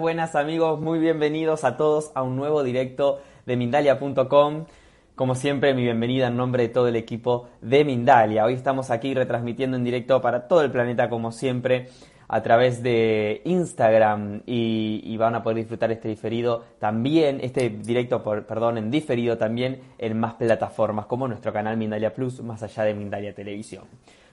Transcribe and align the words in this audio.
Buenas, 0.00 0.34
amigos, 0.34 0.80
muy 0.80 0.98
bienvenidos 0.98 1.64
a 1.64 1.76
todos 1.76 2.12
a 2.14 2.22
un 2.22 2.36
nuevo 2.36 2.62
directo 2.62 3.20
de 3.46 3.56
Mindalia.com. 3.56 4.66
Como 5.14 5.34
siempre, 5.34 5.72
mi 5.74 5.82
bienvenida 5.82 6.26
en 6.26 6.36
nombre 6.36 6.64
de 6.64 6.68
todo 6.68 6.88
el 6.88 6.96
equipo 6.96 7.48
de 7.62 7.84
Mindalia. 7.84 8.44
Hoy 8.44 8.54
estamos 8.54 8.90
aquí 8.90 9.14
retransmitiendo 9.14 9.76
en 9.76 9.84
directo 9.84 10.20
para 10.20 10.48
todo 10.48 10.60
el 10.60 10.70
planeta, 10.70 11.08
como 11.08 11.32
siempre, 11.32 11.88
a 12.28 12.42
través 12.42 12.82
de 12.82 13.40
Instagram 13.44 14.42
y, 14.44 15.16
van 15.16 15.34
a 15.34 15.42
poder 15.42 15.58
disfrutar 15.58 15.90
este 15.90 16.08
diferido 16.08 16.64
también, 16.78 17.38
este 17.42 17.70
directo, 17.70 18.22
perdón, 18.22 18.76
en 18.76 18.90
diferido 18.90 19.38
también 19.38 19.80
en 19.96 20.20
más 20.20 20.34
plataformas 20.34 21.06
como 21.06 21.26
nuestro 21.26 21.52
canal 21.52 21.78
Mindalia 21.78 22.12
Plus, 22.12 22.42
más 22.42 22.62
allá 22.62 22.84
de 22.84 22.94
Mindalia 22.94 23.34
Televisión. 23.34 23.84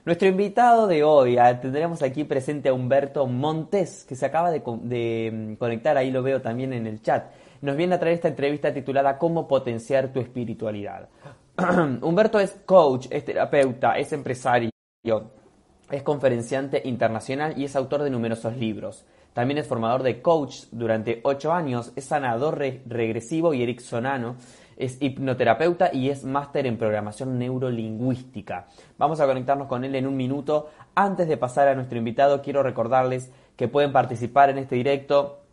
Nuestro 0.05 0.27
invitado 0.27 0.87
de 0.87 1.01
hoy, 1.01 1.37
ah, 1.37 1.61
tendremos 1.61 2.01
aquí 2.01 2.25
presente 2.25 2.67
a 2.67 2.73
Humberto 2.73 3.25
Montes, 3.25 4.03
que 4.03 4.17
se 4.17 4.25
acaba 4.25 4.51
de, 4.51 5.31
mm, 5.31 5.53
conectar, 5.55 5.95
ahí 5.95 6.11
lo 6.11 6.21
veo 6.21 6.41
también 6.41 6.73
en 6.73 6.87
el 6.87 7.01
chat. 7.01 7.31
Nos 7.61 7.77
viene 7.77 7.95
a 7.95 7.99
traer 7.99 8.15
esta 8.15 8.27
entrevista 8.27 8.73
titulada 8.73 9.17
¿Cómo 9.17 9.47
potenciar 9.47 10.11
tu 10.11 10.19
espiritualidad? 10.19 11.07
Humberto 12.01 12.37
es 12.41 12.51
coach, 12.65 13.07
es 13.11 13.23
terapeuta, 13.23 13.97
es 13.97 14.11
empresario, 14.11 14.71
es 15.89 16.03
conferenciante 16.03 16.81
internacional 16.83 17.53
y 17.57 17.63
es 17.63 17.75
autor 17.77 18.03
de 18.03 18.09
numerosos 18.09 18.57
libros. 18.57 19.05
También 19.31 19.57
es 19.57 19.67
formador 19.67 20.03
de 20.03 20.21
coach 20.21 20.65
durante 20.71 21.21
ocho 21.23 21.53
años, 21.53 21.93
es 21.95 22.03
sanador 22.03 22.57
regresivo 22.57 23.53
y 23.53 23.63
ericksonano 23.63 24.35
es 24.77 25.01
hipnoterapeuta 25.01 25.91
y 25.93 26.09
es 26.09 26.23
máster 26.23 26.65
en 26.67 26.77
programación 26.77 27.37
neurolingüística. 27.37 28.67
Vamos 28.97 29.19
a 29.19 29.25
conectarnos 29.25 29.67
con 29.67 29.83
él 29.83 29.95
en 29.95 30.07
un 30.07 30.15
minuto. 30.15 30.69
Antes 30.95 31.27
de 31.27 31.37
pasar 31.37 31.67
a 31.67 31.75
nuestro 31.75 31.97
invitado, 31.97 32.41
quiero 32.41 32.63
recordarles 32.63 33.31
que 33.55 33.67
pueden 33.67 33.91
participar 33.91 34.49
en 34.49 34.57
este 34.57 34.75
directo 34.75 35.43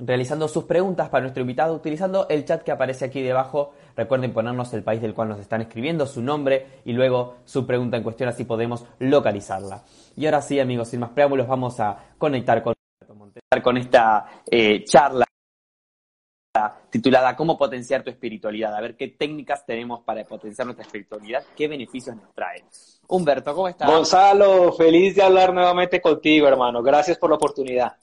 realizando 0.00 0.48
sus 0.48 0.64
preguntas 0.64 1.08
para 1.08 1.22
nuestro 1.22 1.42
invitado 1.42 1.74
utilizando 1.74 2.26
el 2.28 2.44
chat 2.44 2.62
que 2.62 2.72
aparece 2.72 3.04
aquí 3.04 3.22
debajo. 3.22 3.72
Recuerden 3.96 4.32
ponernos 4.32 4.72
el 4.72 4.82
país 4.82 5.00
del 5.00 5.14
cual 5.14 5.28
nos 5.28 5.40
están 5.40 5.60
escribiendo, 5.60 6.06
su 6.06 6.22
nombre 6.22 6.80
y 6.84 6.92
luego 6.92 7.36
su 7.44 7.66
pregunta 7.66 7.96
en 7.96 8.02
cuestión, 8.02 8.28
así 8.28 8.44
podemos 8.44 8.84
localizarla. 8.98 9.82
Y 10.16 10.26
ahora 10.26 10.42
sí, 10.42 10.58
amigos, 10.58 10.88
sin 10.88 11.00
más 11.00 11.10
preámbulos, 11.10 11.46
vamos 11.46 11.78
a 11.80 11.96
conectar 12.18 12.62
con, 12.62 12.74
con 13.62 13.76
esta 13.76 14.26
eh, 14.50 14.84
charla 14.84 15.29
titulada 16.90 17.36
¿Cómo 17.36 17.56
potenciar 17.56 18.02
tu 18.02 18.10
espiritualidad? 18.10 18.74
A 18.74 18.80
ver 18.80 18.96
qué 18.96 19.08
técnicas 19.08 19.64
tenemos 19.64 20.00
para 20.02 20.24
potenciar 20.24 20.66
nuestra 20.66 20.84
espiritualidad, 20.84 21.44
qué 21.56 21.68
beneficios 21.68 22.16
nos 22.16 22.34
trae. 22.34 22.64
Humberto, 23.08 23.54
¿cómo 23.54 23.68
estás? 23.68 23.88
Gonzalo, 23.88 24.72
feliz 24.72 25.14
de 25.14 25.22
hablar 25.22 25.54
nuevamente 25.54 26.00
contigo, 26.00 26.48
hermano. 26.48 26.82
Gracias 26.82 27.18
por 27.18 27.30
la 27.30 27.36
oportunidad. 27.36 27.96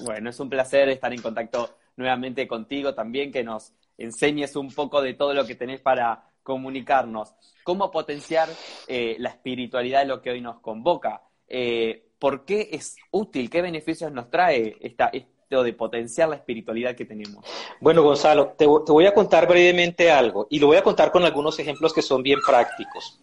Bueno, 0.00 0.30
es 0.30 0.38
un 0.40 0.48
placer 0.48 0.88
estar 0.88 1.12
en 1.12 1.22
contacto 1.22 1.76
nuevamente 1.96 2.46
contigo 2.46 2.94
también, 2.94 3.32
que 3.32 3.42
nos 3.42 3.72
enseñes 3.98 4.54
un 4.56 4.72
poco 4.72 5.00
de 5.00 5.14
todo 5.14 5.34
lo 5.34 5.46
que 5.46 5.54
tenés 5.54 5.80
para 5.80 6.30
comunicarnos. 6.42 7.34
¿Cómo 7.64 7.90
potenciar 7.90 8.48
eh, 8.86 9.16
la 9.18 9.30
espiritualidad 9.30 10.00
de 10.00 10.06
lo 10.06 10.22
que 10.22 10.30
hoy 10.30 10.40
nos 10.40 10.60
convoca? 10.60 11.22
Eh, 11.48 12.10
¿Por 12.18 12.44
qué 12.44 12.68
es 12.72 12.96
útil? 13.10 13.50
¿Qué 13.50 13.62
beneficios 13.62 14.12
nos 14.12 14.30
trae 14.30 14.76
esta, 14.80 15.10
de 15.48 15.72
potenciar 15.72 16.28
la 16.28 16.36
espiritualidad 16.36 16.96
que 16.96 17.04
tenemos. 17.04 17.44
Bueno, 17.80 18.02
Gonzalo, 18.02 18.54
te, 18.58 18.66
voy 18.66 19.06
a 19.06 19.14
contar 19.14 19.46
brevemente 19.46 20.10
algo 20.10 20.48
y 20.50 20.58
lo 20.58 20.66
voy 20.66 20.76
a 20.76 20.82
contar 20.82 21.12
con 21.12 21.24
algunos 21.24 21.56
ejemplos 21.60 21.92
que 21.92 22.02
son 22.02 22.20
bien 22.22 22.40
prácticos. 22.44 23.20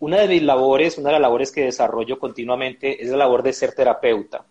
Una 0.00 0.18
de 0.18 0.26
mis 0.26 0.42
labores, 0.42 0.98
una 0.98 1.10
de 1.10 1.12
las 1.12 1.20
labores 1.20 1.52
que 1.52 1.64
desarrollo 1.64 2.18
continuamente 2.18 3.00
es 3.00 3.10
la 3.10 3.18
labor 3.18 3.44
de 3.44 3.52
ser 3.52 3.72
terapeuta. 3.72 4.44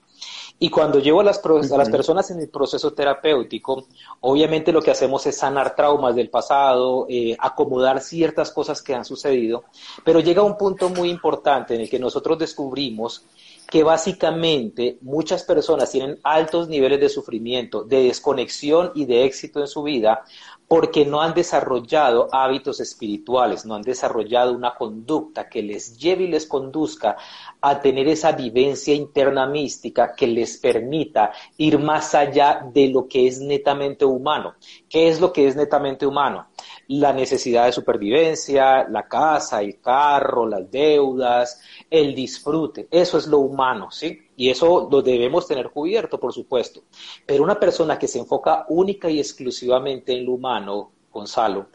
Y 0.62 0.70
cuando 0.70 1.00
llevo 1.00 1.20
a 1.20 1.24
las, 1.24 1.42
a 1.46 1.78
las 1.78 1.90
personas 1.90 2.32
en 2.32 2.40
el 2.40 2.50
proceso 2.50 2.94
terapéutico, 2.94 3.88
obviamente 4.22 4.72
lo 4.72 4.82
que 4.82 4.92
hacemos 4.92 5.26
es 5.26 5.38
sanar 5.38 5.76
traumas 5.76 6.16
del 6.16 6.30
pasado, 6.30 7.06
eh, 7.10 7.36
acomodar 7.40 8.02
ciertas 8.02 8.52
cosas 8.52 8.82
que 8.82 8.94
han 8.94 9.06
sucedido, 9.06 9.66
pero 10.04 10.20
llega 10.20 10.42
un 10.44 10.58
punto 10.58 10.90
muy 10.90 11.10
importante 11.10 11.76
en 11.76 11.82
el 11.82 11.90
que 11.90 12.00
nosotros 12.00 12.38
descubrimos 12.38 13.26
que 13.70 13.84
básicamente 13.84 14.98
muchas 15.02 15.44
personas 15.44 15.92
tienen 15.92 16.20
altos 16.24 16.68
niveles 16.70 17.00
de 17.00 17.10
sufrimiento, 17.10 17.84
de 17.84 18.04
desconexión 18.04 18.92
y 18.96 19.06
de 19.06 19.26
éxito 19.26 19.60
en 19.60 19.68
su 19.68 19.84
vida 19.84 20.24
porque 20.68 21.04
no 21.04 21.22
han 21.22 21.34
desarrollado 21.34 22.28
hábitos 22.32 22.80
espirituales, 22.80 23.66
no 23.66 23.74
han 23.74 23.82
desarrollado 23.82 24.54
una 24.54 24.76
conducta 24.76 25.50
que 25.50 25.64
les 25.64 25.98
lleve 25.98 26.26
y 26.26 26.28
les 26.28 26.46
conduzca 26.46 27.18
a 27.60 27.82
tener 27.82 28.08
esa 28.08 28.34
vivencia 28.34 28.94
interna 28.94 29.48
mística 29.48 30.14
que 30.14 30.28
les 30.28 30.58
permita 30.58 31.32
ir 31.58 31.80
más 31.80 32.14
allá 32.14 32.62
de 32.72 32.88
lo 32.88 33.08
que 33.08 33.28
es 33.28 33.40
netamente 33.40 34.06
humano. 34.06 34.54
¿Qué 34.88 35.10
es 35.10 35.20
lo 35.20 35.34
que 35.34 35.48
es 35.48 35.56
netamente 35.56 36.06
humano? 36.06 36.48
La 36.90 37.14
necesidad 37.14 37.66
de 37.66 37.72
supervivencia, 37.72 38.88
la 38.90 39.08
casa, 39.08 39.62
el 39.62 39.80
carro, 39.80 40.48
las 40.48 40.70
deudas, 40.72 41.62
el 41.90 42.16
disfrute. 42.16 42.88
Eso 42.90 43.20
es 43.20 43.28
lo 43.28 43.40
humano, 43.40 43.92
¿sí? 43.92 44.20
Y 44.36 44.50
eso 44.50 44.88
lo 44.92 45.02
debemos 45.04 45.48
tener 45.48 45.70
cubierto, 45.70 46.20
por 46.20 46.34
supuesto. 46.34 46.82
Pero 47.28 47.44
una 47.44 47.60
persona 47.60 48.00
que 48.00 48.08
se 48.08 48.18
enfoca 48.18 48.66
única 48.70 49.08
y 49.08 49.20
exclusivamente 49.20 50.18
en 50.18 50.26
lo 50.26 50.34
humano, 50.34 50.92
Gonzalo, 51.12 51.68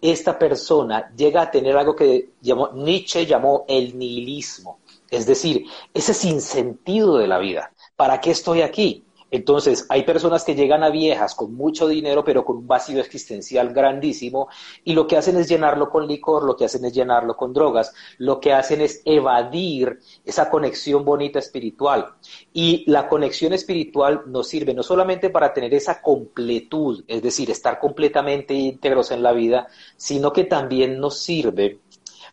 esta 0.00 0.38
persona 0.38 1.12
llega 1.16 1.42
a 1.42 1.50
tener 1.50 1.76
algo 1.76 1.96
que 1.96 2.30
llamó, 2.40 2.70
Nietzsche 2.72 3.26
llamó 3.26 3.64
el 3.66 3.98
nihilismo. 3.98 4.78
Es 5.10 5.26
decir, 5.26 5.64
ese 5.92 6.14
sinsentido 6.14 7.18
de 7.18 7.26
la 7.26 7.38
vida. 7.38 7.72
¿Para 7.96 8.20
qué 8.20 8.30
estoy 8.30 8.62
aquí? 8.62 9.04
Entonces, 9.30 9.86
hay 9.88 10.02
personas 10.02 10.44
que 10.44 10.54
llegan 10.54 10.82
a 10.82 10.90
viejas 10.90 11.34
con 11.34 11.54
mucho 11.54 11.86
dinero, 11.86 12.24
pero 12.24 12.44
con 12.44 12.58
un 12.58 12.66
vacío 12.66 13.00
existencial 13.00 13.72
grandísimo, 13.72 14.48
y 14.84 14.94
lo 14.94 15.06
que 15.06 15.16
hacen 15.16 15.36
es 15.36 15.48
llenarlo 15.48 15.90
con 15.90 16.06
licor, 16.06 16.44
lo 16.44 16.56
que 16.56 16.64
hacen 16.64 16.84
es 16.84 16.92
llenarlo 16.92 17.36
con 17.36 17.52
drogas, 17.52 17.92
lo 18.18 18.40
que 18.40 18.52
hacen 18.52 18.80
es 18.80 19.02
evadir 19.04 20.00
esa 20.24 20.50
conexión 20.50 21.04
bonita 21.04 21.38
espiritual. 21.38 22.14
Y 22.52 22.90
la 22.90 23.08
conexión 23.08 23.52
espiritual 23.52 24.22
nos 24.26 24.48
sirve 24.48 24.74
no 24.74 24.82
solamente 24.82 25.30
para 25.30 25.52
tener 25.52 25.74
esa 25.74 26.02
completud, 26.02 27.04
es 27.06 27.22
decir, 27.22 27.50
estar 27.50 27.78
completamente 27.78 28.54
íntegros 28.54 29.10
en 29.10 29.22
la 29.22 29.32
vida, 29.32 29.68
sino 29.96 30.32
que 30.32 30.44
también 30.44 30.98
nos 30.98 31.18
sirve 31.18 31.80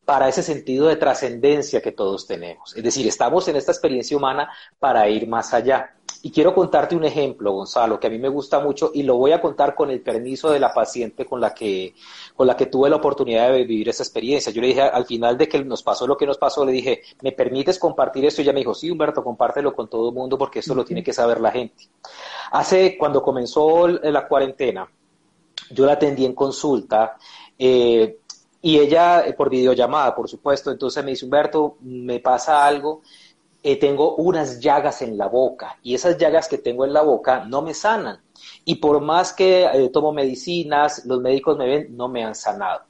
para 0.08 0.30
ese 0.30 0.42
sentido 0.42 0.88
de 0.88 0.96
trascendencia 0.96 1.82
que 1.82 1.92
todos 1.92 2.26
tenemos. 2.26 2.74
Es 2.78 2.82
decir, 2.82 3.06
estamos 3.06 3.46
en 3.50 3.58
esta 3.58 3.74
experiencia 3.74 4.16
humana 4.16 4.50
para 4.80 5.10
ir 5.10 5.28
más 5.28 5.54
allá. 5.54 5.97
Y 6.24 6.32
quiero 6.32 6.54
contarte 6.54 6.96
un 6.96 7.04
ejemplo, 7.04 7.52
Gonzalo, 7.52 8.00
que 8.00 8.08
a 8.08 8.10
mí 8.10 8.18
me 8.18 8.30
gusta 8.30 8.60
mucho 8.60 8.92
y 8.94 9.04
lo 9.04 9.18
voy 9.18 9.32
a 9.32 9.42
contar 9.42 9.76
con 9.76 9.92
el 9.92 10.02
permiso 10.02 10.50
de 10.50 10.60
la 10.60 10.74
paciente 10.74 11.26
con 11.26 11.40
la 11.40 11.54
que, 11.54 11.94
con 12.36 12.48
la 12.48 12.56
que 12.56 12.66
tuve 12.68 12.90
la 12.90 12.96
oportunidad 12.96 13.52
de 13.52 13.64
vivir 13.64 13.90
esa 13.90 14.04
experiencia. 14.04 14.52
Yo 14.52 14.62
le 14.62 14.68
dije 14.68 14.82
al 14.82 15.06
final 15.06 15.38
de 15.38 15.48
que 15.48 15.64
nos 15.64 15.84
pasó 15.84 16.08
lo 16.08 16.18
que 16.18 16.26
nos 16.26 16.38
pasó, 16.38 16.66
le 16.66 16.72
dije, 16.72 17.02
¿me 17.22 17.32
permites 17.32 17.78
compartir 17.80 18.26
esto? 18.26 18.42
Y 18.42 18.46
ella 18.46 18.54
me 18.54 18.60
dijo, 18.60 18.74
sí, 18.74 18.90
Humberto, 18.90 19.24
compártelo 19.24 19.76
con 19.76 19.90
todo 19.90 20.10
el 20.10 20.16
mundo 20.16 20.38
porque 20.38 20.60
esto 20.60 20.74
lo 20.74 20.84
tiene 20.84 21.04
que 21.04 21.14
saber 21.14 21.40
la 21.40 21.52
gente. 21.52 21.86
Hace, 22.52 22.98
cuando 22.98 23.22
comenzó 23.22 23.88
la 23.88 24.28
cuarentena, 24.28 24.90
yo 25.72 25.86
la 25.86 25.94
atendí 25.94 26.26
en 26.26 26.34
consulta. 26.34 27.18
Eh, 27.58 28.20
y 28.62 28.80
ella, 28.80 29.26
eh, 29.26 29.34
por 29.34 29.50
videollamada, 29.50 30.16
por 30.16 30.28
supuesto, 30.28 30.72
entonces 30.72 31.04
me 31.04 31.12
dice, 31.12 31.26
Humberto, 31.26 31.78
me 31.82 32.20
pasa 32.20 32.66
algo 32.66 33.02
eh, 33.70 33.76
tengo 33.76 34.16
unas 34.16 34.62
llagas 34.62 35.02
en 35.02 35.18
la 35.18 35.28
boca 35.28 35.78
y 35.84 35.94
esas 35.94 36.18
llagas 36.18 36.48
que 36.48 36.58
tengo 36.58 36.86
en 36.86 36.94
la 36.94 37.02
boca 37.02 37.44
no 37.44 37.62
me 37.62 37.74
sanan. 37.74 38.22
Y 38.64 38.76
por 38.76 39.02
más 39.02 39.34
que 39.34 39.66
eh, 39.66 39.90
tomo 39.90 40.14
medicinas, 40.14 41.06
los 41.06 41.20
médicos 41.20 41.58
me 41.58 41.66
ven, 41.66 41.98
no 41.98 42.08
me 42.08 42.24
han 42.24 42.34
sanado. 42.34 42.84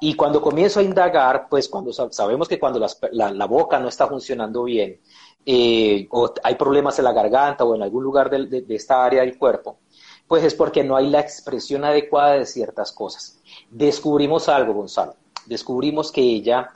Y 0.00 0.14
cuando 0.14 0.42
comienzo 0.42 0.80
a 0.80 0.82
indagar, 0.82 1.46
pues 1.48 1.68
cuando 1.68 1.92
sabemos 1.92 2.48
que 2.48 2.58
cuando 2.58 2.84
la, 3.12 3.46
boca 3.46 3.78
no 3.78 3.86
está 3.86 4.08
funcionando 4.08 4.64
bien, 4.64 5.00
eh, 5.46 6.08
o 6.10 6.34
hay 6.42 6.56
problemas 6.56 6.98
en 6.98 7.04
la 7.04 7.12
garganta 7.12 7.62
o 7.62 7.76
en 7.76 7.82
algún 7.84 8.02
lugar 8.02 8.28
de 8.28 8.64
esta 8.70 9.04
área 9.04 9.20
del 9.20 9.38
cuerpo, 9.38 9.78
pues 10.26 10.42
es 10.42 10.54
porque 10.54 10.82
no 10.82 10.96
hay 10.96 11.10
la 11.10 11.20
expresión 11.20 11.84
adecuada 11.84 12.32
de 12.32 12.46
ciertas 12.46 12.90
cosas. 12.90 13.40
Descubrimos 13.70 14.48
algo, 14.48 14.72
Gonzalo. 14.72 15.14
Descubrimos 15.46 16.10
que 16.10 16.22
ella 16.22 16.70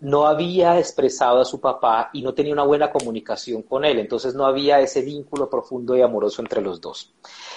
no 0.00 0.26
había 0.26 0.78
expresado 0.78 1.40
a 1.40 1.44
su 1.44 1.60
papá 1.60 2.10
y 2.12 2.22
no 2.22 2.34
tenía 2.34 2.52
una 2.52 2.64
buena 2.64 2.90
comunicación 2.90 3.62
con 3.62 3.84
él, 3.84 3.98
entonces 3.98 4.34
no 4.34 4.44
había 4.44 4.80
ese 4.80 5.00
vínculo 5.00 5.48
profundo 5.48 5.96
y 5.96 6.02
amoroso 6.02 6.42
entre 6.42 6.60
los 6.60 6.80
dos. 6.80 7.14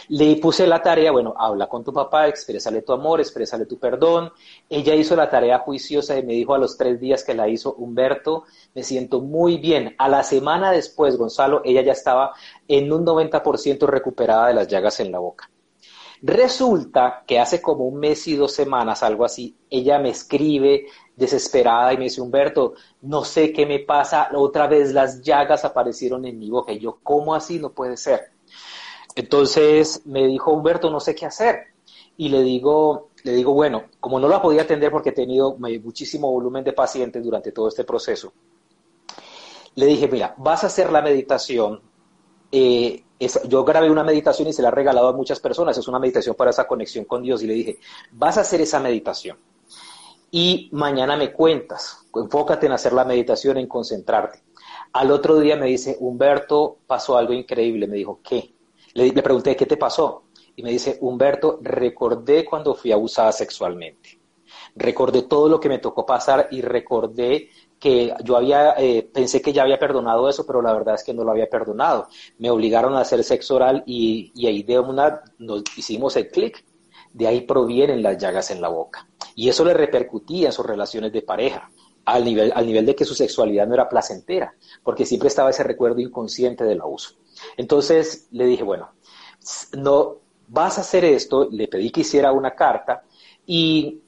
Le 0.07 0.37
puse 0.37 0.65
la 0.65 0.81
tarea, 0.81 1.11
bueno, 1.11 1.33
habla 1.37 1.67
con 1.67 1.83
tu 1.83 1.93
papá, 1.93 2.27
exprésale 2.27 2.81
tu 2.81 2.93
amor, 2.93 3.19
exprésale 3.19 3.65
tu 3.65 3.77
perdón. 3.77 4.31
Ella 4.69 4.95
hizo 4.95 5.15
la 5.15 5.29
tarea 5.29 5.59
juiciosa 5.59 6.17
y 6.17 6.23
me 6.23 6.33
dijo 6.33 6.53
a 6.53 6.57
los 6.57 6.77
tres 6.77 6.99
días 6.99 7.23
que 7.23 7.35
la 7.35 7.47
hizo 7.47 7.73
Humberto, 7.73 8.45
me 8.73 8.83
siento 8.83 9.21
muy 9.21 9.57
bien. 9.57 9.95
A 9.97 10.07
la 10.07 10.23
semana 10.23 10.71
después, 10.71 11.17
Gonzalo, 11.17 11.61
ella 11.63 11.81
ya 11.81 11.91
estaba 11.91 12.33
en 12.67 12.91
un 12.91 13.05
90% 13.05 13.85
recuperada 13.85 14.47
de 14.47 14.53
las 14.53 14.67
llagas 14.67 14.99
en 14.99 15.11
la 15.11 15.19
boca. 15.19 15.49
Resulta 16.21 17.23
que 17.25 17.39
hace 17.39 17.61
como 17.61 17.85
un 17.85 17.99
mes 17.99 18.27
y 18.27 18.35
dos 18.35 18.51
semanas, 18.51 19.03
algo 19.03 19.23
así, 19.23 19.55
ella 19.69 19.99
me 19.99 20.09
escribe 20.09 20.87
desesperada 21.19 21.93
y 21.93 21.97
me 21.97 22.05
dice, 22.05 22.21
Humberto, 22.21 22.73
no 23.01 23.23
sé 23.23 23.51
qué 23.51 23.65
me 23.65 23.79
pasa, 23.79 24.29
otra 24.33 24.67
vez 24.67 24.93
las 24.93 25.21
llagas 25.21 25.65
aparecieron 25.65 26.25
en 26.25 26.39
mi 26.39 26.49
boca. 26.49 26.71
Y 26.71 26.79
yo, 26.79 26.99
¿cómo 27.03 27.35
así? 27.35 27.59
No 27.59 27.71
puede 27.71 27.97
ser. 27.97 28.31
Entonces 29.15 30.01
me 30.05 30.25
dijo, 30.25 30.51
Humberto, 30.51 30.89
no 30.89 30.99
sé 30.99 31.13
qué 31.13 31.25
hacer. 31.25 31.59
Y 32.17 32.29
le 32.29 32.41
digo, 32.41 33.09
le 33.23 33.33
digo, 33.33 33.53
bueno, 33.53 33.83
como 33.99 34.19
no 34.19 34.27
la 34.27 34.41
podía 34.41 34.63
atender 34.63 34.91
porque 34.91 35.09
he 35.09 35.13
tenido 35.13 35.57
muchísimo 35.57 36.31
volumen 36.31 36.63
de 36.63 36.73
pacientes 36.73 37.23
durante 37.23 37.51
todo 37.51 37.67
este 37.67 37.83
proceso, 37.83 38.31
le 39.75 39.85
dije, 39.85 40.07
mira, 40.07 40.33
vas 40.37 40.63
a 40.63 40.67
hacer 40.67 40.91
la 40.91 41.01
meditación. 41.01 41.81
Eh, 42.51 43.03
yo 43.47 43.63
grabé 43.63 43.89
una 43.89 44.03
meditación 44.03 44.47
y 44.47 44.53
se 44.53 44.61
la 44.61 44.69
he 44.69 44.71
regalado 44.71 45.09
a 45.09 45.13
muchas 45.13 45.39
personas. 45.39 45.77
Es 45.77 45.87
una 45.87 45.99
meditación 45.99 46.35
para 46.35 46.51
esa 46.51 46.67
conexión 46.67 47.05
con 47.05 47.21
Dios. 47.21 47.43
Y 47.43 47.47
le 47.47 47.53
dije, 47.53 47.79
vas 48.11 48.37
a 48.37 48.41
hacer 48.41 48.61
esa 48.61 48.79
meditación. 48.79 49.37
Y 50.31 50.69
mañana 50.71 51.17
me 51.17 51.31
cuentas. 51.31 52.05
Enfócate 52.13 52.67
en 52.67 52.73
hacer 52.73 52.93
la 52.93 53.05
meditación, 53.05 53.57
en 53.57 53.67
concentrarte. 53.67 54.43
Al 54.93 55.11
otro 55.11 55.39
día 55.39 55.55
me 55.55 55.67
dice, 55.67 55.97
Humberto, 55.99 56.79
pasó 56.85 57.17
algo 57.17 57.33
increíble. 57.33 57.87
Me 57.87 57.97
dijo, 57.97 58.19
¿qué? 58.23 58.55
Le, 58.93 59.11
pregunté, 59.21 59.55
¿qué 59.55 59.65
te 59.65 59.77
pasó? 59.77 60.23
Y 60.55 60.63
me 60.63 60.71
dice, 60.71 60.97
Humberto, 61.01 61.59
recordé 61.61 62.43
cuando 62.45 62.75
fui 62.75 62.91
abusada 62.91 63.31
sexualmente. 63.31 64.19
Recordé 64.75 65.23
todo 65.23 65.49
lo 65.49 65.59
que 65.59 65.69
me 65.69 65.79
tocó 65.79 66.05
pasar 66.05 66.47
y 66.51 66.61
recordé 66.61 67.49
que 67.79 68.13
yo 68.23 68.35
había, 68.35 68.73
eh, 68.77 69.09
pensé 69.11 69.41
que 69.41 69.53
ya 69.53 69.63
había 69.63 69.79
perdonado 69.79 70.27
eso, 70.29 70.45
pero 70.45 70.61
la 70.61 70.73
verdad 70.73 70.95
es 70.95 71.03
que 71.03 71.13
no 71.13 71.23
lo 71.23 71.31
había 71.31 71.49
perdonado. 71.49 72.07
Me 72.37 72.49
obligaron 72.49 72.93
a 72.95 73.01
hacer 73.01 73.23
sexo 73.23 73.55
oral 73.55 73.83
y, 73.85 74.31
ahí 74.45 74.63
de 74.63 74.79
una 74.79 75.21
nos 75.37 75.63
hicimos 75.77 76.15
el 76.17 76.29
clic. 76.29 76.63
De 77.13 77.27
ahí 77.27 77.41
provienen 77.41 78.03
las 78.03 78.17
llagas 78.17 78.51
en 78.51 78.61
la 78.61 78.67
boca. 78.67 79.08
Y 79.39 79.47
eso 79.47 79.63
le 79.63 79.73
repercutía 79.73 80.47
en 80.47 80.51
sus 80.51 80.65
relaciones 80.65 81.13
de 81.13 81.21
pareja, 81.21 81.71
al 82.03 82.25
nivel, 82.25 82.51
al 82.53 82.65
nivel 82.65 82.85
de 82.85 82.93
que 82.93 83.05
su 83.05 83.15
sexualidad 83.15 83.65
no 83.65 83.73
era 83.73 83.87
placentera, 83.87 84.53
porque 84.83 85.05
siempre 85.05 85.29
estaba 85.29 85.49
ese 85.49 85.63
recuerdo 85.63 86.01
inconsciente 86.01 86.65
del 86.65 86.81
abuso. 86.81 87.11
Entonces 87.55 88.27
le 88.31 88.45
dije, 88.45 88.63
bueno, 88.63 88.89
no 89.77 90.17
vas 90.49 90.77
a 90.77 90.81
hacer 90.81 91.05
esto, 91.05 91.47
le 91.49 91.69
pedí 91.69 91.89
que 91.89 92.01
hiciera 92.01 92.33
una 92.33 92.53
carta 92.53 93.03
y, 93.45 94.01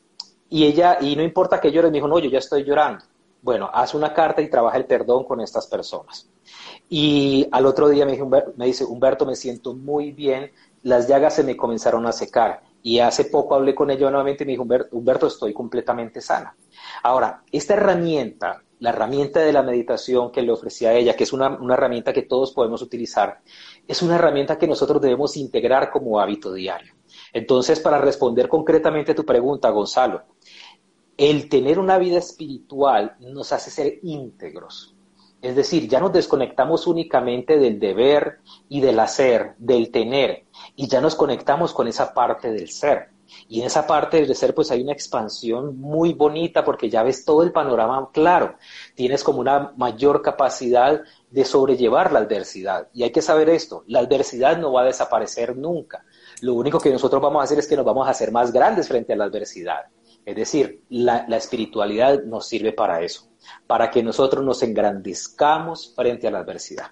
y 0.50 0.66
ella, 0.66 0.98
y 1.00 1.16
no 1.16 1.24
importa 1.24 1.62
que 1.62 1.72
llore, 1.72 1.88
me 1.88 1.94
dijo, 1.94 2.10
no, 2.10 2.20
yo 2.20 2.30
ya 2.30 2.40
estoy 2.40 2.66
llorando. 2.66 3.06
Bueno, 3.42 3.70
haz 3.74 3.94
una 3.94 4.14
carta 4.14 4.42
y 4.42 4.50
trabaja 4.50 4.76
el 4.76 4.86
perdón 4.86 5.24
con 5.24 5.40
estas 5.40 5.66
personas. 5.66 6.30
Y 6.90 7.48
al 7.54 7.66
otro 7.66 7.88
día 7.88 8.06
me 8.06 8.66
dice, 8.66 8.84
Humberto, 8.84 9.26
me 9.26 9.38
siento 9.38 9.74
muy 9.74 10.12
bien, 10.12 10.52
las 10.84 11.08
llagas 11.08 11.36
se 11.36 11.46
me 11.46 11.56
comenzaron 11.56 12.06
a 12.06 12.12
secar. 12.12 12.64
Y 12.84 13.00
hace 13.00 13.26
poco 13.26 13.56
hablé 13.56 13.76
con 13.76 13.92
ella 13.92 14.10
nuevamente 14.10 14.44
y 14.44 14.48
me 14.48 14.54
dijo, 14.54 14.66
Humberto, 14.92 15.28
estoy 15.28 15.54
completamente 15.54 16.22
sana. 16.22 16.56
Ahora, 17.04 17.44
esta 17.52 17.76
herramienta, 17.76 18.64
la 18.80 18.90
herramienta 18.90 19.42
de 19.42 19.54
la 19.54 19.62
meditación 19.62 20.32
que 20.32 20.42
le 20.42 20.52
ofrecía 20.52 20.90
a 20.90 20.94
ella, 20.94 21.16
que 21.16 21.24
es 21.26 21.34
una, 21.34 21.50
una 21.50 21.76
herramienta 21.76 22.14
que 22.14 22.24
todos 22.24 22.52
podemos 22.52 22.82
utilizar, 22.82 23.42
es 23.88 24.02
una 24.02 24.16
herramienta 24.16 24.58
que 24.58 24.68
nosotros 24.68 25.02
debemos 25.02 25.38
integrar 25.38 25.92
como 25.92 26.20
hábito 26.20 26.54
diario. 26.54 26.94
Entonces, 27.34 27.80
para 27.80 28.00
responder 28.00 28.48
concretamente 28.48 29.12
a 29.12 29.16
tu 29.16 29.26
pregunta, 29.26 29.70
Gonzalo, 29.70 30.24
el 31.18 31.50
tener 31.50 31.78
una 31.78 32.00
vida 32.00 32.18
espiritual 32.18 33.16
nos 33.20 33.52
hace 33.54 33.70
ser 33.70 34.00
íntegros. 34.02 34.96
Es 35.42 35.56
decir, 35.56 35.88
ya 35.88 36.00
nos 36.00 36.14
desconectamos 36.14 36.86
únicamente 36.88 37.58
del 37.58 37.80
deber 37.80 38.40
y 38.70 38.82
del 38.82 39.00
hacer, 39.00 39.56
del 39.58 39.92
tener, 39.92 40.46
y 40.76 40.88
ya 40.88 41.02
nos 41.02 41.16
conectamos 41.16 41.74
con 41.74 41.88
esa 41.88 42.14
parte 42.14 42.52
del 42.52 42.70
ser. 42.70 43.10
Y 43.48 43.62
en 43.62 43.68
esa 43.68 43.88
parte 43.88 44.22
del 44.22 44.36
ser, 44.36 44.54
pues 44.54 44.72
hay 44.72 44.82
una 44.82 44.92
expansión 44.92 45.78
muy 45.80 46.14
bonita 46.14 46.64
porque 46.64 46.90
ya 46.90 47.04
ves 47.04 47.24
todo 47.26 47.44
el 47.44 47.52
panorama 47.52 48.10
claro. 48.12 48.58
Tienes 48.96 49.24
como 49.24 49.40
una 49.40 49.74
mayor 49.78 50.22
capacidad 50.22 51.02
de 51.30 51.46
sobrellevar 51.46 52.12
la 52.12 52.20
adversidad. 52.20 52.90
Y 52.94 53.04
hay 53.04 53.12
que 53.12 53.22
saber 53.22 53.50
esto, 53.50 53.84
la 53.88 54.00
adversidad 54.00 54.58
no 54.58 54.74
va 54.74 54.82
a 54.82 54.86
desaparecer 54.86 55.56
nunca. 55.56 56.04
Lo 56.42 56.56
único 56.56 56.80
que 56.80 56.92
nosotros 56.92 57.22
vamos 57.22 57.42
a 57.42 57.44
hacer 57.44 57.60
es 57.60 57.68
que 57.68 57.78
nos 57.78 57.86
vamos 57.86 58.08
a 58.08 58.12
hacer 58.12 58.32
más 58.32 58.52
grandes 58.52 58.88
frente 58.88 59.14
a 59.14 59.16
la 59.16 59.26
adversidad. 59.26 59.86
Es 60.26 60.36
decir, 60.36 60.84
la, 60.90 61.26
espiritualidad 61.30 62.24
nos 62.24 62.48
sirve 62.48 62.74
para 62.74 63.02
eso, 63.02 63.31
para 63.68 63.90
que 63.90 64.04
nosotros 64.04 64.44
nos 64.44 64.64
engrandezcamos 64.64 65.94
frente 65.96 66.28
a 66.28 66.32
la 66.32 66.40
adversidad. 66.40 66.92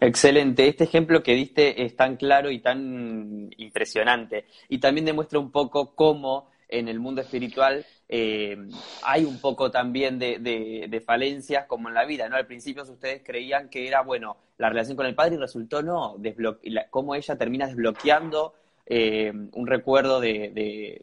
Excelente. 0.00 0.68
Este 0.68 0.84
ejemplo 0.84 1.22
que 1.22 1.34
diste 1.34 1.84
es 1.84 1.96
tan 1.96 2.16
claro 2.16 2.50
y 2.50 2.60
tan 2.60 3.50
impresionante. 3.56 4.46
Y 4.68 4.78
también 4.78 5.04
demuestra 5.04 5.38
un 5.38 5.50
poco 5.50 5.94
cómo 5.94 6.50
en 6.68 6.88
el 6.88 6.98
mundo 6.98 7.20
espiritual 7.20 7.84
eh, 8.08 8.56
hay 9.04 9.24
un 9.24 9.40
poco 9.40 9.70
también 9.70 10.18
de, 10.18 11.02
falencias 11.04 11.66
como 11.66 11.88
en 11.88 11.94
la 11.94 12.04
vida, 12.04 12.28
¿no? 12.28 12.36
Al 12.36 12.46
principio 12.46 12.82
ustedes 12.82 13.22
creían 13.24 13.68
que 13.68 13.86
era, 13.86 14.02
bueno, 14.02 14.36
la 14.58 14.68
relación 14.68 14.96
con 14.96 15.06
el 15.06 15.14
padre 15.14 15.36
y 15.36 15.38
resultó 15.38 15.82
no, 15.82 16.16
cómo 16.90 17.14
ella 17.14 17.36
termina 17.36 17.66
desbloqueando 17.66 18.54
eh, 18.88 19.32
un 19.52 19.66
recuerdo 19.66 20.20
de, 20.20 21.02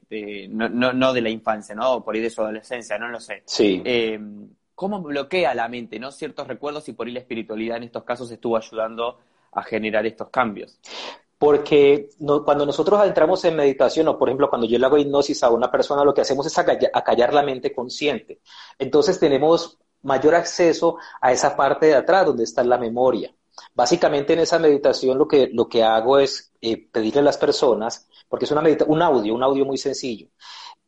no, 0.50 0.70
no, 0.70 1.14
de 1.14 1.22
la 1.22 1.30
infancia, 1.30 1.76
¿no? 1.76 2.04
Por 2.04 2.16
ahí 2.16 2.22
de 2.22 2.30
su 2.30 2.42
adolescencia, 2.42 2.98
no 2.98 3.10
lo 3.10 3.20
sé. 3.20 3.44
Sí. 3.46 3.82
Eh, 3.84 4.20
¿Cómo 4.74 5.02
bloquea 5.02 5.54
la 5.54 5.68
mente, 5.68 6.00
¿no? 6.00 6.12
Ciertos 6.12 6.48
recuerdos 6.48 6.88
y 6.90 6.94
por 6.94 7.08
ahí 7.08 7.14
la 7.14 7.20
espiritualidad 7.20 7.78
en 7.78 7.84
estos 7.84 8.04
casos 8.04 8.32
estuvo 8.32 8.58
ayudando 8.58 9.20
a 9.52 9.64
generar 9.64 10.06
estos 10.06 10.30
cambios. 10.30 10.80
Porque 11.38 12.10
cuando 12.46 12.66
nosotros 12.66 13.06
entramos 13.06 13.44
en 13.44 13.58
meditación, 13.58 14.08
o 14.08 14.18
por 14.18 14.30
ejemplo, 14.30 14.50
cuando 14.50 14.66
yo 14.66 14.80
le 14.80 14.86
hago 14.86 14.98
hipnosis 14.98 15.44
a 15.44 15.50
una 15.50 15.70
persona, 15.70 16.06
lo 16.06 16.14
que 16.14 16.22
hacemos 16.22 16.48
es 16.48 16.58
acallar 16.58 17.34
la 17.34 17.44
mente 17.44 17.74
consciente. 17.74 18.40
Entonces 18.80 19.20
tenemos 19.20 19.78
mayor 20.04 20.36
acceso 20.36 20.98
a 21.20 21.34
esa 21.34 21.56
parte 21.56 21.88
de 21.88 21.96
atrás 21.96 22.26
donde 22.26 22.46
está 22.46 22.64
la 22.64 22.78
memoria. 22.78 23.34
Básicamente 23.74 24.34
en 24.34 24.40
esa 24.40 24.60
meditación 24.60 25.18
lo 25.18 25.28
que, 25.28 25.50
lo 25.52 25.68
que 25.68 25.84
hago 25.84 26.20
es 26.20 26.54
eh, 26.62 26.90
pedirle 26.90 27.22
a 27.22 27.24
las 27.24 27.38
personas, 27.38 28.08
porque 28.28 28.46
es 28.46 28.52
una 28.52 28.64
un 28.88 29.02
audio, 29.02 29.36
un 29.36 29.44
audio 29.44 29.66
muy 29.66 29.78
sencillo, 29.78 30.28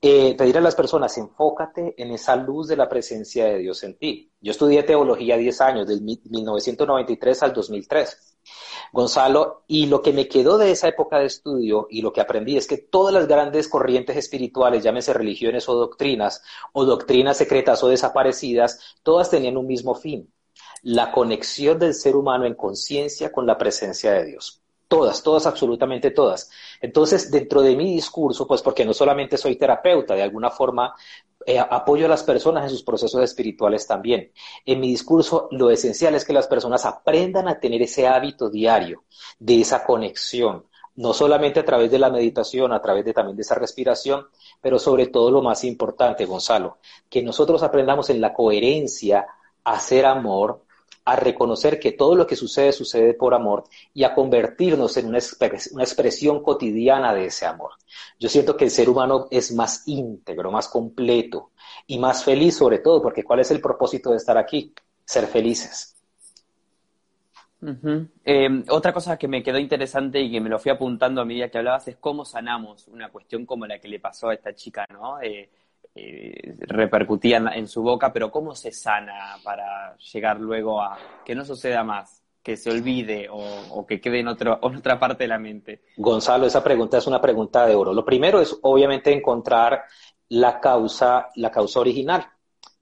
eh, 0.01 0.35
pedirle 0.37 0.59
a 0.59 0.63
las 0.63 0.75
personas, 0.75 1.17
enfócate 1.17 1.95
en 1.97 2.11
esa 2.11 2.35
luz 2.35 2.67
de 2.67 2.75
la 2.75 2.87
presencia 2.87 3.45
de 3.45 3.57
Dios 3.57 3.83
en 3.83 3.97
ti. 3.97 4.31
Yo 4.39 4.51
estudié 4.51 4.83
teología 4.83 5.35
10 5.37 5.61
años, 5.61 5.87
del 5.87 6.01
1993 6.01 7.43
al 7.43 7.53
2003. 7.53 8.37
Gonzalo, 8.93 9.63
y 9.67 9.87
lo 9.87 10.01
que 10.01 10.13
me 10.13 10.27
quedó 10.27 10.57
de 10.57 10.71
esa 10.71 10.87
época 10.87 11.17
de 11.19 11.25
estudio 11.25 11.87
y 11.89 12.01
lo 12.01 12.13
que 12.13 12.21
aprendí 12.21 12.55
es 12.55 12.67
que 12.67 12.77
todas 12.77 13.13
las 13.13 13.27
grandes 13.27 13.67
corrientes 13.67 14.15
espirituales, 14.15 14.83
llámese 14.83 15.13
religiones 15.13 15.67
o 15.67 15.73
doctrinas, 15.73 16.43
o 16.73 16.85
doctrinas 16.85 17.37
secretas 17.37 17.83
o 17.83 17.87
desaparecidas, 17.87 18.97
todas 19.01 19.29
tenían 19.31 19.57
un 19.57 19.65
mismo 19.65 19.95
fin, 19.95 20.31
la 20.85 21.11
conexión 21.11 21.79
del 21.79 21.95
ser 21.95 22.15
humano 22.15 22.45
en 22.45 22.53
conciencia 22.53 23.31
con 23.31 23.47
la 23.47 23.57
presencia 23.57 24.11
de 24.13 24.25
Dios. 24.25 24.61
Todas, 24.87 25.23
todas, 25.23 25.47
absolutamente 25.47 26.11
todas. 26.11 26.51
Entonces, 26.79 27.31
dentro 27.31 27.63
de 27.63 27.75
mi 27.75 27.95
discurso, 27.95 28.45
pues 28.45 28.61
porque 28.61 28.85
no 28.85 28.93
solamente 28.93 29.35
soy 29.35 29.55
terapeuta, 29.55 30.13
de 30.13 30.21
alguna 30.21 30.51
forma 30.51 30.93
eh, 31.47 31.57
apoyo 31.57 32.05
a 32.05 32.09
las 32.09 32.21
personas 32.21 32.65
en 32.65 32.69
sus 32.69 32.83
procesos 32.83 33.23
espirituales 33.23 33.87
también. 33.87 34.31
En 34.63 34.79
mi 34.79 34.89
discurso, 34.89 35.47
lo 35.49 35.71
esencial 35.71 36.13
es 36.13 36.23
que 36.23 36.33
las 36.33 36.45
personas 36.45 36.85
aprendan 36.85 37.47
a 37.47 37.59
tener 37.59 37.81
ese 37.81 38.05
hábito 38.05 38.51
diario 38.51 39.05
de 39.39 39.61
esa 39.61 39.83
conexión, 39.83 40.65
no 40.97 41.13
solamente 41.15 41.61
a 41.61 41.65
través 41.65 41.89
de 41.89 41.97
la 41.97 42.11
meditación, 42.11 42.71
a 42.73 42.81
través 42.81 43.05
de 43.05 43.13
también 43.13 43.35
de 43.35 43.41
esa 43.41 43.55
respiración, 43.55 44.27
pero 44.61 44.77
sobre 44.77 45.07
todo 45.07 45.31
lo 45.31 45.41
más 45.41 45.63
importante, 45.63 46.25
Gonzalo, 46.25 46.77
que 47.09 47.23
nosotros 47.23 47.63
aprendamos 47.63 48.11
en 48.11 48.21
la 48.21 48.33
coherencia 48.33 49.25
a 49.63 49.73
hacer 49.73 50.05
amor, 50.05 50.64
a 51.05 51.15
reconocer 51.15 51.79
que 51.79 51.91
todo 51.91 52.15
lo 52.15 52.25
que 52.25 52.35
sucede 52.35 52.71
sucede 52.71 53.13
por 53.13 53.35
amor 53.35 53.65
y 53.93 54.03
a 54.03 54.15
convertirnos 54.15 54.97
en 54.97 55.05
una, 55.05 55.19
expresión 55.19 56.41
cotidiana 56.41 57.13
de 57.13 57.27
ese 57.27 57.45
amor. 57.45 57.73
Yo 58.19 58.27
siento 58.27 58.57
que 58.57 58.65
el 58.65 58.71
ser 58.71 58.89
humano 58.89 59.27
es 59.29 59.53
más 59.53 59.87
íntegro, 59.87 60.51
más 60.51 60.67
completo 60.67 61.51
y 61.85 61.99
más 61.99 62.23
feliz 62.23 62.57
sobre 62.57 62.79
todo, 62.79 63.03
porque 63.03 63.23
¿cuál 63.23 63.39
es 63.39 63.51
el 63.51 63.61
propósito 63.61 64.09
de 64.09 64.17
estar 64.17 64.37
aquí? 64.37 64.73
Ser 65.05 65.27
felices. 65.27 65.95
Eh, 68.23 68.63
otra 68.69 68.93
cosa 68.93 69.17
que 69.17 69.27
me 69.27 69.41
quedó 69.41 69.57
interesante 69.57 70.19
y 70.19 70.31
que 70.31 70.41
me 70.41 70.49
lo 70.49 70.59
fui 70.59 70.71
apuntando 70.71 71.21
a 71.21 71.25
medida 71.25 71.49
que 71.49 71.57
hablabas 71.57 71.87
es 71.87 71.97
cómo 71.97 72.25
sanamos 72.25 72.87
una 72.87 73.09
cuestión 73.09 73.45
como 73.45 73.65
la 73.65 73.79
que 73.79 73.87
le 73.87 73.99
pasó 73.99 74.29
a 74.29 74.33
esta 74.33 74.53
chica, 74.53 74.85
¿no? 74.91 75.21
Eh, 75.21 75.49
eh, 75.95 76.55
repercutían 76.59 77.47
en, 77.53 77.67
su 77.67 77.81
boca, 77.81 78.11
pero 78.11 78.29
¿cómo 78.29 78.53
se 78.53 78.71
sana 78.71 79.37
para 79.43 79.95
llegar 79.97 80.39
luego 80.39 80.81
a 80.81 80.97
que 81.23 81.35
no 81.35 81.45
suceda 81.45 81.83
más? 81.83 82.21
que 82.43 82.57
se 82.57 82.69
olvide 82.69 83.27
o, 83.31 83.87
que 83.87 83.99
quede 83.99 84.19
en, 84.19 84.27
otro, 84.27 84.59
en 84.61 84.75
otra 84.75 84.99
parte 84.99 85.23
de 85.23 85.29
la 85.29 85.39
mente? 85.39 85.81
Gonzalo, 85.97 86.45
esa 86.45 86.63
pregunta 86.63 86.99
es 86.99 87.07
una 87.07 87.19
pregunta 87.19 87.65
de 87.65 87.73
oro. 87.73 87.91
Lo 87.91 88.05
primero 88.05 88.39
es 88.39 88.55
obviamente 88.61 89.11
encontrar 89.11 89.85
la 90.29 90.59
causa, 90.59 91.31
la 91.33 91.49
causa 91.49 91.79
original. 91.79 92.23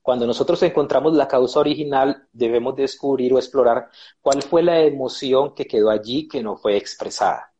Cuando 0.02 0.28
nosotros 0.28 0.62
encontramos 0.64 1.14
la 1.14 1.30
causa 1.30 1.62
original, 1.62 2.28
debemos 2.34 2.76
descubrir 2.76 3.34
o 3.34 3.38
explorar 3.38 3.88
cuál 4.20 4.42
fue 4.42 4.64
la 4.64 4.82
emoción 4.82 5.56
que 5.56 5.66
quedó 5.66 5.90
allí 5.90 6.28
que 6.28 6.44
no 6.44 6.58
fue 6.58 6.76
expresada. 6.76 7.53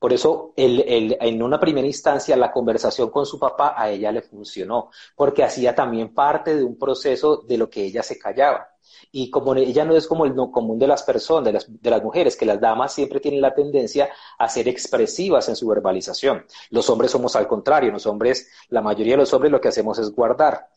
Por 0.00 0.14
eso, 0.14 0.54
en 0.56 1.42
una 1.42 1.60
primera 1.60 1.86
instancia, 1.86 2.34
la 2.34 2.50
conversación 2.50 3.10
con 3.10 3.26
su 3.26 3.38
papá 3.38 3.74
a 3.76 3.90
ella 3.90 4.10
le 4.10 4.22
funcionó, 4.22 4.90
porque 5.14 5.44
hacía 5.44 5.74
también 5.74 6.14
parte 6.14 6.56
de 6.56 6.64
un 6.64 6.78
proceso 6.78 7.42
de 7.46 7.58
lo 7.58 7.68
que 7.68 7.84
ella 7.84 8.02
se 8.02 8.18
callaba. 8.18 8.66
Y 9.12 9.28
como 9.28 9.54
ella 9.54 9.84
no 9.84 9.94
es 9.94 10.06
como 10.06 10.24
el 10.24 10.34
no 10.34 10.50
común 10.50 10.78
de 10.78 10.86
las 10.86 11.02
personas, 11.02 11.44
de 11.44 11.52
las, 11.52 11.66
de 11.68 11.90
las 11.90 12.02
mujeres, 12.02 12.34
que 12.34 12.46
las 12.46 12.58
damas 12.58 12.94
siempre 12.94 13.20
tienen 13.20 13.42
la 13.42 13.54
tendencia 13.54 14.08
a 14.38 14.48
ser 14.48 14.68
expresivas 14.68 15.50
en 15.50 15.56
su 15.56 15.68
verbalización. 15.68 16.46
Los 16.70 16.88
hombres 16.88 17.10
somos 17.10 17.36
al 17.36 17.46
contrario, 17.46 17.92
los 17.92 18.06
hombres, 18.06 18.50
la 18.70 18.80
mayoría 18.80 19.12
de 19.12 19.18
los 19.18 19.34
hombres 19.34 19.52
lo 19.52 19.60
que 19.60 19.68
hacemos 19.68 19.98
es 19.98 20.12
guardar. 20.12 20.70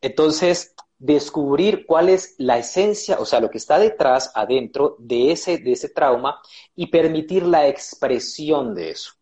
Entonces, 0.00 0.74
descubrir 1.04 1.84
cuál 1.84 2.08
es 2.08 2.34
la 2.38 2.56
esencia, 2.56 3.18
o 3.20 3.26
sea, 3.26 3.38
lo 3.38 3.50
que 3.50 3.58
está 3.58 3.78
detrás, 3.78 4.32
adentro 4.34 4.96
de 4.98 5.32
ese, 5.32 5.58
de 5.58 5.72
ese 5.72 5.90
trauma 5.90 6.40
y 6.74 6.86
permitir 6.86 7.42
la 7.42 7.68
expresión 7.68 8.74
de 8.74 8.92
eso. 8.92 9.12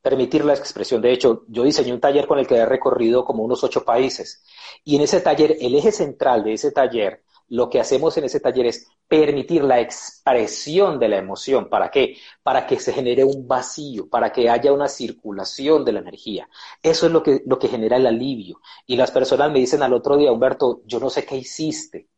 Permitir 0.00 0.44
la 0.44 0.54
expresión. 0.54 1.02
De 1.02 1.10
hecho, 1.10 1.42
yo 1.48 1.64
diseñé 1.64 1.92
un 1.92 2.00
taller 2.00 2.28
con 2.28 2.38
el 2.38 2.46
que 2.46 2.54
he 2.54 2.64
recorrido 2.64 3.24
como 3.24 3.42
unos 3.42 3.64
ocho 3.64 3.84
países. 3.84 4.44
Y 4.84 4.94
en 4.94 5.02
ese 5.02 5.20
taller, 5.20 5.56
el 5.60 5.74
eje 5.74 5.90
central 5.90 6.44
de 6.44 6.52
ese 6.52 6.70
taller 6.70 7.24
lo 7.48 7.70
que 7.70 7.80
hacemos 7.80 8.16
en 8.16 8.24
ese 8.24 8.40
taller 8.40 8.66
es 8.66 8.86
permitir 9.06 9.64
la 9.64 9.80
expresión 9.80 10.98
de 10.98 11.08
la 11.08 11.18
emoción. 11.18 11.68
¿Para 11.68 11.90
qué? 11.90 12.16
Para 12.42 12.66
que 12.66 12.78
se 12.78 12.92
genere 12.92 13.24
un 13.24 13.48
vacío, 13.48 14.08
para 14.08 14.32
que 14.32 14.50
haya 14.50 14.72
una 14.72 14.88
circulación 14.88 15.84
de 15.84 15.92
la 15.92 16.00
energía. 16.00 16.48
Eso 16.82 17.06
es 17.06 17.12
lo 17.12 17.22
que, 17.22 17.42
lo 17.46 17.58
que 17.58 17.68
genera 17.68 17.96
el 17.96 18.06
alivio. 18.06 18.60
Y 18.86 18.96
las 18.96 19.10
personas 19.10 19.50
me 19.50 19.60
dicen 19.60 19.82
al 19.82 19.94
otro 19.94 20.16
día, 20.16 20.32
Humberto, 20.32 20.82
yo 20.84 21.00
no 21.00 21.10
sé 21.10 21.24
qué 21.24 21.36
hiciste. 21.36 22.08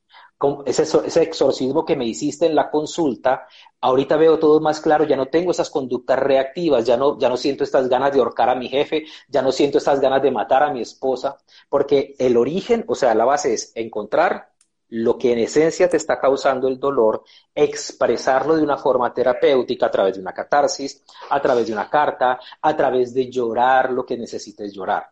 Ese, 0.65 0.85
ese 0.85 1.23
exorcismo 1.23 1.85
que 1.85 1.97
me 1.97 2.07
hiciste 2.07 2.47
en 2.47 2.55
la 2.55 2.71
consulta, 2.71 3.47
ahorita 3.83 4.17
veo 4.17 4.39
todo 4.39 4.59
más 4.59 4.81
claro, 4.81 5.05
ya 5.05 5.15
no 5.15 5.27
tengo 5.27 5.51
esas 5.51 5.69
conductas 5.69 6.19
reactivas, 6.19 6.87
ya 6.87 6.97
no, 6.97 7.19
ya 7.19 7.29
no 7.29 7.37
siento 7.37 7.63
estas 7.63 7.91
ganas 7.91 8.13
de 8.13 8.21
ahorcar 8.21 8.49
a 8.49 8.55
mi 8.55 8.67
jefe, 8.71 9.05
ya 9.29 9.43
no 9.43 9.53
siento 9.53 9.77
estas 9.77 10.01
ganas 10.01 10.23
de 10.23 10.31
matar 10.31 10.63
a 10.63 10.73
mi 10.73 10.81
esposa, 10.81 11.37
porque 11.69 12.15
el 12.19 12.39
origen, 12.39 12.87
o 12.89 12.95
sea, 12.95 13.15
la 13.15 13.27
base 13.27 13.53
es 13.53 13.73
encontrar 13.75 14.50
lo 14.91 15.17
que 15.19 15.33
en 15.33 15.39
esencia 15.39 15.89
te 15.89 15.97
está 15.97 16.19
causando 16.19 16.69
el 16.69 16.79
dolor, 16.79 17.25
expresarlo 17.55 18.57
de 18.57 18.63
una 18.63 18.77
forma 18.77 19.13
terapéutica 19.13 19.87
a 19.87 19.91
través 19.91 20.15
de 20.15 20.21
una 20.21 20.33
catarsis, 20.33 21.05
a 21.31 21.41
través 21.41 21.67
de 21.67 21.73
una 21.73 21.89
carta, 21.89 22.39
a 22.61 22.77
través 22.77 23.15
de 23.15 23.31
llorar 23.31 23.93
lo 23.93 24.05
que 24.05 24.17
necesites 24.17 24.73
llorar. 24.73 25.11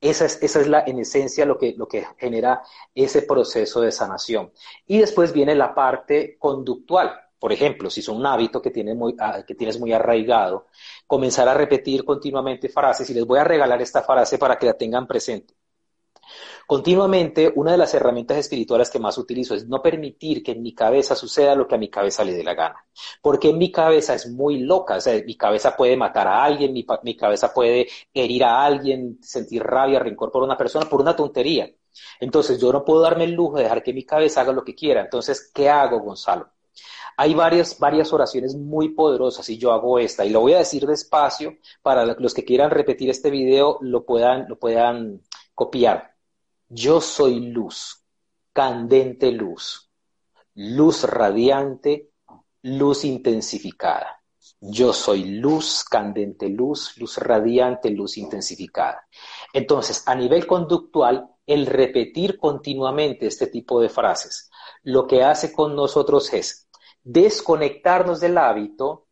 Esa 0.00 0.26
es, 0.26 0.42
esa 0.42 0.60
es 0.60 0.68
la, 0.68 0.84
en 0.86 0.98
esencia 1.00 1.44
lo 1.46 1.58
que, 1.58 1.74
lo 1.76 1.88
que 1.88 2.06
genera 2.18 2.62
ese 2.94 3.22
proceso 3.22 3.80
de 3.80 3.90
sanación. 3.90 4.52
Y 4.86 4.98
después 4.98 5.32
viene 5.32 5.54
la 5.54 5.74
parte 5.74 6.36
conductual. 6.38 7.12
Por 7.38 7.52
ejemplo, 7.52 7.90
si 7.90 8.00
es 8.00 8.08
un 8.08 8.24
hábito 8.24 8.62
que 8.62 8.70
tienes, 8.70 8.96
muy, 8.96 9.14
ah, 9.18 9.42
que 9.46 9.54
tienes 9.54 9.78
muy 9.78 9.92
arraigado, 9.92 10.66
comenzar 11.06 11.48
a 11.48 11.54
repetir 11.54 12.04
continuamente 12.04 12.68
frases 12.68 13.08
y 13.10 13.14
les 13.14 13.26
voy 13.26 13.38
a 13.38 13.44
regalar 13.44 13.80
esta 13.82 14.02
frase 14.02 14.38
para 14.38 14.56
que 14.58 14.66
la 14.66 14.74
tengan 14.74 15.06
presente. 15.06 15.54
Continuamente, 16.66 17.52
una 17.54 17.72
de 17.72 17.78
las 17.78 17.94
herramientas 17.94 18.38
espirituales 18.38 18.90
que 18.90 18.98
más 18.98 19.18
utilizo 19.18 19.54
es 19.54 19.66
no 19.66 19.82
permitir 19.82 20.42
que 20.42 20.52
en 20.52 20.62
mi 20.62 20.74
cabeza 20.74 21.14
suceda 21.14 21.54
lo 21.54 21.66
que 21.66 21.74
a 21.74 21.78
mi 21.78 21.88
cabeza 21.88 22.24
le 22.24 22.34
dé 22.34 22.42
la 22.42 22.54
gana. 22.54 22.84
Porque 23.22 23.52
mi 23.52 23.70
cabeza 23.70 24.14
es 24.14 24.28
muy 24.28 24.60
loca, 24.60 24.96
o 24.96 25.00
sea, 25.00 25.22
mi 25.24 25.36
cabeza 25.36 25.76
puede 25.76 25.96
matar 25.96 26.26
a 26.28 26.44
alguien, 26.44 26.72
mi, 26.72 26.84
mi 27.02 27.16
cabeza 27.16 27.52
puede 27.52 27.88
herir 28.12 28.44
a 28.44 28.64
alguien, 28.64 29.18
sentir 29.22 29.62
rabia, 29.62 29.98
rencor 29.98 30.30
por 30.30 30.42
una 30.42 30.56
persona, 30.56 30.88
por 30.88 31.00
una 31.00 31.14
tontería. 31.14 31.70
Entonces, 32.20 32.60
yo 32.60 32.72
no 32.72 32.84
puedo 32.84 33.00
darme 33.00 33.24
el 33.24 33.32
lujo 33.32 33.56
de 33.56 33.64
dejar 33.64 33.82
que 33.82 33.92
mi 33.92 34.04
cabeza 34.04 34.40
haga 34.40 34.52
lo 34.52 34.64
que 34.64 34.74
quiera. 34.74 35.00
Entonces, 35.02 35.50
¿qué 35.54 35.68
hago, 35.68 36.00
Gonzalo? 36.00 36.50
Hay 37.16 37.34
varias, 37.34 37.78
varias 37.78 38.12
oraciones 38.12 38.54
muy 38.54 38.90
poderosas 38.90 39.48
y 39.48 39.56
yo 39.56 39.72
hago 39.72 39.98
esta 39.98 40.24
y 40.24 40.30
lo 40.30 40.40
voy 40.40 40.52
a 40.52 40.58
decir 40.58 40.86
despacio 40.86 41.56
para 41.80 42.04
los 42.04 42.34
que 42.34 42.44
quieran 42.44 42.70
repetir 42.70 43.08
este 43.08 43.30
video 43.30 43.78
lo 43.80 44.04
puedan, 44.04 44.46
lo 44.48 44.58
puedan 44.58 45.22
copiar. 45.54 46.15
Yo 46.68 47.00
soy 47.00 47.38
luz, 47.40 48.04
candente 48.52 49.30
luz, 49.30 49.88
luz 50.54 51.04
radiante, 51.04 52.10
luz 52.62 53.04
intensificada. 53.04 54.20
Yo 54.60 54.92
soy 54.92 55.24
luz, 55.24 55.84
candente 55.84 56.48
luz, 56.48 56.96
luz 56.98 57.18
radiante, 57.18 57.90
luz 57.90 58.16
intensificada. 58.18 59.06
Entonces, 59.52 60.02
a 60.08 60.16
nivel 60.16 60.44
conductual, 60.48 61.28
el 61.46 61.66
repetir 61.66 62.36
continuamente 62.36 63.28
este 63.28 63.46
tipo 63.46 63.80
de 63.80 63.88
frases, 63.88 64.50
lo 64.82 65.06
que 65.06 65.22
hace 65.22 65.52
con 65.52 65.76
nosotros 65.76 66.32
es 66.32 66.68
desconectarnos 67.04 68.18
del 68.18 68.38
hábito 68.38 69.05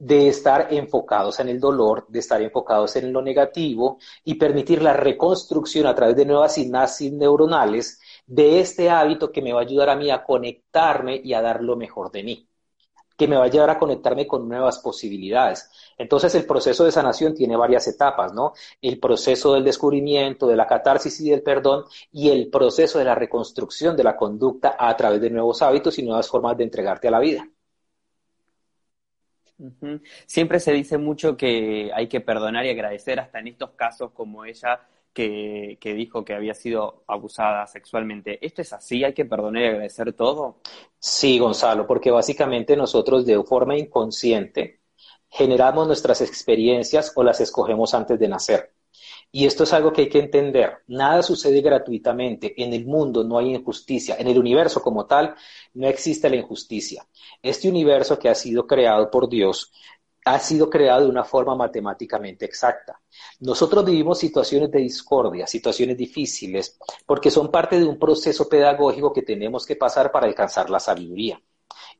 de 0.00 0.28
estar 0.28 0.68
enfocados 0.70 1.40
en 1.40 1.50
el 1.50 1.60
dolor, 1.60 2.06
de 2.08 2.20
estar 2.20 2.40
enfocados 2.40 2.96
en 2.96 3.12
lo 3.12 3.20
negativo 3.20 3.98
y 4.24 4.34
permitir 4.34 4.80
la 4.82 4.94
reconstrucción 4.94 5.86
a 5.86 5.94
través 5.94 6.16
de 6.16 6.24
nuevas 6.24 6.54
sinapsis 6.54 7.12
neuronales 7.12 8.00
de 8.26 8.60
este 8.60 8.88
hábito 8.88 9.30
que 9.30 9.42
me 9.42 9.52
va 9.52 9.60
a 9.60 9.64
ayudar 9.64 9.90
a 9.90 9.96
mí 9.96 10.10
a 10.10 10.24
conectarme 10.24 11.20
y 11.22 11.34
a 11.34 11.42
dar 11.42 11.62
lo 11.62 11.76
mejor 11.76 12.10
de 12.10 12.22
mí, 12.22 12.48
que 13.14 13.28
me 13.28 13.36
va 13.36 13.42
a 13.42 13.46
ayudar 13.46 13.68
a 13.68 13.78
conectarme 13.78 14.26
con 14.26 14.48
nuevas 14.48 14.78
posibilidades. 14.78 15.70
Entonces 15.98 16.34
el 16.34 16.46
proceso 16.46 16.84
de 16.84 16.92
sanación 16.92 17.34
tiene 17.34 17.54
varias 17.54 17.86
etapas, 17.86 18.32
¿no? 18.32 18.54
El 18.80 18.98
proceso 18.98 19.52
del 19.52 19.64
descubrimiento, 19.64 20.46
de 20.46 20.56
la 20.56 20.66
catarsis 20.66 21.20
y 21.20 21.28
del 21.28 21.42
perdón 21.42 21.84
y 22.10 22.30
el 22.30 22.48
proceso 22.48 22.98
de 22.98 23.04
la 23.04 23.14
reconstrucción 23.14 23.98
de 23.98 24.04
la 24.04 24.16
conducta 24.16 24.76
a 24.78 24.96
través 24.96 25.20
de 25.20 25.28
nuevos 25.28 25.60
hábitos 25.60 25.98
y 25.98 26.04
nuevas 26.04 26.26
formas 26.26 26.56
de 26.56 26.64
entregarte 26.64 27.08
a 27.08 27.10
la 27.10 27.20
vida. 27.20 27.46
Siempre 30.26 30.60
se 30.60 30.72
dice 30.72 30.98
mucho 30.98 31.36
que 31.36 31.90
hay 31.94 32.08
que 32.08 32.20
perdonar 32.20 32.64
y 32.64 32.70
agradecer, 32.70 33.20
hasta 33.20 33.38
en 33.38 33.48
estos 33.48 33.70
casos 33.70 34.12
como 34.12 34.44
ella 34.44 34.80
que, 35.12 35.78
dijo 35.82 36.24
que 36.24 36.34
había 36.34 36.54
sido 36.54 37.04
abusada 37.06 37.66
sexualmente. 37.66 38.44
¿Esto 38.44 38.62
es 38.62 38.72
así? 38.72 39.04
¿Hay 39.04 39.12
que 39.12 39.24
perdonar 39.24 39.62
y 39.62 39.66
agradecer 39.66 40.12
todo? 40.12 40.60
Sí, 40.98 41.38
Gonzalo, 41.38 41.86
porque 41.86 42.10
básicamente 42.10 42.76
nosotros 42.76 43.26
de 43.26 43.42
forma 43.42 43.76
inconsciente 43.76 44.80
generamos 45.28 45.86
nuestras 45.86 46.20
experiencias 46.20 47.12
o 47.14 47.22
las 47.22 47.40
escogemos 47.40 47.94
antes 47.94 48.18
de 48.18 48.28
nacer. 48.28 48.72
Y 49.32 49.46
esto 49.46 49.62
es 49.64 49.72
algo 49.72 49.92
que 49.92 50.02
hay 50.02 50.08
que 50.08 50.18
entender. 50.18 50.78
Nada 50.88 51.22
sucede 51.22 51.60
gratuitamente. 51.60 52.52
En 52.62 52.72
el 52.72 52.84
mundo 52.84 53.22
no 53.22 53.38
hay 53.38 53.54
injusticia. 53.54 54.16
En 54.18 54.26
el 54.26 54.38
universo 54.38 54.82
como 54.82 55.06
tal 55.06 55.34
no 55.74 55.86
existe 55.86 56.28
la 56.28 56.36
injusticia. 56.36 57.06
Este 57.40 57.68
universo 57.68 58.18
que 58.18 58.28
ha 58.28 58.34
sido 58.34 58.66
creado 58.66 59.10
por 59.10 59.28
Dios 59.28 59.72
ha 60.24 60.38
sido 60.38 60.68
creado 60.68 61.04
de 61.04 61.10
una 61.10 61.24
forma 61.24 61.54
matemáticamente 61.54 62.44
exacta. 62.44 63.00
Nosotros 63.40 63.84
vivimos 63.84 64.18
situaciones 64.18 64.70
de 64.70 64.80
discordia, 64.80 65.46
situaciones 65.46 65.96
difíciles, 65.96 66.78
porque 67.06 67.30
son 67.30 67.50
parte 67.50 67.78
de 67.78 67.86
un 67.86 67.98
proceso 67.98 68.48
pedagógico 68.48 69.12
que 69.12 69.22
tenemos 69.22 69.64
que 69.64 69.76
pasar 69.76 70.12
para 70.12 70.26
alcanzar 70.26 70.68
la 70.68 70.80
sabiduría. 70.80 71.40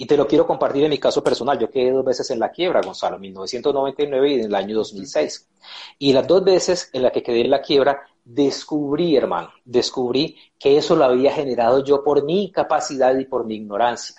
Y 0.01 0.07
te 0.07 0.17
lo 0.17 0.27
quiero 0.27 0.47
compartir 0.47 0.83
en 0.83 0.89
mi 0.89 0.97
caso 0.97 1.23
personal. 1.23 1.59
Yo 1.59 1.71
quedé 1.71 1.91
dos 1.91 2.03
veces 2.03 2.31
en 2.31 2.39
la 2.39 2.51
quiebra, 2.51 2.81
Gonzalo, 2.81 3.17
en 3.17 3.21
1999 3.21 4.31
y 4.31 4.35
en 4.37 4.45
el 4.47 4.55
año 4.55 4.77
2006. 4.77 5.51
Y 5.99 6.15
las 6.15 6.27
dos 6.27 6.43
veces 6.43 6.89
en 6.95 7.03
las 7.03 7.13
que 7.13 7.23
quedé 7.23 7.43
en 7.43 7.51
la 7.51 7.61
quiebra, 7.61 8.01
descubrí, 8.25 9.15
hermano, 9.15 9.51
descubrí 9.63 10.39
que 10.59 10.79
eso 10.79 10.97
lo 10.97 11.05
había 11.05 11.35
generado 11.35 11.85
yo 11.85 12.03
por 12.03 12.25
mi 12.25 12.45
incapacidad 12.45 13.15
y 13.19 13.27
por 13.27 13.45
mi 13.45 13.57
ignorancia. 13.57 14.17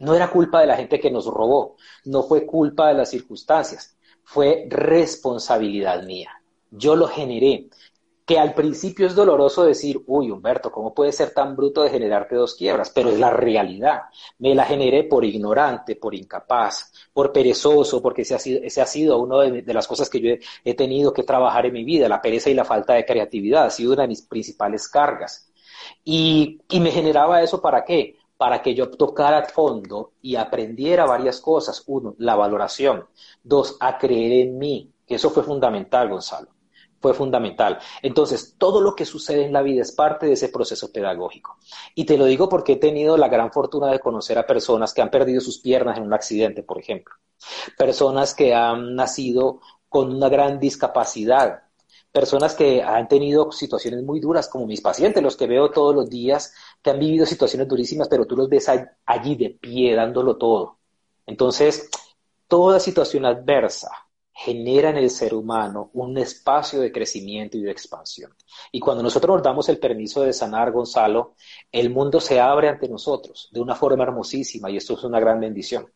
No 0.00 0.16
era 0.16 0.32
culpa 0.32 0.60
de 0.60 0.66
la 0.66 0.76
gente 0.76 0.98
que 0.98 1.12
nos 1.12 1.26
robó, 1.26 1.76
no 2.06 2.24
fue 2.24 2.44
culpa 2.44 2.88
de 2.88 2.94
las 2.94 3.10
circunstancias, 3.10 3.96
fue 4.24 4.66
responsabilidad 4.68 6.02
mía. 6.02 6.42
Yo 6.72 6.96
lo 6.96 7.06
generé 7.06 7.68
que 8.24 8.38
al 8.38 8.54
principio 8.54 9.06
es 9.06 9.14
doloroso 9.14 9.64
decir, 9.64 10.02
uy, 10.06 10.30
Humberto, 10.30 10.72
¿cómo 10.72 10.94
puede 10.94 11.12
ser 11.12 11.32
tan 11.34 11.54
bruto 11.54 11.82
de 11.82 11.90
generarte 11.90 12.36
dos 12.36 12.54
quiebras? 12.54 12.90
Pero 12.90 13.10
es 13.10 13.18
la 13.18 13.30
realidad. 13.30 14.02
Me 14.38 14.54
la 14.54 14.64
generé 14.64 15.04
por 15.04 15.24
ignorante, 15.24 15.96
por 15.96 16.14
incapaz, 16.14 16.90
por 17.12 17.32
perezoso, 17.32 18.00
porque 18.00 18.22
ese 18.22 18.34
ha 18.34 18.38
sido, 18.38 18.60
ese 18.62 19.12
una 19.12 19.42
de, 19.42 19.74
las 19.74 19.86
cosas 19.86 20.08
que 20.08 20.20
yo 20.20 20.30
he, 20.64 20.74
tenido 20.74 21.12
que 21.12 21.22
trabajar 21.22 21.66
en 21.66 21.74
mi 21.74 21.84
vida, 21.84 22.08
la 22.08 22.22
pereza 22.22 22.48
y 22.48 22.54
la 22.54 22.64
falta 22.64 22.94
de 22.94 23.04
creatividad, 23.04 23.66
ha 23.66 23.70
sido 23.70 23.92
una 23.92 24.02
de 24.02 24.08
mis 24.08 24.22
principales 24.22 24.88
cargas. 24.88 25.50
Y, 26.02 26.62
y 26.70 26.80
me 26.80 26.90
generaba 26.90 27.42
eso 27.42 27.60
para 27.60 27.84
qué? 27.84 28.16
Para 28.38 28.62
que 28.62 28.74
yo 28.74 28.90
tocara 28.90 29.44
fondo 29.44 30.12
y 30.22 30.36
aprendiera 30.36 31.04
varias 31.04 31.40
cosas. 31.40 31.84
Uno, 31.86 32.14
la 32.18 32.36
valoración. 32.36 33.06
Dos, 33.42 33.76
a 33.80 33.98
creer 33.98 34.46
en 34.46 34.58
mí, 34.58 34.90
que 35.06 35.16
eso 35.16 35.30
fue 35.30 35.42
fundamental, 35.42 36.08
Gonzalo 36.08 36.53
fue 37.04 37.12
fundamental. 37.12 37.78
Entonces, 38.00 38.54
todo 38.56 38.80
lo 38.80 38.96
que 38.96 39.04
sucede 39.04 39.44
en 39.44 39.52
la 39.52 39.60
vida 39.60 39.82
es 39.82 39.92
parte 39.92 40.24
de 40.24 40.32
ese 40.32 40.48
proceso 40.48 40.90
pedagógico. 40.90 41.58
Y 41.94 42.06
te 42.06 42.16
lo 42.16 42.24
digo 42.24 42.48
porque 42.48 42.72
he 42.72 42.76
tenido 42.76 43.18
la 43.18 43.28
gran 43.28 43.52
fortuna 43.52 43.88
de 43.88 43.98
conocer 43.98 44.38
a 44.38 44.46
personas 44.46 44.94
que 44.94 45.02
han 45.02 45.10
perdido 45.10 45.42
sus 45.42 45.58
piernas 45.58 45.98
en 45.98 46.04
un 46.04 46.14
accidente, 46.14 46.62
por 46.62 46.78
ejemplo. 46.78 47.14
Personas 47.76 48.32
que 48.32 48.54
han 48.54 48.94
nacido 48.94 49.60
con 49.86 50.14
una 50.14 50.30
gran 50.30 50.58
discapacidad. 50.58 51.64
Personas 52.10 52.54
que 52.54 52.82
han 52.82 53.06
tenido 53.06 53.52
situaciones 53.52 54.02
muy 54.02 54.18
duras, 54.18 54.48
como 54.48 54.64
mis 54.64 54.80
pacientes, 54.80 55.22
los 55.22 55.36
que 55.36 55.46
veo 55.46 55.70
todos 55.70 55.94
los 55.94 56.08
días, 56.08 56.54
que 56.80 56.88
han 56.88 56.98
vivido 56.98 57.26
situaciones 57.26 57.68
durísimas, 57.68 58.08
pero 58.08 58.24
tú 58.26 58.34
los 58.34 58.48
ves 58.48 58.66
allí 59.04 59.36
de 59.36 59.50
pie, 59.50 59.94
dándolo 59.94 60.38
todo. 60.38 60.78
Entonces, 61.26 61.90
toda 62.48 62.80
situación 62.80 63.26
adversa 63.26 63.90
genera 64.36 64.90
en 64.90 64.96
el 64.96 65.10
ser 65.10 65.32
humano 65.32 65.90
un 65.94 66.18
espacio 66.18 66.80
de 66.80 66.90
crecimiento 66.90 67.56
y 67.56 67.62
de 67.62 67.70
expansión. 67.70 68.34
Y 68.72 68.80
cuando 68.80 69.02
nosotros 69.02 69.36
nos 69.36 69.42
damos 69.44 69.68
el 69.68 69.78
permiso 69.78 70.22
de 70.22 70.32
sanar, 70.32 70.72
Gonzalo, 70.72 71.36
el 71.70 71.88
mundo 71.90 72.20
se 72.20 72.40
abre 72.40 72.68
ante 72.68 72.88
nosotros 72.88 73.48
de 73.52 73.60
una 73.60 73.76
forma 73.76 74.02
hermosísima 74.02 74.70
y 74.70 74.76
esto 74.76 74.94
es 74.94 75.04
una 75.04 75.20
gran 75.20 75.38
bendición. 75.38 75.86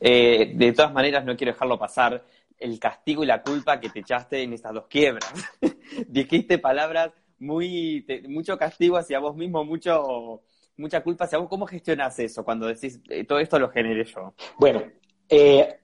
Eh, 0.00 0.52
de 0.54 0.72
todas 0.72 0.92
maneras, 0.92 1.24
no 1.24 1.36
quiero 1.36 1.52
dejarlo 1.52 1.78
pasar, 1.78 2.24
el 2.58 2.78
castigo 2.78 3.22
y 3.22 3.26
la 3.26 3.42
culpa 3.42 3.78
que 3.78 3.88
te 3.88 4.00
echaste 4.00 4.42
en 4.42 4.52
estas 4.52 4.74
dos 4.74 4.86
quiebras. 4.88 5.32
Dijiste 6.08 6.58
palabras 6.58 7.12
muy, 7.38 8.04
mucho 8.28 8.58
castigo 8.58 8.96
hacia 8.96 9.20
vos 9.20 9.36
mismo, 9.36 9.64
mucho, 9.64 10.42
mucha 10.76 11.02
culpa 11.02 11.24
hacia 11.24 11.38
vos. 11.38 11.48
¿Cómo 11.48 11.66
gestionas 11.66 12.18
eso 12.18 12.44
cuando 12.44 12.66
decís, 12.66 13.00
eh, 13.08 13.24
todo 13.24 13.38
esto 13.38 13.58
lo 13.58 13.70
generé 13.70 14.04
yo? 14.04 14.34
Bueno, 14.58 14.82
eh, 15.28 15.80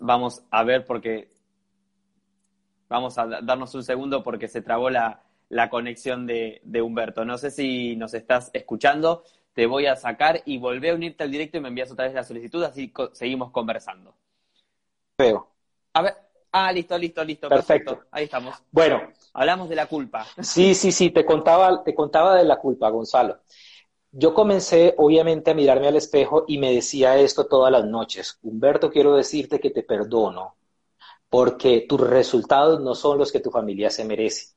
Vamos 0.00 0.42
a 0.50 0.64
ver 0.64 0.84
porque 0.84 1.30
vamos 2.88 3.16
a 3.18 3.26
darnos 3.26 3.74
un 3.74 3.84
segundo 3.84 4.22
porque 4.22 4.48
se 4.48 4.62
trabó 4.62 4.90
la, 4.90 5.22
la 5.48 5.70
conexión 5.70 6.26
de, 6.26 6.60
de, 6.64 6.82
Humberto. 6.82 7.24
No 7.24 7.38
sé 7.38 7.50
si 7.50 7.96
nos 7.96 8.14
estás 8.14 8.50
escuchando, 8.52 9.22
te 9.52 9.66
voy 9.66 9.86
a 9.86 9.96
sacar 9.96 10.42
y 10.44 10.58
volvé 10.58 10.90
a 10.90 10.94
unirte 10.94 11.22
al 11.22 11.30
directo 11.30 11.58
y 11.58 11.60
me 11.60 11.68
envías 11.68 11.90
otra 11.90 12.06
vez 12.06 12.14
la 12.14 12.24
solicitud, 12.24 12.62
así 12.64 12.92
seguimos 13.12 13.50
conversando. 13.50 14.14
Veo. 15.18 15.48
A 15.92 16.02
ver, 16.02 16.16
ah, 16.52 16.72
listo, 16.72 16.96
listo, 16.98 17.22
listo. 17.24 17.48
Perfecto. 17.48 18.04
Ahí 18.10 18.24
estamos. 18.24 18.56
Bueno. 18.70 19.02
Hablamos 19.32 19.68
de 19.68 19.76
la 19.76 19.86
culpa. 19.86 20.26
Sí, 20.40 20.74
sí, 20.74 20.90
sí, 20.90 21.10
te 21.10 21.24
contaba, 21.24 21.84
te 21.84 21.94
contaba 21.94 22.36
de 22.36 22.44
la 22.44 22.56
culpa, 22.56 22.88
Gonzalo. 22.90 23.40
Yo 24.12 24.34
comencé, 24.34 24.94
obviamente, 24.98 25.50
a 25.50 25.54
mirarme 25.54 25.88
al 25.88 25.96
espejo 25.96 26.44
y 26.46 26.58
me 26.58 26.72
decía 26.72 27.16
esto 27.18 27.46
todas 27.46 27.72
las 27.72 27.84
noches. 27.86 28.38
Humberto, 28.42 28.90
quiero 28.90 29.14
decirte 29.14 29.60
que 29.60 29.70
te 29.70 29.82
perdono, 29.82 30.56
porque 31.28 31.86
tus 31.88 32.00
resultados 32.00 32.80
no 32.80 32.94
son 32.94 33.18
los 33.18 33.32
que 33.32 33.40
tu 33.40 33.50
familia 33.50 33.90
se 33.90 34.04
merece. 34.04 34.54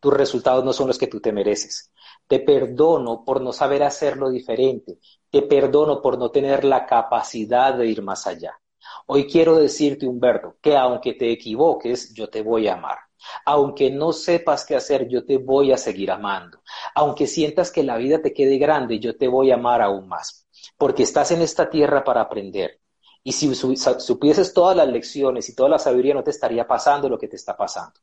Tus 0.00 0.14
resultados 0.14 0.64
no 0.64 0.72
son 0.72 0.88
los 0.88 0.98
que 0.98 1.08
tú 1.08 1.20
te 1.20 1.32
mereces. 1.32 1.92
Te 2.28 2.40
perdono 2.40 3.24
por 3.24 3.40
no 3.40 3.52
saber 3.52 3.82
hacerlo 3.84 4.30
diferente. 4.30 4.98
Te 5.30 5.42
perdono 5.42 6.02
por 6.02 6.18
no 6.18 6.30
tener 6.30 6.64
la 6.64 6.86
capacidad 6.86 7.74
de 7.74 7.86
ir 7.86 8.02
más 8.02 8.26
allá. 8.26 8.60
Hoy 9.06 9.26
quiero 9.26 9.56
decirte, 9.56 10.06
Humberto, 10.06 10.56
que 10.60 10.76
aunque 10.76 11.14
te 11.14 11.30
equivoques, 11.32 12.14
yo 12.14 12.28
te 12.30 12.42
voy 12.42 12.68
a 12.68 12.74
amar. 12.74 12.98
Aunque 13.44 13.90
no 13.90 14.12
sepas 14.12 14.64
qué 14.64 14.76
hacer, 14.76 15.08
yo 15.08 15.24
te 15.24 15.38
voy 15.38 15.72
a 15.72 15.76
seguir 15.76 16.10
amando. 16.10 16.60
Aunque 16.94 17.26
sientas 17.26 17.70
que 17.70 17.82
la 17.82 17.96
vida 17.96 18.20
te 18.22 18.32
quede 18.32 18.58
grande, 18.58 18.98
yo 18.98 19.16
te 19.16 19.28
voy 19.28 19.50
a 19.50 19.54
amar 19.54 19.82
aún 19.82 20.08
más. 20.08 20.46
Porque 20.76 21.02
estás 21.02 21.30
en 21.30 21.42
esta 21.42 21.70
tierra 21.70 22.04
para 22.04 22.22
aprender. 22.22 22.80
Y 23.22 23.32
si 23.32 23.52
supieses 23.54 24.54
todas 24.54 24.76
las 24.76 24.86
lecciones 24.88 25.48
y 25.48 25.54
toda 25.54 25.68
la 25.68 25.78
sabiduría, 25.78 26.14
no 26.14 26.22
te 26.22 26.30
estaría 26.30 26.66
pasando 26.66 27.08
lo 27.08 27.18
que 27.18 27.26
te 27.26 27.36
está 27.36 27.56
pasando. 27.56 27.94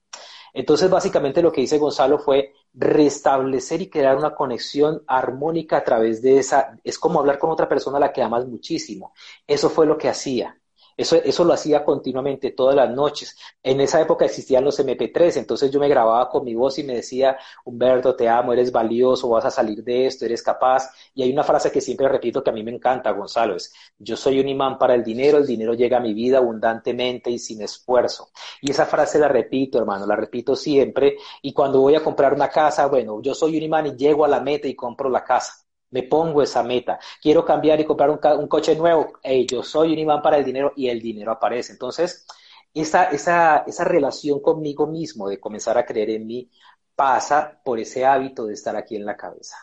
Entonces, 0.53 0.89
básicamente 0.89 1.41
lo 1.41 1.51
que 1.51 1.61
dice 1.61 1.79
Gonzalo 1.79 2.19
fue 2.19 2.53
restablecer 2.73 3.81
y 3.81 3.89
crear 3.89 4.17
una 4.17 4.35
conexión 4.35 5.03
armónica 5.07 5.77
a 5.77 5.83
través 5.83 6.21
de 6.21 6.37
esa, 6.37 6.77
es 6.83 6.99
como 6.99 7.19
hablar 7.19 7.39
con 7.39 7.49
otra 7.49 7.67
persona 7.67 7.97
a 7.97 8.01
la 8.01 8.13
que 8.13 8.21
amas 8.21 8.45
muchísimo. 8.45 9.13
Eso 9.47 9.69
fue 9.69 9.85
lo 9.85 9.97
que 9.97 10.09
hacía. 10.09 10.59
Eso, 10.97 11.15
eso 11.15 11.43
lo 11.43 11.53
hacía 11.53 11.83
continuamente 11.83 12.51
todas 12.51 12.75
las 12.75 12.89
noches. 12.89 13.37
En 13.61 13.81
esa 13.81 14.01
época 14.01 14.25
existían 14.25 14.63
los 14.63 14.79
MP3, 14.79 15.37
entonces 15.37 15.71
yo 15.71 15.79
me 15.79 15.87
grababa 15.87 16.29
con 16.29 16.43
mi 16.43 16.55
voz 16.55 16.79
y 16.79 16.83
me 16.83 16.95
decía, 16.95 17.37
Humberto, 17.65 18.15
te 18.15 18.29
amo, 18.29 18.53
eres 18.53 18.71
valioso, 18.71 19.29
vas 19.29 19.45
a 19.45 19.51
salir 19.51 19.83
de 19.83 20.07
esto, 20.07 20.25
eres 20.25 20.41
capaz. 20.43 20.89
Y 21.13 21.23
hay 21.23 21.31
una 21.31 21.43
frase 21.43 21.71
que 21.71 21.81
siempre 21.81 22.07
repito 22.07 22.43
que 22.43 22.49
a 22.49 22.53
mí 22.53 22.63
me 22.63 22.71
encanta, 22.71 23.11
Gonzalo, 23.11 23.55
es, 23.55 23.73
yo 23.97 24.15
soy 24.15 24.39
un 24.39 24.47
imán 24.47 24.77
para 24.77 24.95
el 24.95 25.03
dinero, 25.03 25.37
el 25.37 25.45
dinero 25.47 25.73
llega 25.73 25.97
a 25.97 26.01
mi 26.01 26.13
vida 26.13 26.37
abundantemente 26.37 27.29
y 27.29 27.39
sin 27.39 27.61
esfuerzo. 27.61 28.29
Y 28.61 28.71
esa 28.71 28.85
frase 28.85 29.19
la 29.19 29.27
repito, 29.27 29.77
hermano, 29.79 30.05
la 30.05 30.15
repito 30.15 30.55
siempre. 30.55 31.17
Y 31.41 31.53
cuando 31.53 31.79
voy 31.81 31.95
a 31.95 32.03
comprar 32.03 32.33
una 32.33 32.49
casa, 32.49 32.87
bueno, 32.87 33.21
yo 33.21 33.33
soy 33.33 33.57
un 33.57 33.63
imán 33.63 33.87
y 33.87 33.95
llego 33.95 34.25
a 34.25 34.27
la 34.27 34.39
meta 34.39 34.67
y 34.67 34.75
compro 34.75 35.09
la 35.09 35.23
casa 35.23 35.63
me 35.93 36.03
pongo 36.03 36.41
esa 36.41 36.63
meta. 36.63 36.99
Quiero 37.21 37.45
cambiar 37.45 37.79
y 37.79 37.85
comprar 37.85 38.09
un, 38.09 38.47
coche 38.47 38.75
nuevo. 38.75 39.13
yo 39.47 39.63
soy 39.63 39.93
un 39.93 39.99
imán 39.99 40.21
para 40.23 40.37
el 40.37 40.43
dinero 40.43 40.73
y 40.75 40.89
el 40.89 40.99
dinero 40.99 41.31
aparece. 41.31 41.71
Entonces, 41.73 42.25
esa, 42.73 43.05
esa, 43.05 43.59
esa 43.67 43.83
relación 43.83 44.41
conmigo 44.41 44.87
mismo 44.87 45.29
de 45.29 45.39
comenzar 45.39 45.77
a 45.77 45.85
creer 45.85 46.09
en 46.09 46.25
mí 46.25 46.49
pasa 46.95 47.61
por 47.63 47.79
ese 47.79 48.05
hábito 48.05 48.45
de 48.45 48.55
estar 48.55 48.75
aquí 48.75 48.95
en 48.95 49.05
la 49.05 49.15
cabeza, 49.15 49.55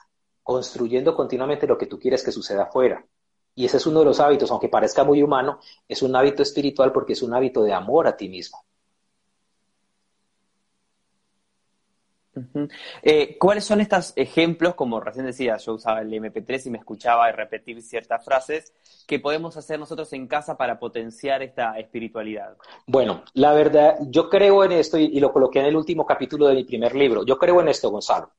construyendo 0.42 1.16
continuamente 1.16 1.66
lo 1.66 1.76
que 1.76 1.86
tú 1.86 1.98
quieres 1.98 2.22
que 2.22 2.30
suceda 2.32 2.64
afuera. 2.64 3.04
Y 3.56 3.64
ese 3.64 3.78
es 3.78 3.86
uno 3.86 4.00
de 4.00 4.06
los 4.06 4.20
hábitos, 4.20 4.52
aunque 4.52 4.68
parezca 4.68 5.02
muy 5.02 5.22
humano, 5.24 5.58
es 5.88 6.00
un 6.02 6.14
hábito 6.14 6.44
espiritual 6.44 6.92
porque 6.92 7.14
es 7.14 7.22
un 7.22 7.34
hábito 7.34 7.64
de 7.64 7.72
amor 7.72 8.06
a 8.06 8.16
ti 8.16 8.28
mismo. 8.28 8.64
Eh, 13.02 13.36
¿Cuáles 13.38 13.64
son 13.64 13.80
estos 13.80 14.12
ejemplos, 14.16 14.74
como 14.74 15.00
recién 15.00 15.26
decía, 15.26 15.56
yo 15.56 15.74
usaba 15.74 16.00
el 16.00 16.12
MP3 16.12 16.66
y 16.66 16.70
me 16.70 16.78
escuchaba 16.78 17.30
repetir 17.32 17.82
ciertas 17.82 18.24
frases, 18.24 18.72
que 19.06 19.18
podemos 19.18 19.56
hacer 19.56 19.78
nosotros 19.78 20.12
en 20.12 20.26
casa 20.26 20.56
para 20.56 20.78
potenciar 20.78 21.42
esta 21.42 21.78
espiritualidad? 21.78 22.56
Bueno, 22.86 23.22
la 23.34 23.52
verdad, 23.52 23.96
yo 24.08 24.28
creo 24.28 24.64
en 24.64 24.72
esto 24.72 24.98
y 24.98 25.18
lo 25.20 25.32
coloqué 25.32 25.60
en 25.60 25.66
el 25.66 25.76
último 25.76 26.06
capítulo 26.06 26.46
de 26.48 26.54
mi 26.54 26.64
primer 26.64 26.94
libro. 26.94 27.24
Yo 27.24 27.38
creo 27.38 27.60
en 27.60 27.68
esto, 27.68 27.90
Gonzalo. 27.90 28.30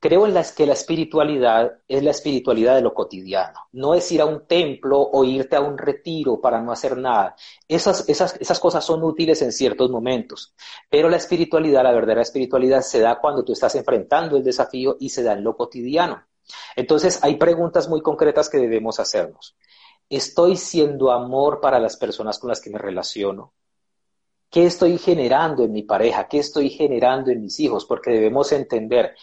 Creo 0.00 0.26
en 0.26 0.34
las 0.34 0.52
que 0.52 0.64
la 0.64 0.74
espiritualidad 0.74 1.78
es 1.88 2.04
la 2.04 2.12
espiritualidad 2.12 2.76
de 2.76 2.82
lo 2.82 2.94
cotidiano. 2.94 3.66
No 3.72 3.94
es 3.94 4.10
ir 4.12 4.20
a 4.20 4.26
un 4.26 4.46
templo 4.46 5.00
o 5.00 5.24
irte 5.24 5.56
a 5.56 5.60
un 5.60 5.76
retiro 5.76 6.40
para 6.40 6.60
no 6.60 6.70
hacer 6.70 6.96
nada. 6.96 7.34
Esas, 7.66 8.08
esas, 8.08 8.36
esas 8.40 8.60
cosas 8.60 8.84
son 8.84 9.02
útiles 9.02 9.42
en 9.42 9.50
ciertos 9.50 9.90
momentos. 9.90 10.54
Pero 10.88 11.08
la 11.08 11.16
espiritualidad, 11.16 11.82
la 11.82 11.92
verdadera 11.92 12.22
espiritualidad, 12.22 12.82
se 12.82 13.00
da 13.00 13.18
cuando 13.18 13.44
tú 13.44 13.52
estás 13.52 13.74
enfrentando 13.74 14.36
el 14.36 14.44
desafío 14.44 14.96
y 15.00 15.08
se 15.08 15.24
da 15.24 15.32
en 15.32 15.42
lo 15.42 15.56
cotidiano. 15.56 16.22
Entonces, 16.76 17.18
hay 17.22 17.36
preguntas 17.36 17.88
muy 17.88 18.00
concretas 18.00 18.48
que 18.48 18.58
debemos 18.58 19.00
hacernos. 19.00 19.56
¿Estoy 20.08 20.56
siendo 20.56 21.10
amor 21.10 21.60
para 21.60 21.78
las 21.78 21.96
personas 21.96 22.38
con 22.38 22.48
las 22.48 22.60
que 22.60 22.70
me 22.70 22.78
relaciono? 22.78 23.52
¿Qué 24.50 24.64
estoy 24.64 24.96
generando 24.96 25.64
en 25.64 25.72
mi 25.72 25.82
pareja? 25.82 26.26
¿Qué 26.26 26.38
estoy 26.38 26.70
generando 26.70 27.30
en 27.30 27.42
mis 27.42 27.60
hijos? 27.60 27.84
Porque 27.84 28.12
debemos 28.12 28.50
entender, 28.52 29.14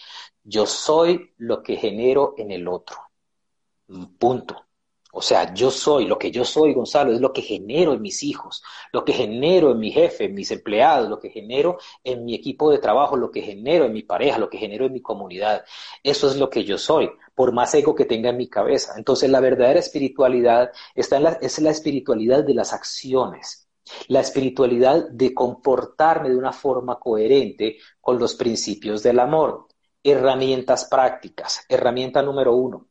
yo 0.46 0.64
soy 0.64 1.34
lo 1.38 1.62
que 1.62 1.76
genero 1.76 2.34
en 2.38 2.52
el 2.52 2.68
otro. 2.68 2.98
Punto. 4.18 4.62
O 5.12 5.22
sea, 5.22 5.52
yo 5.54 5.70
soy, 5.70 6.06
lo 6.06 6.18
que 6.18 6.30
yo 6.30 6.44
soy, 6.44 6.74
Gonzalo, 6.74 7.12
es 7.12 7.20
lo 7.20 7.32
que 7.32 7.40
genero 7.40 7.94
en 7.94 8.02
mis 8.02 8.22
hijos, 8.22 8.62
lo 8.92 9.04
que 9.04 9.14
genero 9.14 9.72
en 9.72 9.78
mi 9.78 9.90
jefe, 9.90 10.26
en 10.26 10.34
mis 10.34 10.50
empleados, 10.50 11.08
lo 11.08 11.18
que 11.18 11.30
genero 11.30 11.78
en 12.04 12.24
mi 12.24 12.34
equipo 12.34 12.70
de 12.70 12.78
trabajo, 12.78 13.16
lo 13.16 13.30
que 13.30 13.40
genero 13.40 13.86
en 13.86 13.94
mi 13.94 14.02
pareja, 14.02 14.38
lo 14.38 14.50
que 14.50 14.58
genero 14.58 14.84
en 14.84 14.92
mi 14.92 15.00
comunidad. 15.00 15.64
Eso 16.02 16.30
es 16.30 16.36
lo 16.36 16.50
que 16.50 16.64
yo 16.64 16.76
soy, 16.78 17.10
por 17.34 17.52
más 17.52 17.74
ego 17.74 17.94
que 17.94 18.04
tenga 18.04 18.30
en 18.30 18.36
mi 18.36 18.48
cabeza. 18.48 18.94
Entonces, 18.98 19.30
la 19.30 19.40
verdadera 19.40 19.80
espiritualidad 19.80 20.70
está 20.94 21.16
en 21.16 21.26
es 21.40 21.58
la 21.60 21.70
espiritualidad 21.70 22.44
de 22.44 22.54
las 22.54 22.72
acciones, 22.74 23.68
la 24.08 24.20
espiritualidad 24.20 25.08
de 25.08 25.32
comportarme 25.34 26.28
de 26.28 26.36
una 26.36 26.52
forma 26.52 27.00
coherente 27.00 27.78
con 28.00 28.18
los 28.18 28.34
principios 28.34 29.02
del 29.02 29.18
amor 29.18 29.66
herramientas 30.10 30.86
prácticas. 30.86 31.64
Herramienta 31.68 32.22
número 32.22 32.54
uno. 32.54 32.88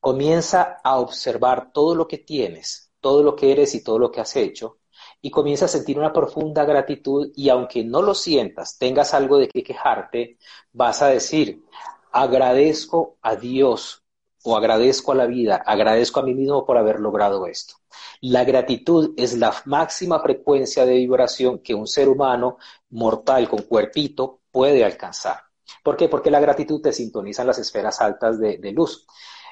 Comienza 0.00 0.78
a 0.82 0.98
observar 0.98 1.72
todo 1.72 1.94
lo 1.94 2.06
que 2.06 2.18
tienes, 2.18 2.92
todo 3.00 3.22
lo 3.22 3.34
que 3.34 3.52
eres 3.52 3.74
y 3.74 3.82
todo 3.82 3.98
lo 3.98 4.10
que 4.10 4.20
has 4.20 4.36
hecho 4.36 4.78
y 5.20 5.30
comienza 5.30 5.64
a 5.64 5.68
sentir 5.68 5.98
una 5.98 6.12
profunda 6.12 6.64
gratitud 6.64 7.32
y 7.34 7.48
aunque 7.48 7.84
no 7.84 8.02
lo 8.02 8.14
sientas, 8.14 8.78
tengas 8.78 9.14
algo 9.14 9.38
de 9.38 9.48
qué 9.48 9.62
quejarte, 9.62 10.38
vas 10.72 11.02
a 11.02 11.08
decir, 11.08 11.64
agradezco 12.12 13.18
a 13.22 13.36
Dios 13.36 14.04
o 14.44 14.56
agradezco 14.56 15.12
a 15.12 15.16
la 15.16 15.26
vida, 15.26 15.56
agradezco 15.56 16.20
a 16.20 16.22
mí 16.22 16.34
mismo 16.34 16.64
por 16.64 16.78
haber 16.78 17.00
logrado 17.00 17.46
esto. 17.46 17.74
La 18.20 18.44
gratitud 18.44 19.12
es 19.16 19.36
la 19.36 19.54
máxima 19.64 20.20
frecuencia 20.20 20.84
de 20.84 20.94
vibración 20.94 21.58
que 21.58 21.74
un 21.74 21.86
ser 21.86 22.08
humano 22.08 22.58
mortal 22.90 23.48
con 23.48 23.62
cuerpito 23.62 24.40
puede 24.50 24.84
alcanzar. 24.84 25.47
¿Por 25.82 25.96
qué? 25.96 26.08
Porque 26.08 26.30
la 26.30 26.40
gratitud 26.40 26.80
te 26.80 26.92
sintoniza 26.92 27.42
en 27.42 27.48
las 27.48 27.58
esferas 27.58 28.00
altas 28.00 28.38
de, 28.38 28.72
luz. 28.72 29.06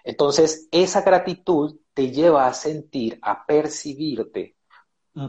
Entonces, 0.04 0.68
esa 0.70 1.02
gratitud 1.02 1.76
te 1.92 2.10
lleva 2.10 2.46
a 2.46 2.54
sentir, 2.54 3.18
a 3.22 3.44
percibirte 3.44 4.56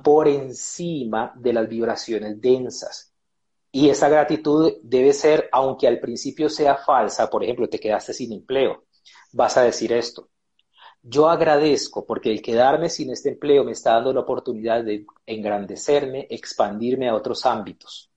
por 0.04 0.28
encima 0.28 1.34
de 1.36 1.54
las 1.54 1.68
vibraciones 1.68 2.40
densas. 2.42 3.14
Y 3.72 3.90
esa 3.90 4.10
gratitud 4.10 4.74
debe 4.82 5.14
ser, 5.14 5.50
aunque 5.52 5.88
al 5.88 6.00
principio 6.00 6.50
sea 6.50 6.76
falsa, 6.76 7.30
por 7.30 7.44
ejemplo, 7.44 7.70
te 7.70 7.80
quedaste 7.80 8.14
sin 8.14 8.34
empleo, 8.34 8.86
vas 9.32 9.58
a 9.58 9.64
decir 9.64 9.94
esto. 9.94 10.30
Yo 11.02 11.30
agradezco 11.30 12.06
porque 12.06 12.32
el 12.32 12.42
quedarme 12.42 12.90
sin 12.90 13.12
este 13.12 13.30
empleo 13.30 13.64
me 13.64 13.72
está 13.72 13.94
dando 13.94 14.14
la 14.14 14.22
oportunidad 14.22 14.84
de 14.84 15.06
engrandecerme, 15.26 16.28
expandirme 16.30 17.08
a 17.08 17.16
otros 17.16 17.46
ámbitos. 17.46 18.12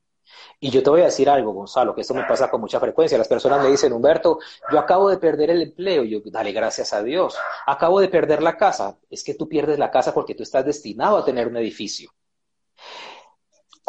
Y 0.63 0.71
yo 0.71 0.83
te 0.83 0.91
voy 0.91 1.01
a 1.01 1.07
decir 1.07 1.29
algo, 1.31 1.53
Gonzalo, 1.53 1.95
que 1.95 2.03
esto 2.03 2.13
me 2.13 2.25
pasa 2.25 2.51
con 2.51 2.61
mucha 2.61 2.79
frecuencia. 2.79 3.17
Las 3.17 3.29
personas 3.29 3.63
me 3.63 3.71
dicen, 3.71 3.95
Humberto, 3.95 4.39
yo 4.71 4.79
acabo 4.79 5.09
de 5.09 5.17
perder 5.17 5.51
el 5.51 5.63
empleo. 5.63 6.05
yo, 6.05 6.21
dale 6.27 6.53
gracias 6.53 6.93
a 6.93 7.03
Dios. 7.03 7.39
Acabo 7.67 7.99
de 7.99 8.09
perder 8.09 8.43
la 8.43 8.59
casa. 8.59 8.99
Es 9.09 9.25
que 9.25 9.35
tú 9.35 9.49
pierdes 9.49 9.79
la 9.79 9.91
casa 9.91 10.13
porque 10.13 10.35
tú 10.35 10.43
estás 10.43 10.67
destinado 10.67 11.17
a 11.17 11.25
tener 11.25 11.49
un 11.49 11.57
edificio. 11.57 12.11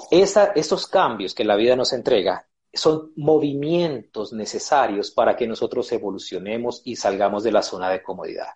estos 0.09 0.87
cambios 0.87 1.35
que 1.35 1.43
la 1.43 1.57
vida 1.57 1.75
nos 1.75 1.91
entrega 1.91 2.47
son 2.73 3.11
movimientos 3.17 4.31
necesarios 4.31 5.11
para 5.11 5.35
que 5.35 5.47
nosotros 5.47 5.91
evolucionemos 5.91 6.81
y 6.85 6.95
salgamos 6.95 7.43
de 7.43 7.51
la 7.51 7.61
zona 7.61 7.89
de 7.89 8.01
comodidad. 8.01 8.47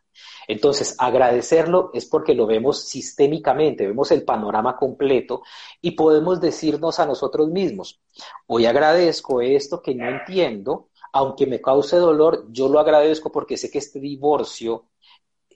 Entonces, 0.47 0.95
agradecerlo 0.97 1.91
es 1.93 2.05
porque 2.05 2.33
lo 2.33 2.45
vemos 2.45 2.83
sistémicamente, 2.83 3.85
vemos 3.85 4.11
el 4.11 4.23
panorama 4.23 4.77
completo 4.77 5.41
y 5.81 5.91
podemos 5.91 6.39
decirnos 6.39 6.99
a 6.99 7.05
nosotros 7.05 7.49
mismos, 7.49 7.99
hoy 8.47 8.65
agradezco 8.65 9.41
esto 9.41 9.81
que 9.81 9.95
no 9.95 10.07
entiendo, 10.07 10.89
aunque 11.11 11.45
me 11.45 11.61
cause 11.61 11.97
dolor, 11.97 12.45
yo 12.51 12.69
lo 12.69 12.79
agradezco 12.79 13.31
porque 13.31 13.57
sé 13.57 13.69
que 13.69 13.79
este 13.79 13.99
divorcio 13.99 14.85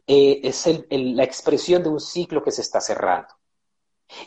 eh, 0.05 0.41
es 0.43 0.65
la 0.89 1.23
expresión 1.23 1.83
de 1.83 1.89
un 1.89 1.99
ciclo 1.99 2.43
que 2.43 2.51
se 2.51 2.61
está 2.61 2.81
cerrando. 2.81 3.38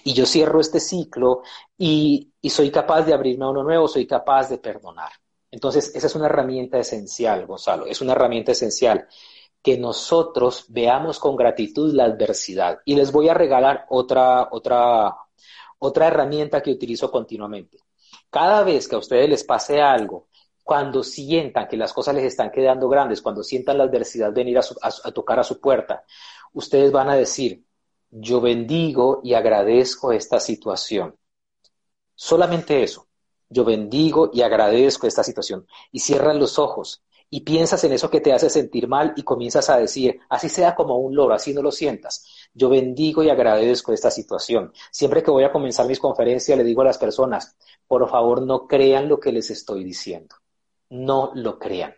Y 0.04 0.12
yo 0.12 0.26
cierro 0.26 0.60
este 0.60 0.80
ciclo 0.80 1.42
y, 1.76 2.32
soy 2.48 2.70
capaz 2.70 3.02
de 3.02 3.14
abrirme 3.14 3.44
a 3.44 3.50
uno 3.50 3.62
nuevo, 3.62 3.88
soy 3.88 4.06
capaz 4.06 4.48
de 4.48 4.58
perdonar. 4.58 5.10
Entonces, 5.50 5.94
esa 5.94 6.06
es 6.06 6.14
una 6.14 6.26
herramienta 6.26 6.78
esencial, 6.78 7.46
Gonzalo, 7.46 7.86
es 7.86 8.00
una 8.00 8.12
herramienta 8.12 8.52
esencial 8.52 9.06
que 9.62 9.78
nosotros 9.78 10.66
veamos 10.68 11.18
con 11.18 11.36
gratitud 11.36 11.92
la 11.94 12.04
adversidad. 12.04 12.80
Y 12.84 12.96
les 12.96 13.12
voy 13.12 13.28
a 13.28 13.34
regalar 13.34 13.86
otra, 13.90 14.48
otra, 14.50 15.14
otra 15.78 16.06
herramienta 16.08 16.62
que 16.62 16.72
utilizo 16.72 17.10
continuamente. 17.10 17.78
Cada 18.30 18.64
vez 18.64 18.88
que 18.88 18.96
a 18.96 18.98
ustedes 18.98 19.28
les 19.28 19.44
pase 19.44 19.80
algo, 19.80 20.28
cuando 20.64 21.02
sientan 21.02 21.68
que 21.68 21.76
las 21.76 21.92
cosas 21.92 22.14
les 22.14 22.24
están 22.24 22.50
quedando 22.50 22.88
grandes, 22.88 23.20
cuando 23.20 23.42
sientan 23.42 23.78
la 23.78 23.84
adversidad 23.84 24.32
venir 24.32 24.58
a 24.58 25.12
tocar 25.12 25.38
a 25.38 25.44
su 25.44 25.60
puerta, 25.60 26.04
ustedes 26.52 26.90
van 26.90 27.10
a 27.10 27.16
decir, 27.16 27.64
yo 28.14 28.42
bendigo 28.42 29.20
y 29.24 29.32
agradezco 29.32 30.12
esta 30.12 30.38
situación. 30.38 31.16
Solamente 32.14 32.82
eso. 32.82 33.08
Yo 33.48 33.64
bendigo 33.64 34.30
y 34.34 34.42
agradezco 34.42 35.06
esta 35.06 35.24
situación. 35.24 35.66
Y 35.90 36.00
cierran 36.00 36.38
los 36.38 36.58
ojos 36.58 37.02
y 37.30 37.40
piensas 37.40 37.82
en 37.84 37.94
eso 37.94 38.10
que 38.10 38.20
te 38.20 38.34
hace 38.34 38.50
sentir 38.50 38.86
mal 38.86 39.14
y 39.16 39.22
comienzas 39.22 39.70
a 39.70 39.78
decir, 39.78 40.20
así 40.28 40.50
sea 40.50 40.74
como 40.74 40.98
un 40.98 41.16
loro, 41.16 41.32
así 41.32 41.54
no 41.54 41.62
lo 41.62 41.72
sientas. 41.72 42.26
Yo 42.52 42.68
bendigo 42.68 43.22
y 43.22 43.30
agradezco 43.30 43.94
esta 43.94 44.10
situación. 44.10 44.72
Siempre 44.90 45.22
que 45.22 45.30
voy 45.30 45.44
a 45.44 45.52
comenzar 45.52 45.86
mis 45.86 45.98
conferencias 45.98 46.58
le 46.58 46.64
digo 46.64 46.82
a 46.82 46.86
las 46.86 46.98
personas, 46.98 47.56
por 47.86 48.06
favor 48.10 48.42
no 48.42 48.66
crean 48.66 49.08
lo 49.08 49.20
que 49.20 49.32
les 49.32 49.50
estoy 49.50 49.84
diciendo. 49.84 50.36
No 50.90 51.32
lo 51.34 51.58
crean. 51.58 51.94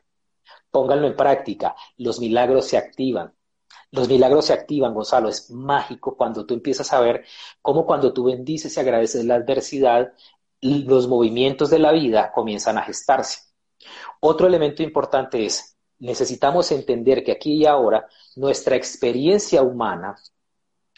Pónganlo 0.71 1.09
en 1.09 1.17
práctica. 1.17 1.75
Los 1.97 2.21
milagros 2.21 2.67
se 2.67 2.77
activan. 2.77 3.35
Los 3.91 4.09
milagros 4.09 4.47
se 4.47 4.53
activan, 4.53 4.93
Gonzalo, 4.93 5.29
es 5.29 5.51
mágico 5.51 6.17
cuando 6.17 6.45
tú 6.45 6.55
empiezas 6.55 6.93
a 6.93 7.01
ver 7.01 7.25
cómo 7.63 7.87
cuando 7.87 8.13
tú 8.13 8.25
bendices 8.25 8.77
y 8.77 8.81
agradeces 8.81 9.25
la 9.25 9.37
adversidad, 9.37 10.13
los 10.61 11.07
movimientos 11.07 11.71
de 11.71 11.79
la 11.79 11.93
vida 11.93 12.33
comienzan 12.33 12.79
a 12.79 12.83
gestarse. 12.83 13.41
Otro 14.21 14.47
elemento 14.47 14.83
importante 14.83 15.45
es, 15.45 15.77
necesitamos 15.99 16.73
entender 16.73 17.23
que 17.23 17.33
aquí 17.33 17.55
y 17.55 17.67
ahora 17.67 18.09
nuestra 18.37 18.75
experiencia 18.75 19.63
humana 19.63 20.17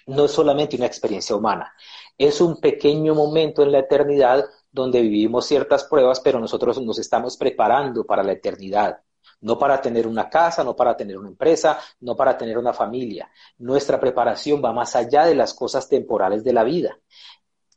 no 0.06 0.24
es 0.24 0.30
solamente 0.30 0.76
una 0.76 0.86
experiencia 0.86 1.36
humana, 1.36 1.74
es 2.16 2.40
un 2.40 2.60
pequeño 2.60 3.14
momento 3.14 3.62
en 3.62 3.72
la 3.72 3.80
eternidad 3.80 4.44
donde 4.70 5.02
vivimos 5.02 5.46
ciertas 5.46 5.84
pruebas, 5.84 6.20
pero 6.20 6.38
nosotros 6.38 6.80
nos 6.80 6.98
estamos 6.98 7.36
preparando 7.36 8.04
para 8.06 8.22
la 8.22 8.32
eternidad 8.32 9.00
no 9.40 9.58
para 9.58 9.80
tener 9.80 10.06
una 10.06 10.28
casa, 10.28 10.64
no 10.64 10.74
para 10.74 10.96
tener 10.96 11.18
una 11.18 11.28
empresa, 11.28 11.78
no 12.00 12.16
para 12.16 12.36
tener 12.36 12.58
una 12.58 12.72
familia. 12.72 13.30
Nuestra 13.58 14.00
preparación 14.00 14.62
va 14.64 14.72
más 14.72 14.96
allá 14.96 15.26
de 15.26 15.34
las 15.34 15.54
cosas 15.54 15.88
temporales 15.88 16.42
de 16.44 16.52
la 16.52 16.64
vida. 16.64 16.98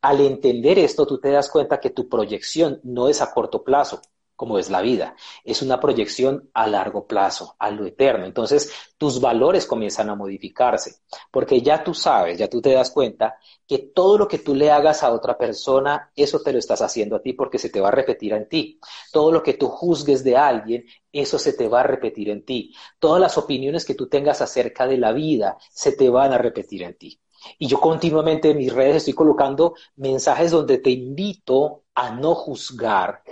Al 0.01 0.21
entender 0.21 0.79
esto, 0.79 1.05
tú 1.05 1.19
te 1.19 1.29
das 1.29 1.49
cuenta 1.49 1.79
que 1.79 1.89
tu 1.89 2.07
proyección 2.07 2.79
no 2.83 3.09
es 3.09 3.21
a 3.21 3.31
corto 3.31 3.63
plazo, 3.63 4.01
como 4.39 4.57
es 4.57 4.69
la 4.69 4.79
vida. 4.79 5.17
Es 5.43 5.61
una 5.61 5.81
proyección 5.81 6.49
a 6.53 6.65
largo 6.65 7.05
plazo, 7.05 7.57
a 7.59 7.71
lo 7.71 7.85
eterno. 7.85 8.25
Entonces, 8.25 8.71
tus 8.97 9.19
valores 9.19 9.65
comienzan 9.65 10.09
a 10.09 10.15
modificarse, 10.15 11.01
porque 11.29 11.61
ya 11.61 11.83
tú 11.83 11.93
sabes, 11.93 12.37
ya 12.37 12.47
tú 12.47 12.61
te 12.61 12.71
das 12.71 12.89
cuenta 12.89 13.35
que 13.67 13.79
todo 13.93 14.17
lo 14.17 14.29
que 14.29 14.37
tú 14.39 14.55
le 14.55 14.71
hagas 14.71 15.03
a 15.03 15.11
otra 15.11 15.37
persona, 15.37 16.09
eso 16.15 16.39
te 16.39 16.53
lo 16.53 16.59
estás 16.59 16.81
haciendo 16.81 17.17
a 17.17 17.21
ti 17.21 17.33
porque 17.33 17.57
se 17.57 17.69
te 17.69 17.81
va 17.81 17.89
a 17.89 17.91
repetir 17.91 18.31
en 18.31 18.47
ti. 18.47 18.79
Todo 19.11 19.29
lo 19.29 19.43
que 19.43 19.55
tú 19.55 19.67
juzgues 19.67 20.23
de 20.23 20.37
alguien, 20.37 20.85
eso 21.11 21.37
se 21.37 21.51
te 21.51 21.67
va 21.67 21.81
a 21.81 21.83
repetir 21.83 22.29
en 22.29 22.45
ti. 22.45 22.73
Todas 22.97 23.19
las 23.19 23.37
opiniones 23.37 23.83
que 23.83 23.95
tú 23.95 24.07
tengas 24.07 24.39
acerca 24.41 24.87
de 24.87 24.97
la 24.97 25.11
vida, 25.11 25.57
se 25.69 25.91
te 25.91 26.09
van 26.09 26.31
a 26.31 26.37
repetir 26.37 26.83
en 26.83 26.97
ti. 26.97 27.19
Y 27.57 27.67
yo 27.67 27.79
continuamente 27.79 28.51
en 28.51 28.57
mis 28.57 28.73
redes 28.73 28.97
estoy 28.97 29.13
colocando 29.13 29.73
mensajes 29.95 30.51
donde 30.51 30.77
te 30.77 30.89
invito 30.91 31.83
a 31.93 32.11
no 32.11 32.35
juzgar, 32.35 33.23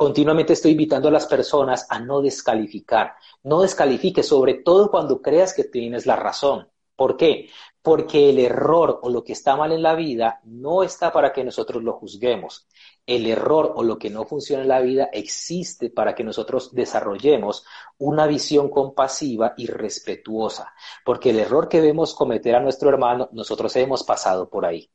Continuamente 0.00 0.54
estoy 0.54 0.70
invitando 0.70 1.08
a 1.08 1.10
las 1.10 1.26
personas 1.26 1.86
a 1.90 2.00
no 2.00 2.22
descalificar. 2.22 3.16
No 3.42 3.60
descalifique, 3.60 4.22
sobre 4.22 4.54
todo 4.54 4.90
cuando 4.90 5.20
creas 5.20 5.52
que 5.52 5.64
tienes 5.64 6.06
la 6.06 6.16
razón. 6.16 6.70
¿Por 6.96 7.18
qué? 7.18 7.50
Porque 7.82 8.30
el 8.30 8.38
error 8.38 9.00
o 9.02 9.10
lo 9.10 9.22
que 9.22 9.34
está 9.34 9.56
mal 9.56 9.72
en 9.72 9.82
la 9.82 9.94
vida 9.94 10.40
no 10.44 10.82
está 10.82 11.12
para 11.12 11.34
que 11.34 11.44
nosotros 11.44 11.82
lo 11.82 11.92
juzguemos. 11.92 12.66
El 13.04 13.26
error 13.26 13.74
o 13.76 13.82
lo 13.82 13.98
que 13.98 14.08
no 14.08 14.24
funciona 14.24 14.62
en 14.62 14.68
la 14.70 14.80
vida 14.80 15.10
existe 15.12 15.90
para 15.90 16.14
que 16.14 16.24
nosotros 16.24 16.74
desarrollemos 16.74 17.66
una 17.98 18.26
visión 18.26 18.70
compasiva 18.70 19.52
y 19.58 19.66
respetuosa. 19.66 20.72
Porque 21.04 21.28
el 21.28 21.40
error 21.40 21.68
que 21.68 21.82
vemos 21.82 22.14
cometer 22.14 22.54
a 22.54 22.60
nuestro 22.60 22.88
hermano, 22.88 23.28
nosotros 23.32 23.76
hemos 23.76 24.02
pasado 24.02 24.48
por 24.48 24.64
ahí. 24.64 24.90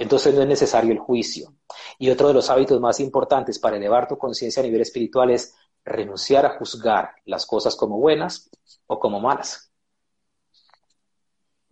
Entonces 0.00 0.34
no 0.34 0.40
es 0.40 0.48
necesario 0.48 0.92
el 0.92 0.98
juicio. 0.98 1.52
Y 1.98 2.08
otro 2.08 2.28
de 2.28 2.32
los 2.32 2.48
hábitos 2.48 2.80
más 2.80 3.00
importantes 3.00 3.58
para 3.58 3.76
elevar 3.76 4.08
tu 4.08 4.16
conciencia 4.16 4.62
a 4.62 4.64
nivel 4.64 4.80
espiritual 4.80 5.30
es 5.30 5.54
renunciar 5.84 6.46
a 6.46 6.56
juzgar 6.56 7.16
las 7.26 7.44
cosas 7.44 7.76
como 7.76 7.98
buenas 7.98 8.48
o 8.86 8.98
como 8.98 9.20
malas. 9.20 9.70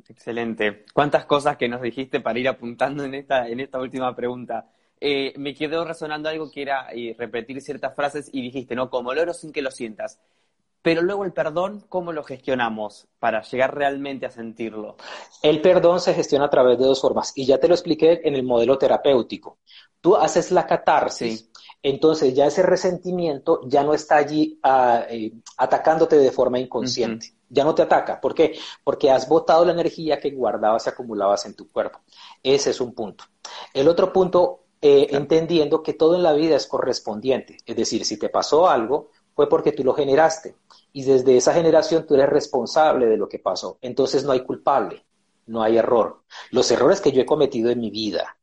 Excelente. 0.07 0.85
¿Cuántas 0.93 1.25
cosas 1.25 1.57
que 1.57 1.69
nos 1.69 1.81
dijiste 1.81 2.21
para 2.21 2.39
ir 2.39 2.49
apuntando 2.49 3.03
en 3.03 3.15
esta, 3.15 3.49
en 3.49 3.61
esta 3.61 3.81
última 3.81 4.15
pregunta? 4.15 4.69
Eh, 5.01 5.33
me 5.39 5.55
quedó 5.55 5.87
resonando 5.87 6.29
algo 6.29 6.51
que 6.51 6.61
era 6.61 6.89
eh, 6.93 7.17
repetir 7.19 7.63
ciertas 7.63 7.97
frases 7.97 8.29
y 8.31 8.43
dijiste, 8.43 8.75
¿no? 8.75 8.91
Como 8.91 9.11
el 9.13 9.21
oro 9.21 9.33
sin 9.33 9.53
que 9.53 9.63
lo 9.63 9.71
sientas. 9.71 10.21
Pero 10.89 11.03
luego 11.03 11.27
el 11.27 11.35
perdón, 11.35 11.85
¿cómo 11.91 12.13
lo 12.13 12.25
gestionamos 12.25 13.09
para 13.19 13.43
llegar 13.43 13.75
realmente 13.75 14.25
a 14.25 14.31
sentirlo? 14.31 14.97
El 15.43 15.61
perdón 15.61 16.01
se 16.01 16.15
gestiona 16.15 16.47
a 16.47 16.49
través 16.49 16.79
de 16.79 16.87
dos 16.87 17.03
formas 17.03 17.31
y 17.35 17.45
ya 17.45 17.61
te 17.61 17.69
lo 17.69 17.75
expliqué 17.75 18.23
en 18.25 18.35
el 18.35 18.43
modelo 18.43 18.79
terapéutico. 18.79 19.59
Tú 20.01 20.17
haces 20.17 20.51
la 20.51 20.67
catarsis, 20.67 21.51
entonces 21.83 22.33
ya 22.33 22.47
ese 22.47 22.63
resentimiento 22.63 23.61
ya 23.67 23.85
no 23.85 23.93
está 23.93 24.17
allí 24.17 24.59
ah, 24.63 25.05
eh, 25.11 25.31
atacándote 25.59 26.17
de 26.17 26.31
forma 26.31 26.59
inconsciente. 26.59 27.35
Ya 27.51 27.65
no 27.65 27.75
te 27.75 27.83
ataca. 27.83 28.19
¿Por 28.19 28.35
qué? 28.35 28.59
Porque 28.83 29.11
has 29.11 29.29
botado 29.29 29.67
la 29.67 29.73
energía 29.73 30.19
que 30.19 30.31
guardabas 30.31 30.87
y 30.87 30.89
acumulabas 30.89 31.45
en 31.45 31.55
tu 31.55 31.71
cuerpo. 31.71 32.01
Ese 32.43 32.71
es 32.71 32.81
un 32.81 32.95
punto. 32.95 33.25
El 33.75 33.89
otro 33.89 34.11
punto, 34.11 34.61
eh, 34.81 35.09
entendiendo 35.11 35.83
que 35.83 35.93
todo 35.93 36.15
en 36.15 36.23
la 36.23 36.33
vida 36.33 36.57
es 36.57 36.67
correspondiente. 36.67 37.59
Es 37.67 37.77
decir, 37.77 38.07
si 38.07 38.19
te 38.19 38.31
pasó 38.31 38.71
algo, 38.71 39.11
fue 39.39 39.49
porque 39.49 39.71
tú 39.71 39.85
lo 39.85 39.95
generaste 39.95 40.57
y 40.93 41.05
desde 41.05 41.37
esa 41.37 41.55
generación 41.55 42.05
tú 42.05 42.15
eres 42.15 42.29
responsable 42.29 43.07
de 43.07 43.17
lo 43.17 43.29
que 43.29 43.39
pasó. 43.39 43.79
Entonces 43.81 44.25
no 44.25 44.33
hay 44.33 44.41
culpable, 44.41 45.07
no 45.47 45.63
hay 45.63 45.79
error. 45.79 46.25
Los 46.51 46.69
errores 46.73 47.01
que 47.01 47.13
yo 47.13 47.23
he 47.23 47.25
cometido 47.25 47.71
en 47.71 47.79
mi 47.79 47.89
vida 47.89 48.37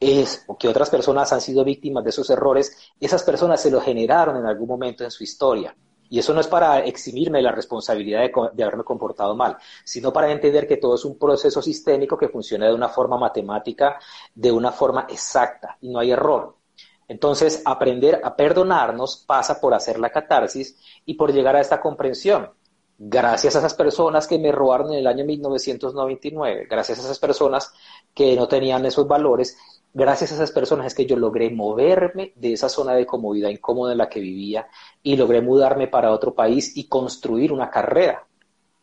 es 0.00 0.42
o 0.46 0.56
que 0.56 0.66
otras 0.66 0.88
personas 0.88 1.30
han 1.34 1.42
sido 1.42 1.62
víctimas 1.62 2.04
de 2.04 2.08
esos 2.08 2.30
errores, 2.30 2.74
esas 2.98 3.22
personas 3.22 3.60
se 3.60 3.70
lo 3.70 3.82
generaron 3.82 4.38
en 4.38 4.46
algún 4.46 4.66
momento 4.66 5.04
en 5.04 5.10
su 5.10 5.24
historia. 5.24 5.76
Y 6.08 6.18
eso 6.18 6.32
no 6.32 6.40
es 6.40 6.46
para 6.46 6.78
eximirme 6.78 7.40
de 7.40 7.44
la 7.44 7.52
responsabilidad 7.52 8.22
de, 8.54 8.62
haberme 8.62 8.84
comportado 8.84 9.36
mal, 9.36 9.58
sino 9.84 10.10
para 10.10 10.32
entender 10.32 10.66
que 10.66 10.78
todo 10.78 10.94
es 10.94 11.04
un 11.04 11.18
proceso 11.18 11.60
sistémico 11.60 12.16
que 12.16 12.30
funciona 12.30 12.66
de 12.66 12.72
una 12.72 12.88
forma 12.88 13.18
matemática, 13.18 14.00
de 14.34 14.50
una 14.50 14.72
forma 14.72 15.06
exacta, 15.06 15.76
y 15.82 15.90
no 15.90 15.98
hay 15.98 16.12
error. 16.12 16.63
Entonces, 17.08 17.62
aprender 17.64 18.20
a 18.24 18.34
perdonarnos 18.34 19.24
pasa 19.26 19.60
por 19.60 19.74
hacer 19.74 19.98
la 19.98 20.10
catarsis 20.10 20.76
y 21.04 21.14
por 21.14 21.32
llegar 21.32 21.56
a 21.56 21.60
esta 21.60 21.80
comprensión. 21.80 22.50
Gracias 22.96 23.56
a 23.56 23.58
esas 23.58 23.74
personas 23.74 24.26
que 24.26 24.38
me 24.38 24.52
robaron 24.52 24.92
en 24.92 25.00
el 25.00 25.06
año 25.08 25.24
1999, 25.24 26.68
gracias 26.70 26.98
a 26.98 27.02
esas 27.02 27.18
personas 27.18 27.72
que 28.14 28.36
no 28.36 28.46
tenían 28.46 28.86
esos 28.86 29.08
valores, 29.08 29.58
gracias 29.92 30.30
a 30.30 30.34
esas 30.36 30.52
personas 30.52 30.86
es 30.86 30.94
que 30.94 31.04
yo 31.04 31.16
logré 31.16 31.50
moverme 31.50 32.32
de 32.36 32.52
esa 32.52 32.68
zona 32.68 32.94
de 32.94 33.04
comodidad 33.04 33.48
incómoda 33.48 33.92
en 33.92 33.98
la 33.98 34.08
que 34.08 34.20
vivía 34.20 34.68
y 35.02 35.16
logré 35.16 35.40
mudarme 35.40 35.88
para 35.88 36.12
otro 36.12 36.34
país 36.34 36.76
y 36.76 36.86
construir 36.86 37.52
una 37.52 37.68
carrera, 37.68 38.24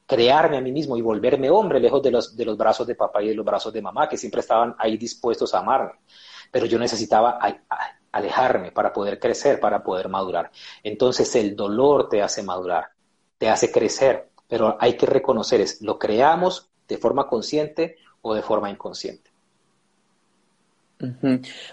crearme 0.06 0.58
a 0.58 0.62
mí 0.62 0.74
mismo 0.74 0.98
y 0.98 1.02
volverme 1.02 1.50
hombre 1.50 1.80
lejos 1.80 2.04
de 2.04 2.12
los, 2.12 2.36
de 2.36 2.44
los 2.44 2.58
brazos 2.58 2.86
de 2.86 2.96
papá 2.96 3.24
y 3.24 3.30
de 3.30 3.36
los 3.36 3.46
brazos 3.46 3.72
de 3.72 3.82
mamá 3.82 4.10
que 4.10 4.18
siempre 4.18 4.42
estaban 4.42 4.76
ahí 4.78 4.98
dispuestos 4.98 5.54
a 5.54 5.60
amarme. 5.60 5.94
Pero 6.52 6.66
yo 6.66 6.78
necesitaba 6.78 7.40
alejarme 8.12 8.72
para 8.72 8.92
poder 8.94 9.20
crecer, 9.20 9.60
para 9.60 9.84
poder 9.84 10.10
madurar. 10.10 10.52
Entonces 10.84 11.36
el 11.36 11.56
dolor 11.56 12.10
te 12.10 12.22
hace 12.22 12.44
madurar, 12.44 12.90
te 13.38 13.50
hace 13.50 13.72
crecer, 13.72 14.30
pero 14.48 14.78
hay 14.80 14.98
que 14.98 15.06
reconocer, 15.06 15.62
es, 15.62 15.82
lo 15.82 15.98
creamos 15.98 16.70
de 16.88 16.98
forma 16.98 17.28
consciente 17.28 17.98
o 18.22 18.34
de 18.34 18.42
forma 18.42 18.70
inconsciente. 18.70 19.32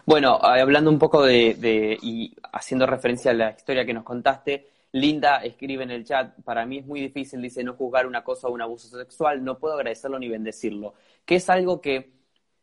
Bueno, 0.07 0.39
hablando 0.41 0.91
un 0.91 0.99
poco 0.99 1.23
de, 1.23 1.99
y 2.01 2.35
haciendo 2.53 2.87
referencia 2.87 3.31
a 3.31 3.35
la 3.35 3.51
historia 3.51 3.85
que 3.85 3.93
nos 3.93 4.05
contaste, 4.05 4.69
Linda 4.93 5.39
escribe 5.39 5.85
en 5.85 5.91
el 5.91 6.05
chat, 6.05 6.35
para 6.45 6.65
mí 6.65 6.79
es 6.79 6.87
muy 6.87 7.01
difícil, 7.01 7.43
dice, 7.43 7.63
no 7.63 7.75
juzgar 7.75 8.07
una 8.07 8.25
cosa 8.25 8.49
o 8.49 8.53
un 8.53 8.63
abuso 8.63 8.89
sexual, 8.97 9.45
no 9.45 9.59
puedo 9.59 9.75
agradecerlo 9.75 10.19
ni 10.19 10.29
bendecirlo, 10.29 10.95
que 11.27 11.37
es 11.37 11.51
algo 11.51 11.83
que 11.83 12.18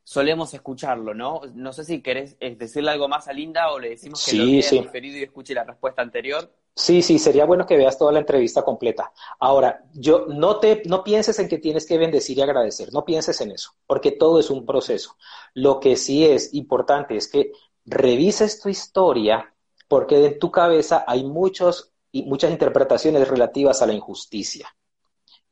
solemos 0.05 0.53
escucharlo, 0.53 1.13
¿no? 1.13 1.41
No 1.55 1.73
sé 1.73 1.83
si 1.83 2.01
querés 2.01 2.37
eh, 2.39 2.55
decirle 2.55 2.91
algo 2.91 3.09
más 3.09 3.27
a 3.27 3.33
Linda 3.33 3.71
o 3.71 3.79
le 3.79 3.89
decimos 3.89 4.23
que 4.23 4.33
lo 4.33 4.61
sí. 4.61 4.79
referido 4.79 5.17
y 5.17 5.23
escuche 5.23 5.53
la 5.53 5.63
respuesta 5.63 6.01
anterior. 6.03 6.49
Sí, 6.75 7.01
sí, 7.01 7.17
sería 7.17 7.45
bueno 7.45 7.65
que 7.65 7.75
veas 7.75 7.97
toda 7.97 8.11
la 8.11 8.19
entrevista 8.19 8.61
completa. 8.61 9.11
Ahora, 9.39 9.83
yo 9.93 10.27
no 10.27 10.59
te 10.59 10.83
no 10.85 11.03
pienses 11.03 11.39
en 11.39 11.47
que 11.47 11.57
tienes 11.57 11.85
que 11.85 11.97
bendecir 11.97 12.37
y 12.37 12.41
agradecer, 12.41 12.93
no 12.93 13.03
pienses 13.03 13.41
en 13.41 13.51
eso, 13.51 13.71
porque 13.87 14.11
todo 14.11 14.39
es 14.39 14.49
un 14.49 14.65
proceso. 14.65 15.17
Lo 15.53 15.79
que 15.79 15.95
sí 15.95 16.25
es 16.25 16.53
importante 16.53 17.15
es 17.15 17.27
que 17.27 17.51
revises 17.85 18.59
tu 18.61 18.69
historia 18.69 19.53
porque 19.87 20.23
en 20.23 20.37
tu 20.37 20.51
cabeza 20.51 21.03
hay 21.07 21.23
muchos 21.23 21.93
y 22.11 22.23
muchas 22.23 22.51
interpretaciones 22.51 23.27
relativas 23.27 23.81
a 23.81 23.87
la 23.87 23.93
injusticia. 23.93 24.67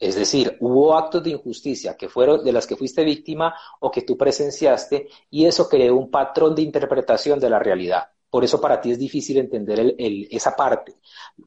Es 0.04 0.16
decir, 0.16 0.58
hubo 0.60 0.98
actos 0.98 1.24
de 1.24 1.30
injusticia 1.30 1.96
que 1.96 2.10
fueron 2.10 2.44
de 2.44 2.52
las 2.52 2.68
que 2.68 2.76
fuiste 2.76 3.06
víctima 3.06 3.56
o 3.80 3.89
que 3.89 4.02
tú 4.02 4.18
presenciaste 4.18 5.08
y 5.30 5.46
eso 5.46 5.70
creó 5.70 5.96
un 5.96 6.12
patrón 6.12 6.54
de 6.54 6.62
interpretación 6.62 7.39
de 7.39 7.50
la 7.50 7.58
realidad. 7.58 8.10
Por 8.30 8.44
eso 8.44 8.60
para 8.60 8.82
ti 8.82 8.92
es 8.92 9.00
difícil 9.00 9.38
entender 9.38 9.96
esa 9.98 10.58
parte. 10.58 10.96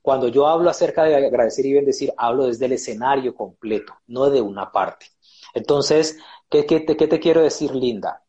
Cuando 0.01 0.29
yo 0.29 0.47
hablo 0.47 0.71
acerca 0.71 1.05
de 1.05 1.17
agradecer 1.17 1.67
y 1.67 1.75
bendecir, 1.75 2.15
hablo 2.17 2.47
desde 2.47 2.65
el 2.65 2.73
escenario 2.73 3.35
completo, 3.35 3.93
no 4.07 4.31
de 4.31 4.41
una 4.41 4.73
parte. 4.73 5.05
Entonces, 5.53 6.17
¿qué, 6.49 6.63
te, 6.63 7.21
quiero 7.21 7.43
decir, 7.43 7.75
Linda? 7.75 8.25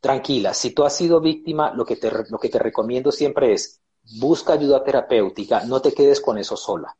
Tranquila, 0.00 0.54
si 0.54 0.74
tú 0.74 0.82
has 0.82 0.96
sido 0.96 1.20
víctima, 1.20 1.72
lo 1.72 1.84
que, 1.84 1.94
te, 1.94 2.10
lo 2.30 2.38
que 2.40 2.48
te 2.48 2.58
recomiendo 2.58 3.12
siempre 3.12 3.52
es 3.52 3.80
busca 4.18 4.54
ayuda 4.54 4.82
terapéutica, 4.82 5.62
no 5.66 5.80
te 5.80 5.92
quedes 5.92 6.20
con 6.20 6.36
eso 6.36 6.56
sola 6.56 6.96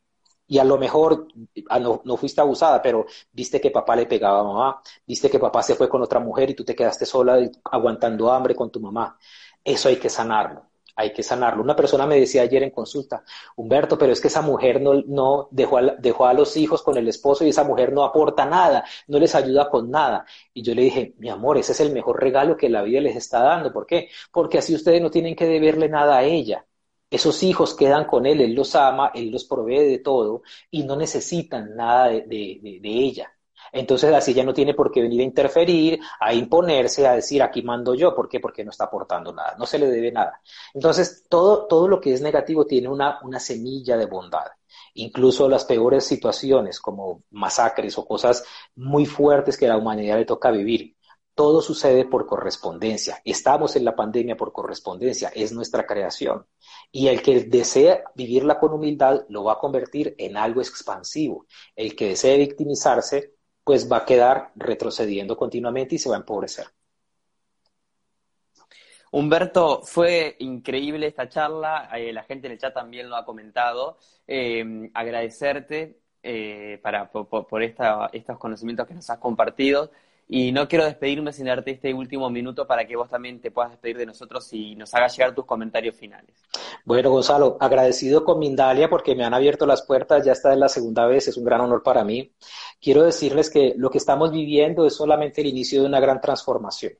y 0.53 0.59
a 0.59 0.63
lo 0.63 0.77
mejor 0.77 1.27
ah, 1.69 1.79
no, 1.79 2.15
fuiste 2.15 2.39
abusada, 2.39 2.79
pero 2.79 3.07
viste 3.31 3.59
que 3.59 3.71
papá 3.71 3.95
le 3.95 4.05
pegaba 4.05 4.41
a 4.41 4.43
mamá, 4.43 4.81
viste 5.07 5.27
que 5.27 5.39
papá 5.39 5.63
se 5.63 5.73
fue 5.73 5.89
con 5.89 6.03
otra 6.03 6.19
mujer 6.19 6.51
y 6.51 6.53
tú 6.53 6.63
te 6.63 6.75
quedaste 6.75 7.07
sola 7.07 7.39
aguantando 7.71 8.31
hambre 8.31 8.53
con 8.55 8.69
tu 8.71 8.79
mamá. 8.79 9.17
Eso 9.63 9.89
hay 9.89 9.95
que 9.95 10.09
sanarlo, 10.09 10.67
hay 10.95 11.11
que 11.11 11.23
sanarlo. 11.23 11.63
Una 11.63 11.75
persona 11.75 12.05
me 12.05 12.19
decía 12.19 12.43
ayer 12.43 12.61
en 12.61 12.69
consulta, 12.69 13.23
Humberto, 13.55 13.97
pero 13.97 14.13
es 14.13 14.21
que 14.21 14.27
esa 14.27 14.43
mujer 14.43 14.79
no, 14.79 15.01
no 15.07 15.47
dejó, 15.49 15.79
a, 15.79 15.81
dejó 15.97 16.27
a 16.27 16.33
los 16.35 16.55
hijos 16.55 16.83
con 16.83 16.97
el 16.97 17.07
esposo 17.07 17.43
y 17.43 17.49
esa 17.49 17.63
mujer 17.63 17.91
no 17.91 18.03
aporta 18.03 18.45
nada, 18.45 18.85
no 19.07 19.17
les 19.17 19.33
ayuda 19.33 19.71
con 19.71 19.89
nada. 19.89 20.23
Y 20.53 20.61
yo 20.61 20.75
le 20.75 20.83
dije, 20.83 21.15
mi 21.17 21.29
amor, 21.29 21.57
ese 21.57 21.71
es 21.71 21.79
el 21.79 21.91
mejor 21.91 22.21
regalo 22.21 22.55
que 22.57 22.69
la 22.69 22.83
vida 22.83 23.01
les 23.01 23.15
está 23.15 23.39
dando. 23.41 23.73
¿Por 23.73 23.87
qué? 23.87 24.09
Porque 24.31 24.59
así 24.59 24.75
ustedes 24.75 25.01
no 25.01 25.09
tienen 25.09 25.35
que 25.35 25.47
deberle 25.47 25.89
nada 25.89 26.17
a 26.17 26.23
ella 26.23 26.63
esos 27.13 27.43
hijos 27.43 27.75
quedan 27.75 28.05
con 28.05 28.25
él, 28.25 28.41
él 28.41 28.55
los 28.55 28.75
ama, 28.75 29.11
él 29.13 29.29
los 29.29 29.45
provee 29.45 29.85
de 29.85 29.99
todo 29.99 30.41
y 30.71 30.83
no 30.83 30.95
necesitan 30.95 31.75
nada 31.75 32.07
de, 32.07 32.79
ella. 32.83 33.31
Entonces 33.71 34.13
así 34.13 34.31
ella 34.31 34.43
no 34.43 34.53
tiene 34.53 34.73
por 34.73 34.91
qué 34.91 35.01
venir 35.01 35.21
a 35.21 35.23
interferir, 35.23 35.99
a 36.19 36.33
imponerse, 36.33 37.05
a 37.07 37.13
decir 37.13 37.43
aquí 37.43 37.61
mando 37.61 37.93
yo. 37.93 38.15
¿Por 38.15 38.27
qué? 38.27 38.39
Porque 38.39 38.63
no 38.63 38.71
está 38.71 38.85
aportando 38.85 39.31
nada, 39.31 39.55
no 39.59 39.67
se 39.67 39.77
le 39.77 39.87
debe 39.87 40.11
nada. 40.11 40.41
Entonces 40.73 41.25
todo, 41.29 41.67
todo 41.67 41.87
lo 41.87 42.01
que 42.01 42.13
es 42.13 42.21
negativo 42.21 42.65
tiene 42.65 42.87
una, 42.87 43.19
una 43.21 43.39
semilla 43.39 43.95
de 43.95 44.07
bondad. 44.07 44.47
Incluso 44.95 45.47
las 45.47 45.65
peores 45.65 46.05
situaciones 46.05 46.79
como 46.79 47.23
masacres 47.29 47.95
o 47.97 48.07
cosas 48.07 48.43
muy 48.75 49.05
fuertes 49.05 49.55
que 49.55 49.67
la 49.67 49.77
humanidad 49.77 50.17
le 50.17 50.25
toca 50.25 50.49
vivir. 50.49 50.95
Todo 51.35 51.61
sucede 51.61 52.05
por 52.05 52.27
correspondencia. 52.27 53.21
Estamos 53.25 53.75
en 53.75 53.85
la 53.85 53.95
pandemia 53.95 54.37
por 54.37 54.53
correspondencia, 54.53 55.31
es 55.33 55.51
nuestra 55.51 55.87
creación. 55.87 56.45
Y 56.91 57.07
el 57.07 57.21
que 57.23 57.43
desea 57.45 58.03
vivirla 58.15 58.59
con 58.59 58.73
humildad 58.73 59.25
lo 59.29 59.43
va 59.43 59.53
a 59.53 59.59
convertir 59.59 60.15
en 60.17 60.37
algo 60.37 60.61
expansivo. 60.61 61.47
El 61.75 61.95
que 61.95 62.09
desee 62.09 62.37
victimizarse, 62.37 63.33
pues 63.63 63.91
va 63.91 63.97
a 63.97 64.05
quedar 64.05 64.51
retrocediendo 64.55 65.35
continuamente 65.35 65.95
y 65.95 65.97
se 65.97 66.09
va 66.09 66.15
a 66.15 66.19
empobrecer. 66.19 66.67
Humberto, 69.11 69.83
fue 69.83 70.35
increíble 70.39 71.05
esta 71.05 71.29
charla, 71.29 71.87
eh, 71.95 72.11
la 72.11 72.23
gente 72.23 72.47
en 72.47 72.53
el 72.53 72.59
chat 72.59 72.73
también 72.73 73.09
lo 73.09 73.15
ha 73.15 73.23
comentado. 73.23 73.99
Eh, 74.27 74.89
agradecerte 74.93 75.99
eh, 76.23 76.79
para, 76.81 77.11
por, 77.11 77.61
estos 77.61 78.37
conocimientos 78.39 78.87
que 78.87 78.95
nos 78.95 79.09
has 79.09 79.19
compartido. 79.19 79.91
Y 80.27 80.51
no 80.51 80.67
quiero 80.67 80.85
despedirme 80.85 81.33
sin 81.33 81.45
darte 81.45 81.71
este 81.71 81.93
último 81.93 82.29
minuto 82.29 82.65
para 82.65 82.87
que 82.87 82.95
vos 82.95 83.09
también 83.09 83.41
te 83.41 83.51
puedas 83.51 83.71
despedir 83.71 83.97
de 83.97 84.05
nosotros 84.05 84.51
y 84.53 84.75
nos 84.75 84.93
hagas 84.93 85.15
llegar 85.15 85.35
tus 85.35 85.45
comentarios 85.45 85.95
finales. 85.95 86.41
Bueno, 86.85 87.11
Gonzalo, 87.11 87.57
agradecido 87.59 88.23
con 88.23 88.39
Mindalia 88.39 88.89
porque 88.89 89.15
me 89.15 89.25
han 89.25 89.33
abierto 89.33 89.65
las 89.65 89.83
puertas, 89.83 90.25
ya 90.25 90.31
esta 90.31 90.53
es 90.53 90.57
la 90.57 90.69
segunda 90.69 91.05
vez, 91.05 91.27
es 91.27 91.37
un 91.37 91.43
gran 91.43 91.61
honor 91.61 91.83
para 91.83 92.03
mí. 92.03 92.33
Quiero 92.81 93.03
decirles 93.03 93.49
que 93.49 93.73
lo 93.77 93.89
que 93.89 93.97
estamos 93.97 94.31
viviendo 94.31 94.85
es 94.85 94.95
solamente 94.95 95.41
el 95.41 95.47
inicio 95.47 95.81
de 95.81 95.87
una 95.87 95.99
gran 95.99 96.21
transformación. 96.21 96.93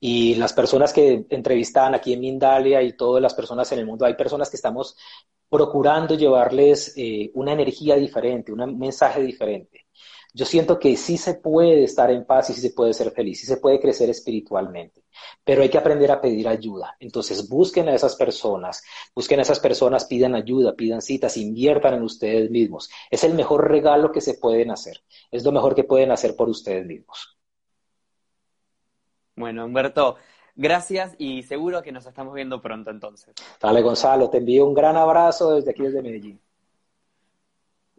Y 0.00 0.36
las 0.36 0.52
personas 0.52 0.92
que 0.92 1.26
entrevistan 1.30 1.94
aquí 1.94 2.12
en 2.12 2.20
Mindalia 2.20 2.82
y 2.82 2.96
todas 2.96 3.22
las 3.22 3.34
personas 3.34 3.70
en 3.72 3.80
el 3.80 3.86
mundo, 3.86 4.04
hay 4.04 4.14
personas 4.14 4.50
que 4.50 4.56
estamos 4.56 4.96
procurando 5.48 6.14
llevarles 6.14 6.92
eh, 6.96 7.30
una 7.34 7.52
energía 7.52 7.96
diferente, 7.96 8.52
un 8.52 8.78
mensaje 8.78 9.22
diferente 9.22 9.87
yo 10.34 10.44
siento 10.44 10.78
que 10.78 10.96
sí 10.96 11.16
se 11.16 11.34
puede 11.34 11.84
estar 11.84 12.10
en 12.10 12.24
paz 12.24 12.50
y 12.50 12.54
sí 12.54 12.60
se 12.60 12.70
puede 12.70 12.92
ser 12.92 13.10
feliz, 13.10 13.40
sí 13.40 13.46
se 13.46 13.56
puede 13.56 13.80
crecer 13.80 14.10
espiritualmente, 14.10 15.04
pero 15.42 15.62
hay 15.62 15.68
que 15.68 15.78
aprender 15.78 16.10
a 16.10 16.20
pedir 16.20 16.46
ayuda. 16.48 16.96
Entonces 17.00 17.48
busquen 17.48 17.88
a 17.88 17.94
esas 17.94 18.14
personas, 18.14 18.82
busquen 19.14 19.38
a 19.38 19.42
esas 19.42 19.60
personas, 19.60 20.04
pidan 20.04 20.34
ayuda, 20.34 20.74
pidan 20.74 21.02
citas, 21.02 21.36
inviertan 21.36 21.94
en 21.94 22.02
ustedes 22.02 22.50
mismos. 22.50 22.90
Es 23.10 23.24
el 23.24 23.34
mejor 23.34 23.68
regalo 23.70 24.12
que 24.12 24.20
se 24.20 24.34
pueden 24.34 24.70
hacer, 24.70 25.02
es 25.30 25.44
lo 25.44 25.52
mejor 25.52 25.74
que 25.74 25.84
pueden 25.84 26.10
hacer 26.10 26.36
por 26.36 26.48
ustedes 26.48 26.86
mismos. 26.86 27.38
Bueno, 29.34 29.64
Humberto, 29.64 30.16
gracias 30.56 31.14
y 31.16 31.42
seguro 31.44 31.82
que 31.82 31.92
nos 31.92 32.06
estamos 32.06 32.34
viendo 32.34 32.60
pronto 32.60 32.90
entonces. 32.90 33.34
Dale, 33.60 33.82
Gonzalo, 33.82 34.28
te 34.28 34.38
envío 34.38 34.66
un 34.66 34.74
gran 34.74 34.96
abrazo 34.96 35.54
desde 35.54 35.70
aquí, 35.70 35.84
desde 35.84 36.02
Medellín. 36.02 36.40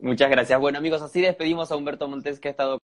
Muchas 0.01 0.29
gracias. 0.29 0.59
Bueno, 0.59 0.77
amigos, 0.77 1.01
así 1.01 1.21
despedimos 1.21 1.71
a 1.71 1.75
Humberto 1.75 2.07
Montes 2.07 2.39
que 2.39 2.47
ha 2.47 2.51
estado 2.51 2.79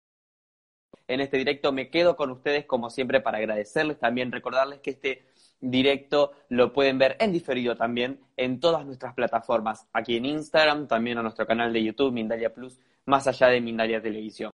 en 1.08 1.22
este 1.22 1.38
directo. 1.38 1.72
Me 1.72 1.90
quedo 1.90 2.18
con 2.18 2.30
ustedes 2.32 2.66
como 2.66 2.90
siempre 2.90 3.22
para 3.22 3.38
agradecerles, 3.38 4.00
también 4.00 4.32
recordarles 4.32 4.80
que 4.82 4.92
este 4.92 5.26
directo 5.62 6.34
lo 6.50 6.74
pueden 6.74 6.98
ver 6.98 7.16
en 7.20 7.32
diferido 7.32 7.78
también 7.78 8.20
en 8.36 8.60
todas 8.60 8.86
nuestras 8.86 9.14
plataformas, 9.14 9.88
aquí 9.94 10.18
en 10.18 10.26
Instagram, 10.26 10.88
también 10.88 11.18
a 11.18 11.24
nuestro 11.24 11.48
canal 11.48 11.72
de 11.72 11.84
YouTube, 11.84 12.12
Mindalia 12.12 12.54
Plus, 12.54 12.80
más 13.06 13.28
allá 13.28 13.48
de 13.48 13.62
Mindalia 13.62 14.02
Televisión. 14.02 14.52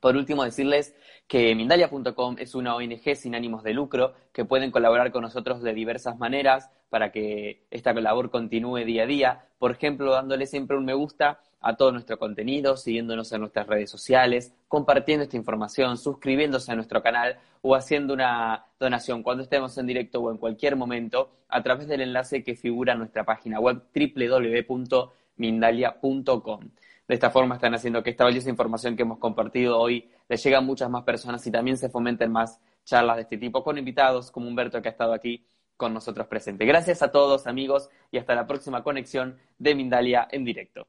Por 0.00 0.16
último, 0.16 0.44
decirles 0.44 0.94
que 1.26 1.54
Mindalia.com 1.54 2.36
es 2.38 2.54
una 2.54 2.74
ONG 2.74 3.16
sin 3.16 3.34
ánimos 3.34 3.62
de 3.62 3.74
lucro 3.74 4.14
que 4.32 4.44
pueden 4.44 4.70
colaborar 4.70 5.12
con 5.12 5.22
nosotros 5.22 5.62
de 5.62 5.74
diversas 5.74 6.18
maneras 6.18 6.70
para 6.88 7.12
que 7.12 7.66
esta 7.70 7.92
labor 7.92 8.30
continúe 8.30 8.84
día 8.84 9.02
a 9.02 9.06
día. 9.06 9.44
Por 9.58 9.72
ejemplo, 9.72 10.12
dándole 10.12 10.46
siempre 10.46 10.76
un 10.76 10.84
me 10.84 10.94
gusta 10.94 11.40
a 11.60 11.76
todo 11.76 11.90
nuestro 11.92 12.18
contenido, 12.18 12.76
siguiéndonos 12.76 13.32
en 13.32 13.40
nuestras 13.40 13.66
redes 13.66 13.90
sociales, 13.90 14.54
compartiendo 14.68 15.24
esta 15.24 15.36
información, 15.36 15.98
suscribiéndose 15.98 16.70
a 16.70 16.76
nuestro 16.76 17.02
canal 17.02 17.36
o 17.62 17.74
haciendo 17.74 18.14
una 18.14 18.66
donación 18.78 19.24
cuando 19.24 19.42
estemos 19.42 19.76
en 19.76 19.86
directo 19.86 20.20
o 20.20 20.30
en 20.30 20.38
cualquier 20.38 20.76
momento 20.76 21.30
a 21.48 21.60
través 21.62 21.88
del 21.88 22.02
enlace 22.02 22.44
que 22.44 22.54
figura 22.54 22.92
en 22.92 23.00
nuestra 23.00 23.24
página 23.24 23.58
web 23.58 23.82
www.mindalia.com. 23.92 26.60
De 27.08 27.14
esta 27.14 27.30
forma 27.30 27.54
están 27.54 27.74
haciendo 27.74 28.02
que 28.02 28.10
esta 28.10 28.24
valiosa 28.24 28.50
información 28.50 28.94
que 28.94 29.02
hemos 29.02 29.18
compartido 29.18 29.80
hoy 29.80 30.10
le 30.28 30.36
llegue 30.36 30.56
a 30.56 30.60
muchas 30.60 30.90
más 30.90 31.04
personas 31.04 31.44
y 31.46 31.50
también 31.50 31.78
se 31.78 31.88
fomenten 31.88 32.30
más 32.30 32.60
charlas 32.84 33.16
de 33.16 33.22
este 33.22 33.38
tipo 33.38 33.64
con 33.64 33.78
invitados 33.78 34.30
como 34.30 34.46
Humberto 34.46 34.82
que 34.82 34.88
ha 34.88 34.92
estado 34.92 35.14
aquí 35.14 35.46
con 35.74 35.94
nosotros 35.94 36.26
presente. 36.26 36.66
Gracias 36.66 37.02
a 37.02 37.10
todos 37.10 37.46
amigos 37.46 37.88
y 38.10 38.18
hasta 38.18 38.34
la 38.34 38.46
próxima 38.46 38.82
conexión 38.82 39.38
de 39.56 39.74
Mindalia 39.74 40.28
en 40.30 40.44
directo 40.44 40.86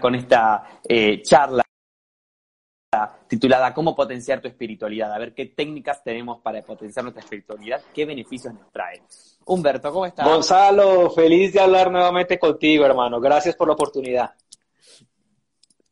con 0.00 0.14
esta 0.14 0.80
eh, 0.88 1.22
charla 1.22 1.62
titulada 3.26 3.72
¿Cómo 3.72 3.94
potenciar 3.94 4.40
tu 4.40 4.48
espiritualidad? 4.48 5.12
A 5.12 5.18
ver 5.18 5.32
qué 5.32 5.46
técnicas 5.46 6.02
tenemos 6.02 6.40
para 6.42 6.60
potenciar 6.62 7.04
nuestra 7.04 7.22
espiritualidad, 7.22 7.80
qué 7.94 8.04
beneficios 8.04 8.52
nos 8.52 8.70
trae. 8.72 9.02
Humberto, 9.46 9.92
¿cómo 9.92 10.06
estás? 10.06 10.26
Gonzalo, 10.26 11.10
feliz 11.10 11.52
de 11.52 11.60
hablar 11.60 11.90
nuevamente 11.90 12.38
contigo, 12.38 12.84
hermano. 12.84 13.20
Gracias 13.20 13.56
por 13.56 13.68
la 13.68 13.74
oportunidad. 13.74 14.34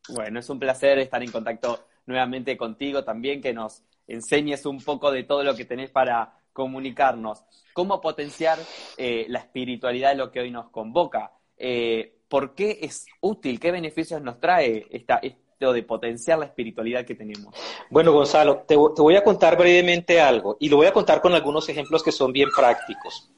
Bueno, 0.08 0.40
es 0.40 0.48
un 0.48 0.58
placer 0.58 0.98
estar 0.98 1.22
en 1.22 1.30
contacto 1.30 1.86
nuevamente 2.06 2.56
contigo 2.56 3.04
también, 3.04 3.40
que 3.40 3.52
nos 3.52 3.82
enseñes 4.06 4.64
un 4.66 4.80
poco 4.80 5.10
de 5.10 5.24
todo 5.24 5.44
lo 5.44 5.54
que 5.54 5.64
tenés 5.64 5.90
para 5.90 6.34
comunicarnos. 6.52 7.44
¿Cómo 7.72 8.00
potenciar 8.00 8.58
eh, 8.96 9.26
la 9.28 9.40
espiritualidad 9.40 10.10
de 10.10 10.16
lo 10.16 10.30
que 10.30 10.40
hoy 10.40 10.50
nos 10.50 10.70
convoca? 10.70 11.32
Eh, 11.56 12.14
¿Por 12.28 12.54
qué 12.54 12.78
es 12.82 13.06
útil? 13.20 13.60
¿Qué 13.60 13.70
beneficios 13.70 14.20
nos 14.22 14.40
trae 14.40 14.86
esto 14.90 15.72
de 15.72 15.82
potenciar 15.82 16.38
la 16.38 16.46
espiritualidad 16.46 17.04
que 17.04 17.14
tenemos? 17.14 17.54
Bueno, 17.90 18.12
Gonzalo, 18.12 18.64
te 18.66 18.76
voy 18.76 19.16
a 19.16 19.22
contar 19.22 19.56
brevemente 19.56 20.20
algo 20.20 20.56
y 20.58 20.68
lo 20.68 20.76
voy 20.76 20.86
a 20.86 20.92
contar 20.92 21.20
con 21.20 21.34
algunos 21.34 21.68
ejemplos 21.68 22.02
que 22.02 22.12
son 22.12 22.32
bien 22.32 22.48
prácticos. 22.54 23.30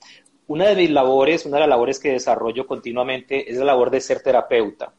Una 0.46 0.66
de 0.66 0.76
mis 0.76 0.90
labores, 0.90 1.46
una 1.46 1.58
de 1.58 1.60
las 1.60 1.68
labores 1.68 2.00
que 2.00 2.10
desarrollo 2.10 2.66
continuamente 2.66 3.50
es 3.50 3.56
la 3.58 3.66
labor 3.66 3.90
de 3.90 4.00
ser 4.00 4.22
terapeuta. 4.22 4.92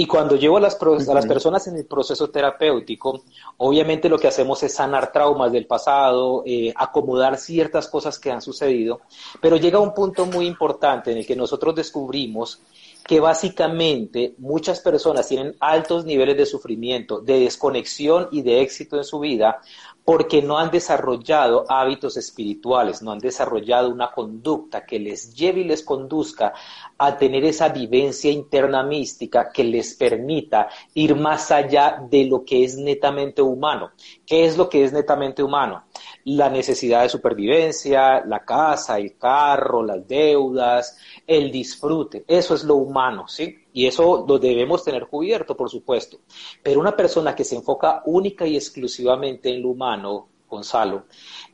Y 0.00 0.06
cuando 0.06 0.36
llevo 0.36 0.58
a 0.58 0.60
las, 0.60 0.78
a 0.80 1.14
las 1.14 1.26
personas 1.26 1.66
en 1.66 1.74
el 1.74 1.84
proceso 1.84 2.30
terapéutico, 2.30 3.24
obviamente 3.56 4.08
lo 4.08 4.16
que 4.16 4.28
hacemos 4.28 4.62
es 4.62 4.72
sanar 4.72 5.10
traumas 5.10 5.50
del 5.50 5.66
pasado, 5.66 6.44
eh, 6.46 6.72
acomodar 6.76 7.36
ciertas 7.36 7.88
cosas 7.88 8.16
que 8.20 8.30
han 8.30 8.40
sucedido, 8.40 9.00
pero 9.40 9.56
llega 9.56 9.80
un 9.80 9.92
punto 9.92 10.24
muy 10.24 10.46
importante 10.46 11.10
en 11.10 11.18
el 11.18 11.26
que 11.26 11.34
nosotros 11.34 11.74
descubrimos 11.74 12.60
que 13.08 13.20
básicamente 13.20 14.34
muchas 14.36 14.80
personas 14.80 15.26
tienen 15.26 15.56
altos 15.60 16.04
niveles 16.04 16.36
de 16.36 16.44
sufrimiento, 16.44 17.22
de 17.22 17.40
desconexión 17.40 18.28
y 18.30 18.42
de 18.42 18.60
éxito 18.60 18.98
en 18.98 19.04
su 19.04 19.18
vida 19.18 19.62
porque 20.04 20.42
no 20.42 20.58
han 20.58 20.70
desarrollado 20.70 21.64
hábitos 21.68 22.18
espirituales, 22.18 23.02
no 23.02 23.12
han 23.12 23.18
desarrollado 23.18 23.90
una 23.90 24.10
conducta 24.10 24.84
que 24.84 24.98
les 24.98 25.34
lleve 25.34 25.60
y 25.60 25.64
les 25.64 25.82
conduzca 25.82 26.52
a 26.98 27.16
tener 27.16 27.44
esa 27.44 27.70
vivencia 27.70 28.30
interna 28.30 28.82
mística 28.82 29.50
que 29.52 29.64
les 29.64 29.94
permita 29.94 30.68
ir 30.94 31.14
más 31.14 31.50
allá 31.50 32.02
de 32.10 32.24
lo 32.24 32.44
que 32.44 32.64
es 32.64 32.76
netamente 32.76 33.40
humano. 33.40 33.90
¿Qué 34.26 34.44
es 34.44 34.56
lo 34.56 34.68
que 34.68 34.84
es 34.84 34.92
netamente 34.92 35.42
humano? 35.42 35.84
La 36.30 36.50
necesidad 36.50 37.02
de 37.02 37.08
supervivencia, 37.08 38.24
la 38.24 38.44
casa, 38.44 38.98
el 38.98 39.16
carro, 39.16 39.82
las 39.82 40.06
deudas, 40.06 40.98
el 41.26 41.50
disfrute. 41.50 42.24
Eso 42.26 42.54
es 42.54 42.64
lo 42.64 42.76
humano, 42.76 43.26
¿sí? 43.28 43.64
Y 43.72 43.86
eso 43.86 44.24
lo 44.28 44.38
debemos 44.38 44.84
tener 44.84 45.06
cubierto, 45.06 45.56
por 45.56 45.70
supuesto. 45.70 46.18
Pero 46.62 46.80
una 46.80 46.94
persona 46.94 47.34
que 47.34 47.44
se 47.44 47.56
enfoca 47.56 48.02
única 48.06 48.46
y 48.46 48.56
exclusivamente 48.56 49.48
en 49.48 49.62
lo 49.62 49.70
humano, 49.70 50.28
Gonzalo, 50.48 51.04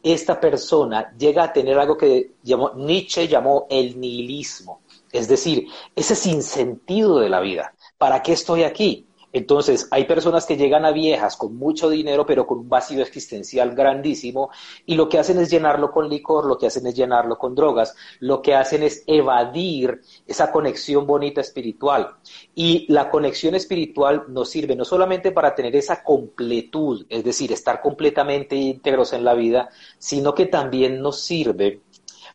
esta 0.03 0.41
persona 0.41 1.15
llega 1.17 1.45
a 1.45 1.53
tener 1.53 1.79
algo 1.79 1.97
que 1.97 2.33
llamó, 2.43 2.73
Nietzsche 2.75 3.29
llamó 3.29 3.67
el 3.69 4.01
nihilismo. 4.01 4.81
Es 5.13 5.29
decir, 5.29 5.69
ese 5.95 6.17
sinsentido 6.17 7.21
de 7.21 7.29
la 7.29 7.41
vida. 7.41 7.75
¿Para 7.99 8.23
qué 8.23 8.33
estoy 8.33 8.65
aquí? 8.65 9.07
Entonces, 9.35 9.89
hay 9.91 10.05
personas 10.05 10.47
que 10.47 10.57
llegan 10.57 10.85
a 10.85 10.93
viejas 10.93 11.37
con 11.37 11.57
mucho 11.57 11.91
dinero, 11.91 12.25
pero 12.25 12.47
con 12.47 12.61
un 12.61 12.69
vacío 12.69 13.03
existencial 13.03 13.75
grandísimo, 13.75 14.51
y 14.87 14.95
lo 14.95 15.09
que 15.09 15.19
hacen 15.19 15.39
es 15.41 15.51
llenarlo 15.51 15.91
con 15.91 16.09
licor, 16.09 16.47
lo 16.47 16.57
que 16.57 16.69
hacen 16.69 16.87
es 16.87 16.95
llenarlo 16.95 17.37
con 17.37 17.57
drogas, 17.57 17.97
lo 18.21 18.41
que 18.41 18.55
hacen 18.55 18.85
es 18.85 19.03
evadir 19.09 20.01
esa 20.25 20.53
conexión 20.53 21.05
bonita 21.05 21.41
espiritual. 21.41 22.15
Y 22.55 22.87
la 22.93 23.11
conexión 23.11 23.57
espiritual 23.57 24.27
nos 24.29 24.51
sirve 24.51 24.77
no 24.77 24.85
solamente 24.85 25.33
para 25.33 25.53
tener 25.53 25.75
esa 25.75 26.05
completud, 26.05 27.05
es 27.09 27.25
decir, 27.25 27.51
estar 27.51 27.81
completamente 27.81 28.55
íntegros 28.55 29.13
en 29.15 29.25
la 29.25 29.35
vida, 29.35 29.69
sino 29.99 30.33
que 30.33 30.47
también 30.47 31.03
nos 31.03 31.21
sirve 31.23 31.83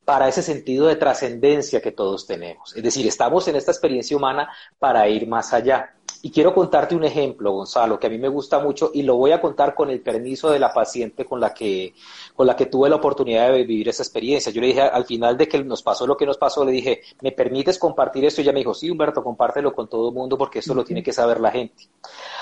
para 0.09 0.27
ese 0.27 0.41
sentido 0.41 0.87
de 0.87 0.95
trascendencia 0.95 1.81
que 1.81 1.91
todos 1.91 2.25
tenemos. 2.25 2.75
Es 2.75 2.81
decir, 2.81 3.05
estamos 3.05 3.47
en 3.47 3.55
esta 3.55 3.71
experiencia 3.71 4.17
humana 4.17 4.49
para 4.79 5.07
ir 5.07 5.27
más 5.27 5.53
allá. 5.53 5.93
Y 6.21 6.31
quiero 6.31 6.53
contarte 6.53 6.95
un 6.95 7.05
ejemplo, 7.05 7.53
Gonzalo, 7.53 7.97
que 7.97 8.07
a 8.07 8.09
mí 8.09 8.17
me 8.17 8.27
gusta 8.27 8.59
mucho 8.59 8.91
y 8.93 9.03
lo 9.03 9.15
voy 9.15 9.31
a 9.31 9.39
contar 9.39 9.73
con 9.73 9.89
el 9.89 10.01
permiso 10.01 10.49
de 10.49 10.59
la 10.59 10.73
paciente 10.73 11.23
con 11.23 11.39
la 11.39 11.53
que, 11.53 11.93
con 12.35 12.45
la 12.45 12.57
que 12.57 12.65
tuve 12.65 12.89
la 12.89 12.97
oportunidad 12.97 13.51
de 13.51 13.63
vivir 13.63 13.87
esa 13.87 14.03
experiencia. 14.03 14.51
Yo 14.51 14.59
le 14.59 14.67
dije 14.67 14.81
al 14.81 15.05
final 15.05 15.37
de 15.37 15.47
que 15.47 15.63
nos 15.63 15.81
pasó 15.81 16.05
lo 16.05 16.17
que 16.17 16.25
nos 16.25 16.37
pasó, 16.37 16.65
le 16.65 16.73
dije, 16.73 17.01
¿me 17.21 17.31
permites 17.31 17.79
compartir 17.79 18.25
esto? 18.25 18.41
Y 18.41 18.43
ella 18.43 18.51
me 18.51 18.59
dijo, 18.59 18.73
sí, 18.73 18.89
Humberto, 18.89 19.23
compártelo 19.23 19.73
con 19.73 19.87
todo 19.87 20.09
el 20.09 20.13
mundo 20.13 20.37
porque 20.37 20.59
esto 20.59 20.73
lo 20.73 20.83
tiene 20.83 21.01
que 21.01 21.13
saber 21.13 21.39
la 21.39 21.51
gente. 21.51 21.87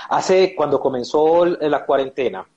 Hace, 0.09 0.55
cuando 0.55 0.79
comenzó 0.79 1.45
la 1.45 1.85
cuarentena, 1.85 2.47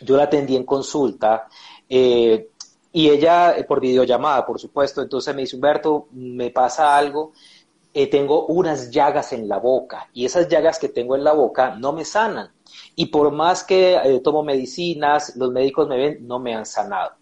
yo 0.00 0.16
la 0.16 0.24
atendí 0.24 0.56
en 0.56 0.64
consulta. 0.64 1.46
Eh, 1.88 2.48
y 2.92 3.08
ella, 3.08 3.56
eh, 3.56 3.62
por 3.62 3.80
videollamada, 3.80 4.44
por 4.44 4.58
supuesto, 4.58 5.00
entonces 5.00 5.32
me 5.32 5.42
dice, 5.42 5.54
Humberto, 5.54 6.08
me 6.10 6.50
pasa 6.50 6.96
algo 6.96 7.32
eh, 7.92 8.06
tengo 8.06 8.46
unas 8.46 8.90
llagas 8.90 9.32
en 9.32 9.48
la 9.48 9.58
boca 9.58 10.08
y 10.12 10.24
esas 10.24 10.48
llagas 10.48 10.78
que 10.78 10.88
tengo 10.88 11.16
en 11.16 11.24
la 11.24 11.32
boca 11.32 11.76
no 11.76 11.92
me 11.92 12.04
sanan. 12.04 12.52
Y 12.94 13.06
por 13.06 13.32
más 13.32 13.64
que 13.64 13.96
eh, 13.96 14.20
tomo 14.20 14.42
medicinas, 14.42 15.36
los 15.36 15.50
médicos 15.50 15.88
me 15.88 15.96
ven, 15.96 16.26
no 16.26 16.38
me 16.38 16.54
han 16.54 16.66
sanado. 16.66 17.12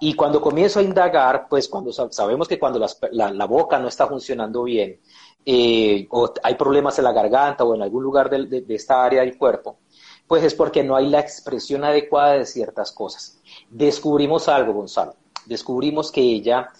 Y 0.00 0.14
cuando 0.14 0.40
comienzo 0.40 0.80
a 0.80 0.82
indagar, 0.82 1.46
pues 1.48 1.68
cuando 1.68 1.92
sabemos 1.92 2.48
que 2.48 2.58
cuando 2.58 2.84
la, 3.12 3.46
boca 3.46 3.78
no 3.78 3.88
está 3.88 4.06
funcionando 4.06 4.64
bien, 4.64 5.00
eh, 5.46 6.06
o 6.10 6.32
hay 6.42 6.54
problemas 6.56 6.98
en 6.98 7.04
la 7.04 7.12
garganta 7.12 7.64
o 7.64 7.74
en 7.74 7.82
algún 7.82 8.02
lugar 8.02 8.28
de 8.28 8.64
esta 8.68 9.04
área 9.04 9.20
del 9.22 9.38
cuerpo, 9.38 9.78
pues 10.26 10.42
es 10.42 10.54
porque 10.54 10.82
no 10.82 10.96
hay 10.96 11.08
la 11.08 11.20
expresión 11.20 11.84
adecuada 11.84 12.34
de 12.34 12.46
ciertas 12.46 12.92
cosas. 12.92 13.40
Descubrimos 13.70 14.48
algo, 14.48 14.72
Gonzalo. 14.72 15.16
Descubrimos 15.46 16.10
que 16.10 16.22
ella 16.22 16.70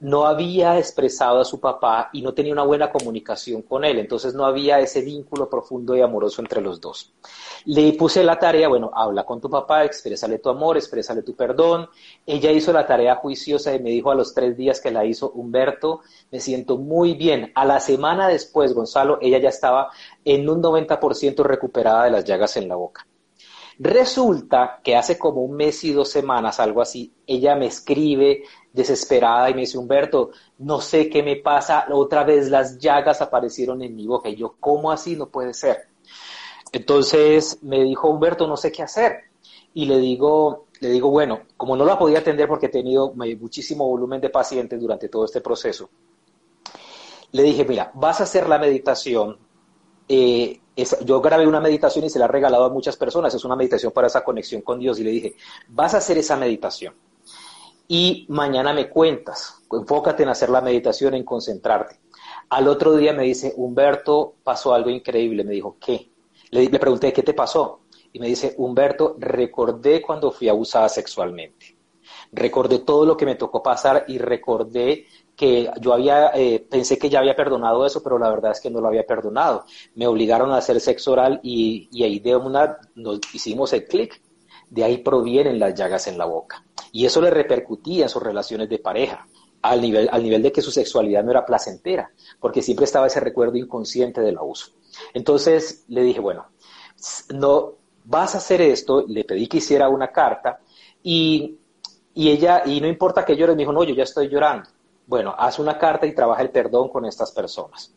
no 0.00 0.26
había 0.26 0.78
expresado 0.78 1.40
a 1.40 1.44
su 1.44 1.58
papá 1.58 2.10
y 2.12 2.22
no 2.22 2.32
tenía 2.32 2.52
una 2.52 2.62
buena 2.62 2.92
comunicación 2.92 3.62
con 3.62 3.84
él, 3.84 3.98
entonces 3.98 4.34
no 4.34 4.44
había 4.44 4.78
ese 4.78 5.02
vínculo 5.02 5.50
profundo 5.50 5.96
y 5.96 6.00
amoroso 6.00 6.40
entre 6.40 6.60
los 6.60 6.80
dos. 6.80 7.12
Le 7.64 7.92
puse 7.94 8.22
la 8.22 8.38
tarea, 8.38 8.68
bueno, 8.68 8.90
habla 8.94 9.24
con 9.24 9.40
tu 9.40 9.50
papá, 9.50 9.84
exprésale 9.84 10.38
tu 10.38 10.48
amor, 10.48 10.76
exprésale 10.76 11.22
tu 11.22 11.34
perdón. 11.34 11.88
Ella 12.24 12.52
hizo 12.52 12.72
la 12.72 12.86
tarea 12.86 13.16
juiciosa 13.16 13.74
y 13.74 13.80
me 13.80 13.90
dijo 13.90 14.10
a 14.10 14.14
los 14.14 14.32
tres 14.32 14.56
días 14.56 14.80
que 14.80 14.90
la 14.90 15.04
hizo 15.04 15.30
Humberto, 15.30 16.00
me 16.30 16.40
siento 16.40 16.78
muy 16.78 17.14
bien. 17.14 17.50
A 17.54 17.64
la 17.64 17.80
semana 17.80 18.28
después, 18.28 18.74
Gonzalo, 18.74 19.18
ella 19.20 19.38
ya 19.38 19.48
estaba 19.48 19.90
en 20.24 20.48
un 20.48 20.62
90% 20.62 21.42
recuperada 21.42 22.04
de 22.04 22.10
las 22.10 22.24
llagas 22.24 22.56
en 22.56 22.68
la 22.68 22.76
boca. 22.76 23.06
Resulta 23.80 24.80
que 24.82 24.96
hace 24.96 25.16
como 25.16 25.42
un 25.42 25.54
mes 25.54 25.84
y 25.84 25.92
dos 25.92 26.10
semanas, 26.10 26.58
algo 26.58 26.82
así, 26.82 27.14
ella 27.26 27.54
me 27.54 27.66
escribe 27.66 28.42
desesperada 28.78 29.50
y 29.50 29.54
me 29.54 29.60
dice, 29.62 29.76
Humberto, 29.76 30.30
no 30.58 30.80
sé 30.80 31.10
qué 31.10 31.22
me 31.22 31.36
pasa, 31.36 31.86
otra 31.90 32.24
vez 32.24 32.48
las 32.48 32.78
llagas 32.78 33.20
aparecieron 33.20 33.82
en 33.82 33.94
mi 33.94 34.06
boca. 34.06 34.28
Y 34.28 34.36
yo, 34.36 34.54
¿cómo 34.60 34.90
así? 34.90 35.16
No 35.16 35.28
puede 35.28 35.52
ser. 35.52 35.88
Entonces 36.72 37.58
me 37.62 37.82
dijo, 37.82 38.08
Humberto, 38.08 38.46
no 38.46 38.56
sé 38.56 38.70
qué 38.70 38.82
hacer. 38.82 39.24
Y 39.74 39.86
le 39.86 39.98
digo, 39.98 40.66
le 40.80 40.90
digo, 40.90 41.10
bueno, 41.10 41.40
como 41.56 41.76
no 41.76 41.84
la 41.84 41.98
podía 41.98 42.20
atender 42.20 42.46
porque 42.48 42.66
he 42.66 42.70
tenido 42.70 43.12
muchísimo 43.14 43.86
volumen 43.86 44.20
de 44.20 44.30
pacientes 44.30 44.80
durante 44.80 45.08
todo 45.08 45.24
este 45.24 45.40
proceso, 45.40 45.90
le 47.32 47.42
dije, 47.42 47.64
mira, 47.64 47.90
vas 47.94 48.20
a 48.20 48.24
hacer 48.24 48.48
la 48.48 48.58
meditación 48.58 49.38
eh, 50.08 50.60
yo 51.04 51.20
grabé 51.20 51.46
una 51.46 51.60
meditación 51.60 52.04
y 52.04 52.10
se 52.10 52.18
la 52.18 52.26
he 52.26 52.28
regalado 52.28 52.64
a 52.64 52.70
muchas 52.70 52.96
personas, 52.96 53.34
es 53.34 53.44
una 53.44 53.56
meditación 53.56 53.92
para 53.92 54.06
esa 54.06 54.24
conexión 54.24 54.62
con 54.62 54.78
Dios 54.78 54.98
y 55.00 55.04
le 55.04 55.10
dije, 55.10 55.34
vas 55.68 55.92
a 55.94 55.98
hacer 55.98 56.16
esa 56.16 56.36
meditación 56.36 56.94
y 57.88 58.26
mañana 58.28 58.74
me 58.74 58.90
cuentas, 58.90 59.64
enfócate 59.72 60.22
en 60.22 60.28
hacer 60.28 60.50
la 60.50 60.60
meditación, 60.60 61.14
en 61.14 61.24
concentrarte. 61.24 61.98
Al 62.50 62.68
otro 62.68 62.94
día 62.94 63.14
me 63.14 63.24
dice, 63.24 63.54
Humberto, 63.56 64.36
pasó 64.44 64.74
algo 64.74 64.90
increíble, 64.90 65.42
me 65.42 65.52
dijo, 65.52 65.78
¿qué? 65.80 66.12
Le, 66.50 66.68
pregunté, 66.78 67.12
¿qué 67.14 67.22
te 67.22 67.32
pasó? 67.32 67.80
Y 68.12 68.20
me 68.20 68.26
dice, 68.26 68.54
Humberto, 68.58 69.16
recordé 69.18 70.02
cuando 70.02 70.30
fui 70.30 70.48
abusada 70.48 70.88
sexualmente. 70.90 71.78
Recordé 72.30 72.80
todo 72.80 73.06
lo 73.06 73.16
que 73.16 73.24
me 73.24 73.36
tocó 73.36 73.62
pasar 73.62 74.04
y 74.06 74.18
recordé 74.18 75.06
que 75.34 75.70
yo 75.80 75.94
había, 75.94 76.30
eh, 76.34 76.66
pensé 76.68 76.98
que 76.98 77.08
ya 77.08 77.20
había 77.20 77.36
perdonado 77.36 77.86
eso, 77.86 78.02
pero 78.02 78.18
la 78.18 78.28
verdad 78.28 78.52
es 78.52 78.60
que 78.60 78.70
no 78.70 78.80
lo 78.80 78.88
había 78.88 79.06
perdonado. 79.06 79.64
Me 79.94 80.06
obligaron 80.06 80.50
a 80.50 80.58
hacer 80.58 80.80
sexo 80.80 81.12
oral 81.12 81.40
y, 81.42 81.88
ahí 82.02 82.18
de 82.18 82.36
una 82.36 82.76
nos 82.94 83.20
hicimos 83.32 83.72
el 83.72 83.86
clic. 83.86 84.20
De 84.68 84.84
ahí 84.84 84.98
provienen 84.98 85.58
las 85.58 85.74
llagas 85.74 86.06
en 86.06 86.18
la 86.18 86.26
boca. 86.26 86.64
Y 86.92 87.06
eso 87.06 87.20
le 87.20 87.30
repercutía 87.30 88.04
en 88.04 88.08
sus 88.08 88.22
relaciones 88.22 88.68
de 88.68 88.78
pareja, 88.78 89.26
al 89.62 89.80
nivel, 89.80 90.08
al 90.10 90.22
nivel 90.22 90.42
de 90.42 90.52
que 90.52 90.62
su 90.62 90.70
sexualidad 90.70 91.24
no 91.24 91.30
era 91.30 91.44
placentera, 91.44 92.10
porque 92.40 92.62
siempre 92.62 92.84
estaba 92.84 93.06
ese 93.06 93.20
recuerdo 93.20 93.56
inconsciente 93.56 94.20
del 94.20 94.38
abuso. 94.38 94.72
Entonces 95.14 95.84
le 95.88 96.02
dije, 96.02 96.20
bueno, 96.20 96.46
no 97.34 97.74
vas 98.04 98.34
a 98.34 98.38
hacer 98.38 98.60
esto, 98.60 99.04
le 99.06 99.24
pedí 99.24 99.46
que 99.46 99.58
hiciera 99.58 99.88
una 99.88 100.08
carta 100.08 100.60
y, 101.02 101.58
y 102.14 102.30
ella, 102.30 102.62
y 102.64 102.80
no 102.80 102.88
importa 102.88 103.24
que 103.24 103.36
llore, 103.36 103.52
me 103.52 103.58
dijo, 103.58 103.72
no, 103.72 103.84
yo 103.84 103.94
ya 103.94 104.04
estoy 104.04 104.28
llorando 104.28 104.68
bueno, 105.08 105.34
haz 105.38 105.58
una 105.58 105.78
carta 105.78 106.06
y 106.06 106.14
trabaja 106.14 106.42
el 106.42 106.50
perdón 106.50 106.90
con 106.90 107.06
estas 107.06 107.32
personas. 107.32 107.94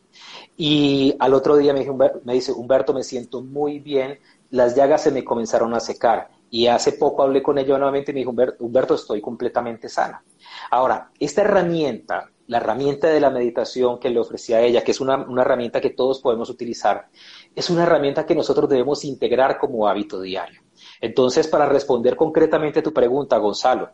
Y 0.55 1.13
al 1.19 1.33
otro 1.33 1.57
día 1.57 1.73
me, 1.73 2.33
dice, 2.33 2.53
Humberto, 2.53 2.93
me 2.93 3.03
siento 3.03 3.41
muy 3.41 3.79
bien, 3.79 4.17
las 4.49 4.75
llagas 4.75 5.03
se 5.03 5.11
me 5.11 5.25
comenzaron 5.25 5.73
a 5.73 5.81
secar. 5.81 6.29
Y 6.53 6.67
hace 6.67 6.91
poco 6.91 7.23
hablé 7.23 7.41
con 7.41 7.57
ella 7.57 7.77
nuevamente 7.77 8.11
y 8.11 8.13
me 8.13 8.19
dijo, 8.19 8.35
Humberto, 8.59 8.95
estoy 8.95 9.21
completamente 9.21 9.87
sana. 9.87 10.21
Ahora, 10.69 11.09
esta 11.17 11.41
herramienta, 11.41 12.29
la 12.47 12.57
herramienta 12.57 13.07
de 13.07 13.21
la 13.21 13.29
meditación 13.29 13.97
que 13.97 14.09
le 14.09 14.19
ofrecí 14.19 14.53
a 14.53 14.61
ella, 14.61 14.83
que 14.83 14.91
es 14.91 14.99
una, 14.99 15.15
una 15.15 15.43
herramienta 15.43 15.79
que 15.79 15.91
todos 15.91 16.19
podemos 16.21 16.49
utilizar, 16.49 17.07
es 17.55 17.69
una 17.69 17.83
herramienta 17.83 18.25
que 18.25 18.35
nosotros 18.35 18.69
debemos 18.69 19.05
integrar 19.05 19.57
como 19.57 19.87
hábito 19.87 20.19
diario. 20.19 20.61
Entonces, 20.99 21.47
para 21.47 21.65
responder 21.67 22.17
concretamente 22.17 22.79
a 22.79 22.83
tu 22.83 22.91
pregunta, 22.91 23.37
Gonzalo, 23.37 23.91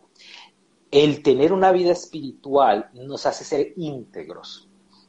el 0.90 1.22
tener 1.22 1.54
una 1.54 1.72
vida 1.72 1.92
espiritual 1.92 2.90
nos 2.94 3.26
hace 3.28 3.44
ser 3.44 3.74
íntegros. 3.76 4.67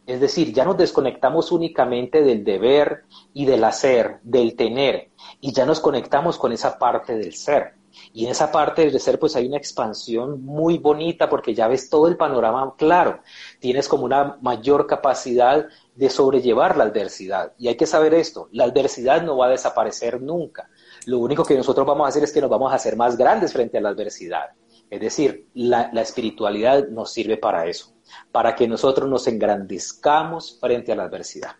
Es 0.09 0.21
decir, 0.21 0.55
ya 0.55 0.65
nos 0.65 0.79
desconectamos 0.79 1.53
únicamente 1.53 2.23
del 2.23 2.43
deber 2.43 3.05
y 3.35 3.45
del 3.45 3.63
hacer, 3.63 4.21
del 4.23 4.57
tener, 4.57 5.11
y 5.39 5.53
ya 5.53 5.67
nos 5.67 5.81
conectamos 5.81 6.39
con 6.39 6.51
esa 6.51 6.79
parte 6.79 7.15
del 7.19 7.35
ser. 7.35 7.75
Y 8.15 8.25
en 8.25 8.31
esa 8.31 8.51
parte 8.51 8.87
del 8.87 8.99
ser 9.01 9.19
pues 9.19 9.37
hay 9.37 9.47
una 9.47 9.59
expansión 9.59 10.43
muy 10.43 10.79
bonita 10.79 11.29
porque 11.29 11.55
ya 11.55 11.69
ves 11.69 11.91
todo 11.91 12.09
el 12.09 12.17
panorama 12.17 12.75
claro. 12.79 13.21
Tienes 13.61 13.87
como 13.87 14.07
una 14.07 14.39
mayor 14.41 14.87
capacidad 14.87 15.67
de 15.95 16.09
sobrellevar 16.09 16.79
la 16.79 16.85
adversidad. 16.85 17.53
Y 17.59 17.69
hay 17.69 17.77
que 17.77 17.85
saber 17.85 18.15
esto, 18.15 18.49
la 18.53 18.65
adversidad 18.65 19.23
no 19.23 19.37
va 19.37 19.49
a 19.49 19.51
desaparecer 19.51 20.23
nunca. 20.23 20.71
Lo 21.05 21.19
único 21.19 21.45
que 21.45 21.55
nosotros 21.55 21.87
vamos 21.87 22.07
a 22.07 22.09
hacer 22.09 22.25
es 22.25 22.33
que 22.33 22.41
nos 22.41 22.49
vamos 22.49 22.73
a 22.73 22.77
hacer 22.77 22.97
más 22.97 23.19
grandes 23.19 23.53
frente 23.53 23.77
a 23.77 23.83
la 23.83 23.91
adversidad. 23.91 24.53
Es 24.91 25.01
decir, 25.01 25.49
la, 25.55 25.91
espiritualidad 25.95 26.89
nos 26.89 27.13
sirve 27.13 27.37
para 27.37 27.67
eso, 27.67 27.95
para 28.33 28.55
que 28.55 28.67
nosotros 28.67 29.09
nos 29.09 29.27
engrandezcamos 29.27 30.59
frente 30.61 30.93
a 30.93 30.97
la 30.97 31.05
adversidad. 31.05 31.57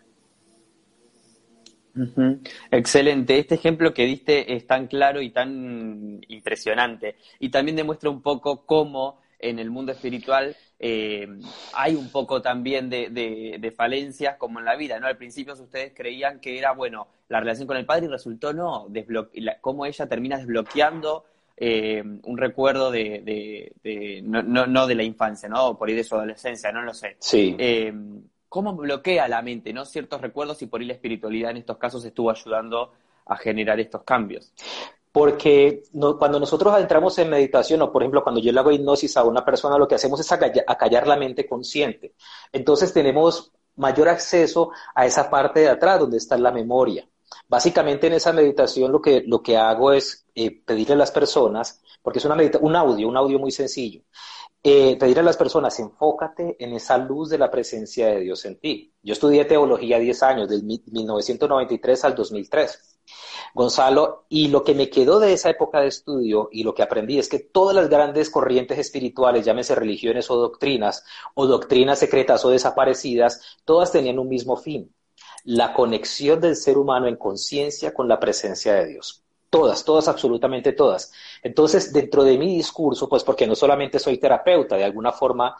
Excelente. 2.71 3.37
Este 3.37 3.55
ejemplo 3.55 3.93
que 3.93 4.05
diste 4.05 4.53
es 4.55 4.65
tan 4.65 4.87
claro 4.87 5.21
y 5.21 5.31
tan 5.31 6.21
impresionante. 6.27 7.17
Y 7.39 7.49
también 7.49 7.75
demuestra 7.75 8.09
un 8.09 8.21
poco 8.21 8.65
cómo 8.65 9.19
en 9.37 9.59
el 9.59 9.69
mundo 9.69 9.91
espiritual 9.91 10.55
eh, 10.79 11.27
hay 11.73 11.95
un 11.95 12.09
poco 12.09 12.41
también 12.41 12.89
de, 12.89 13.73
falencias 13.75 14.37
como 14.37 14.59
en 14.59 14.65
la 14.65 14.75
vida, 14.75 14.99
¿no? 14.99 15.07
Al 15.07 15.17
principio 15.17 15.53
ustedes 15.53 15.93
creían 15.95 16.39
que 16.39 16.57
era, 16.57 16.71
bueno, 16.71 17.07
la 17.27 17.39
relación 17.39 17.67
con 17.67 17.77
el 17.77 17.85
padre 17.85 18.05
y 18.05 18.09
resultó 18.09 18.53
no, 18.53 18.87
cómo 19.61 19.85
ella 19.85 20.07
termina 20.07 20.37
desbloqueando 20.37 21.25
eh, 21.61 22.01
un 22.23 22.37
recuerdo 22.37 22.89
de, 22.89 23.73
no, 24.23 24.41
no, 24.43 24.87
de 24.87 24.95
la 24.95 25.03
infancia, 25.03 25.49
¿no? 25.49 25.77
Por 25.77 25.89
ahí 25.89 25.95
de 25.95 26.05
su 26.05 26.15
adolescencia, 26.15 26.71
no 26.71 26.81
lo 26.81 26.93
sé. 26.93 27.17
Sí. 27.19 27.55
Eh, 27.59 27.93
¿Cómo 28.47 28.73
bloquea 28.75 29.27
la 29.27 29.41
mente, 29.41 29.73
¿no? 29.73 29.85
Ciertos 29.85 30.21
recuerdos 30.21 30.61
y 30.61 30.67
por 30.67 30.79
ahí 30.79 30.87
la 30.87 30.93
espiritualidad 30.93 31.51
en 31.51 31.57
estos 31.57 31.77
casos 31.77 32.03
estuvo 32.05 32.31
ayudando 32.31 32.93
a 33.25 33.35
generar 33.35 33.79
estos 33.79 34.03
cambios. 34.03 34.53
Porque 35.11 35.83
cuando 36.17 36.39
nosotros 36.39 36.79
entramos 36.79 37.17
en 37.19 37.29
meditación, 37.29 37.81
o 37.81 37.91
por 37.91 38.03
ejemplo 38.03 38.23
cuando 38.23 38.39
yo 38.39 38.51
le 38.51 38.59
hago 38.59 38.71
hipnosis 38.71 39.17
a 39.17 39.23
una 39.23 39.43
persona, 39.43 39.77
lo 39.77 39.87
que 39.87 39.95
hacemos 39.95 40.19
es 40.19 40.31
acallar 40.31 41.07
la 41.07 41.17
mente 41.17 41.45
consciente. 41.45 42.13
Entonces 42.53 42.93
tenemos 42.93 43.51
mayor 43.75 44.07
acceso 44.07 44.71
a 44.95 45.05
esa 45.05 45.29
parte 45.29 45.61
de 45.61 45.69
atrás 45.69 45.99
donde 45.99 46.17
está 46.17 46.37
la 46.37 46.51
memoria. 46.51 47.07
Básicamente 47.49 48.07
en 48.07 48.13
esa 48.13 48.31
meditación 48.31 48.91
lo 48.91 49.01
que, 49.01 49.23
lo 49.25 49.41
que 49.41 49.57
hago 49.57 49.91
es 49.91 50.27
eh, 50.35 50.61
pedirle 50.63 50.93
a 50.93 50.97
las 50.97 51.11
personas, 51.11 51.81
porque 52.03 52.19
es 52.19 52.25
una 52.25 52.37
un 52.61 52.75
audio, 52.75 53.07
un 53.09 53.17
audio 53.17 53.39
muy 53.39 53.51
sencillo, 53.51 54.03
eh, 54.61 54.97
pedirle 54.99 55.21
a 55.21 55.23
las 55.23 55.37
personas, 55.37 55.79
enfócate 55.79 56.55
en 56.63 56.73
esa 56.73 56.97
luz 56.99 57.29
de 57.29 57.39
la 57.39 57.49
presencia 57.49 58.07
de 58.07 58.19
Dios 58.19 58.45
en 58.45 58.59
ti. 58.59 58.93
Yo 59.01 59.13
estudié 59.13 59.45
teología 59.45 59.97
10 59.97 60.21
años, 60.23 60.49
del 60.49 60.63
1993 60.63 62.05
al 62.05 62.15
2003. 62.15 62.99
Gonzalo, 63.55 64.25
y 64.29 64.49
lo 64.49 64.63
que 64.63 64.75
me 64.75 64.89
quedó 64.91 65.19
de 65.19 65.33
esa 65.33 65.49
época 65.49 65.81
de 65.81 65.87
estudio 65.87 66.49
y 66.51 66.63
lo 66.63 66.75
que 66.75 66.83
aprendí 66.83 67.17
es 67.17 67.29
que 67.29 67.39
todas 67.39 67.75
las 67.75 67.89
grandes 67.89 68.29
corrientes 68.29 68.77
espirituales, 68.77 69.43
llámese 69.43 69.73
religiones 69.73 70.29
o 70.29 70.35
doctrinas, 70.35 71.03
o 71.33 71.47
doctrinas 71.47 71.97
secretas 71.97 72.45
o 72.45 72.51
desaparecidas, 72.51 73.57
todas 73.65 73.91
tenían 73.91 74.19
un 74.19 74.29
mismo 74.29 74.55
fin, 74.55 74.93
la 75.45 75.73
conexión 75.73 76.39
del 76.39 76.55
ser 76.55 76.77
humano 76.77 77.07
en 77.07 77.15
conciencia 77.15 77.93
con 77.93 78.07
la 78.07 78.19
presencia 78.19 78.73
de 78.73 78.87
Dios. 78.87 79.23
Todas, 79.49 79.83
todas, 79.83 80.07
absolutamente 80.07 80.73
todas. 80.73 81.11
Entonces, 81.41 81.91
dentro 81.91 82.23
de 82.23 82.37
mi 82.37 82.55
discurso, 82.55 83.09
pues 83.09 83.23
porque 83.23 83.47
no 83.47 83.55
solamente 83.55 83.97
soy 83.97 84.19
terapeuta, 84.19 84.75
de 84.75 84.83
alguna 84.83 85.11
forma 85.11 85.57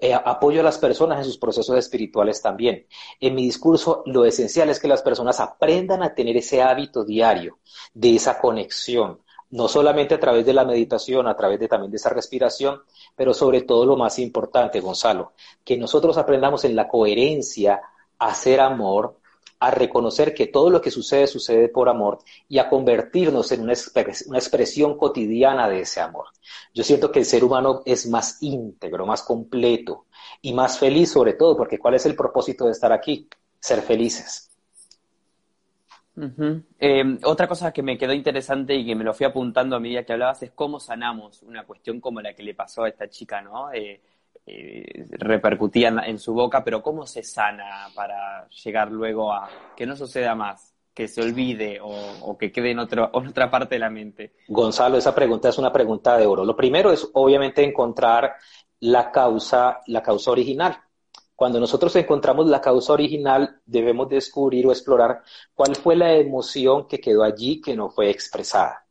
eh, 0.00 0.14
apoyo 0.14 0.60
a 0.60 0.64
las 0.64 0.78
personas 0.78 1.18
en 1.18 1.24
sus 1.24 1.38
procesos 1.38 1.76
espirituales 1.76 2.40
también. 2.40 2.86
En 3.20 3.34
mi 3.34 3.44
discurso, 3.44 4.02
lo 4.06 4.24
esencial 4.24 4.68
es 4.70 4.80
que 4.80 4.88
las 4.88 5.02
personas 5.02 5.38
aprendan 5.40 6.02
a 6.02 6.14
tener 6.14 6.36
ese 6.36 6.62
hábito 6.62 7.04
diario 7.04 7.58
de 7.94 8.16
esa 8.16 8.40
conexión, 8.40 9.20
no 9.50 9.68
solamente 9.68 10.14
a 10.14 10.20
través 10.20 10.46
de 10.46 10.54
la 10.54 10.64
meditación, 10.64 11.28
a 11.28 11.36
través 11.36 11.60
de 11.60 11.68
también 11.68 11.90
de 11.90 11.98
esa 11.98 12.10
respiración, 12.10 12.82
pero 13.14 13.34
sobre 13.34 13.62
todo 13.62 13.86
lo 13.86 13.96
más 13.96 14.18
importante, 14.18 14.80
Gonzalo, 14.80 15.34
que 15.64 15.76
nosotros 15.76 16.16
aprendamos 16.16 16.64
en 16.64 16.74
la 16.74 16.88
coherencia 16.88 17.80
a 18.18 18.26
hacer 18.26 18.60
amor, 18.60 19.18
a 19.62 19.70
reconocer 19.70 20.34
que 20.34 20.48
todo 20.48 20.70
lo 20.70 20.80
que 20.80 20.90
sucede 20.90 21.28
sucede 21.28 21.68
por 21.68 21.88
amor 21.88 22.18
y 22.48 22.58
a 22.58 22.68
convertirnos 22.68 23.52
en 23.52 23.60
una, 23.62 23.72
expresión 23.72 24.98
cotidiana 24.98 25.68
de 25.68 25.82
ese 25.82 26.00
amor. 26.00 26.26
Yo 26.74 26.82
siento 26.82 27.12
que 27.12 27.20
el 27.20 27.24
ser 27.24 27.44
humano 27.44 27.82
es 27.86 28.08
más 28.08 28.42
íntegro, 28.42 29.06
más 29.06 29.22
completo 29.22 30.06
y 30.40 30.52
más 30.52 30.80
feliz 30.80 31.12
sobre 31.12 31.34
todo, 31.34 31.56
porque 31.56 31.78
¿cuál 31.78 31.94
es 31.94 32.04
el 32.06 32.16
propósito 32.16 32.64
de 32.64 32.72
estar 32.72 32.92
aquí? 32.92 33.28
Ser 33.60 33.82
felices. 33.82 34.50
Em, 36.80 37.20
otra 37.22 37.46
cosa 37.46 37.72
que 37.72 37.84
me 37.84 37.96
quedó 37.96 38.12
interesante 38.12 38.74
y 38.74 38.84
que 38.84 38.96
me 38.96 39.04
lo 39.04 39.14
fui 39.14 39.26
apuntando 39.26 39.76
a 39.76 39.80
medida 39.80 40.02
que 40.02 40.12
hablabas 40.12 40.42
es 40.42 40.50
cómo 40.50 40.80
sanamos 40.80 41.40
una 41.42 41.64
cuestión 41.64 42.00
como 42.00 42.20
la 42.20 42.34
que 42.34 42.42
le 42.42 42.54
pasó 42.54 42.82
a 42.82 42.88
esta 42.88 43.08
chica, 43.08 43.40
¿no? 43.40 43.72
Eh, 43.72 44.00
eh, 44.46 45.06
repercutían 45.10 45.98
en, 46.00 46.18
su 46.18 46.34
boca, 46.34 46.64
pero 46.64 46.82
¿cómo 46.82 47.06
se 47.06 47.22
sana 47.22 47.88
para 47.94 48.48
llegar 48.48 48.90
luego 48.90 49.32
a 49.32 49.48
que 49.76 49.86
no 49.86 49.96
suceda 49.96 50.34
más? 50.34 50.72
que 50.94 51.08
se 51.08 51.22
olvide 51.22 51.78
o, 51.82 52.36
que 52.36 52.52
quede 52.52 52.72
en, 52.72 52.80
en 52.80 53.00
otra 53.00 53.50
parte 53.50 53.76
de 53.76 53.78
la 53.78 53.88
mente? 53.88 54.34
Gonzalo, 54.48 54.98
esa 54.98 55.14
pregunta 55.14 55.48
es 55.48 55.56
una 55.56 55.72
pregunta 55.72 56.18
de 56.18 56.26
oro. 56.26 56.44
Lo 56.44 56.54
primero 56.54 56.92
es 56.92 57.08
obviamente 57.14 57.64
encontrar 57.64 58.34
la 58.80 59.10
causa, 59.10 59.80
la 59.86 60.02
causa 60.02 60.32
original. 60.32 60.76
Cuando 61.34 61.58
nosotros 61.58 61.96
encontramos 61.96 62.46
la 62.46 62.60
causa 62.60 62.92
original, 62.92 63.60
debemos 63.64 64.08
descubrir 64.08 64.66
o 64.66 64.70
explorar 64.70 65.22
cuál 65.54 65.74
fue 65.76 65.96
la 65.96 66.12
emoción 66.12 66.86
que 66.86 67.00
quedó 67.00 67.24
allí 67.24 67.60
que 67.60 67.74
no 67.74 67.90
fue 67.90 68.10
expresada. 68.10 68.81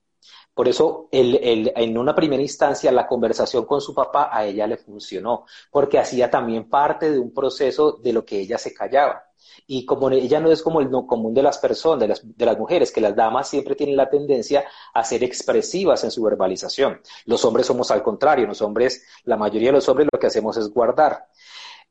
Por 0.54 0.68
eso, 0.68 1.08
en 1.12 1.98
una 1.98 2.14
primera 2.14 2.42
instancia, 2.42 2.92
la 2.92 3.08
conversación 3.08 3.66
con 3.66 3.80
su 3.80 3.96
papá 3.96 4.30
a 4.32 4.46
ella 4.46 4.68
le 4.68 4.78
funcionó, 4.78 5.46
porque 5.72 5.98
hacía 5.98 6.30
también 6.30 6.70
parte 6.70 7.10
de 7.10 7.20
un 7.20 7.34
proceso 7.34 7.94
de 7.94 8.12
lo 8.14 8.26
que 8.26 8.40
ella 8.40 8.58
se 8.58 8.74
callaba. 8.74 9.24
Y 9.66 9.86
como 9.86 10.10
ella 10.10 10.40
no 10.40 10.52
es 10.52 10.62
como 10.62 10.82
el 10.82 10.92
no 10.92 11.08
común 11.08 11.34
de 11.34 11.42
las 11.42 11.58
personas, 11.58 12.02
de 12.02 12.08
las, 12.10 12.38
de 12.38 12.46
las 12.46 12.58
mujeres, 12.58 12.92
que 12.92 13.02
las 13.02 13.16
damas 13.16 13.48
siempre 13.48 13.76
tienen 13.76 13.96
la 13.96 14.10
tendencia 14.10 14.66
a 14.94 15.04
ser 15.04 15.24
expresivas 15.24 16.04
en 16.04 16.12
su 16.12 16.22
verbalización. 16.22 17.02
Los 17.26 17.46
hombres 17.46 17.68
somos 17.68 17.90
al 17.90 18.04
contrario, 18.04 18.46
los 18.46 18.62
hombres, 18.62 19.06
la 19.24 19.38
mayoría 19.38 19.70
de 19.70 19.74
los 19.74 19.88
hombres 19.88 20.10
lo 20.12 20.20
que 20.20 20.28
hacemos 20.28 20.58
es 20.58 20.70
guardar. 20.70 21.28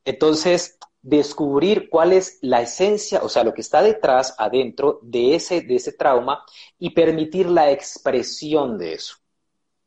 Entonces, 0.04 0.78
descubrir 1.02 1.88
cuál 1.88 2.12
es 2.12 2.38
la 2.42 2.62
esencia, 2.62 3.22
o 3.22 3.28
sea, 3.28 3.44
lo 3.44 3.54
que 3.54 3.60
está 3.62 3.82
detrás, 3.82 4.34
adentro 4.38 5.00
de 5.02 5.34
ese, 5.34 5.62
de 5.62 5.76
ese 5.76 5.92
trauma 5.92 6.44
y 6.78 6.90
permitir 6.90 7.48
la 7.48 7.70
expresión 7.70 8.78
de 8.78 8.94
eso. 8.94 9.16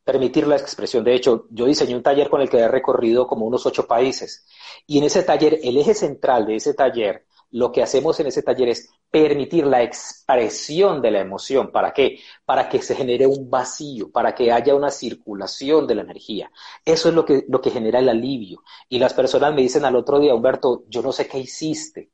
Permitir 0.03 0.47
la 0.47 0.57
expresión. 0.57 1.03
De 1.03 1.15
hecho, 1.15 1.47
yo 1.49 1.65
diseñé 1.65 1.95
un 1.95 2.03
taller 2.03 2.29
con 2.29 2.41
el 2.41 2.49
que 2.49 2.57
he 2.57 2.67
recorrido 2.67 3.25
como 3.27 3.45
unos 3.45 3.65
ocho 3.65 3.87
países. 3.87 4.45
Y 4.85 4.97
en 4.97 5.05
ese 5.05 5.23
taller, 5.23 5.59
el 5.63 5.77
eje 5.77 5.93
central 5.93 6.45
de 6.45 6.55
ese 6.57 6.73
taller 6.73 7.25
lo 7.53 7.71
que 7.71 7.83
hacemos 7.83 8.19
en 8.19 8.27
ese 8.27 8.41
taller 8.41 8.69
es 8.69 8.89
permitir 9.11 9.67
la 9.67 9.83
expresión 9.83 11.01
de 11.03 11.11
la 11.11 11.21
emoción. 11.21 11.71
¿Para 11.71 11.93
qué? 11.93 12.19
Para 12.45 12.67
que 12.67 12.81
se 12.81 12.95
genere 12.95 13.27
un 13.27 13.49
vacío, 13.49 14.11
para 14.11 14.33
que 14.33 14.51
haya 14.51 14.73
una 14.73 14.89
circulación 14.89 15.85
de 15.85 15.95
la 15.95 16.01
energía. 16.01 16.51
Eso 16.83 17.09
es 17.09 17.15
lo 17.15 17.23
que, 17.23 17.45
lo 17.47 17.61
que 17.61 17.69
genera 17.69 17.99
el 17.99 18.09
alivio. 18.09 18.63
Y 18.89 18.97
las 18.97 19.13
personas 19.13 19.53
me 19.53 19.61
dicen 19.61 19.85
al 19.85 19.95
otro 19.95 20.19
día, 20.19 20.33
Humberto, 20.33 20.83
yo 20.87 21.03
no 21.03 21.11
sé 21.11 21.27
qué 21.27 21.37
hiciste. 21.39 22.09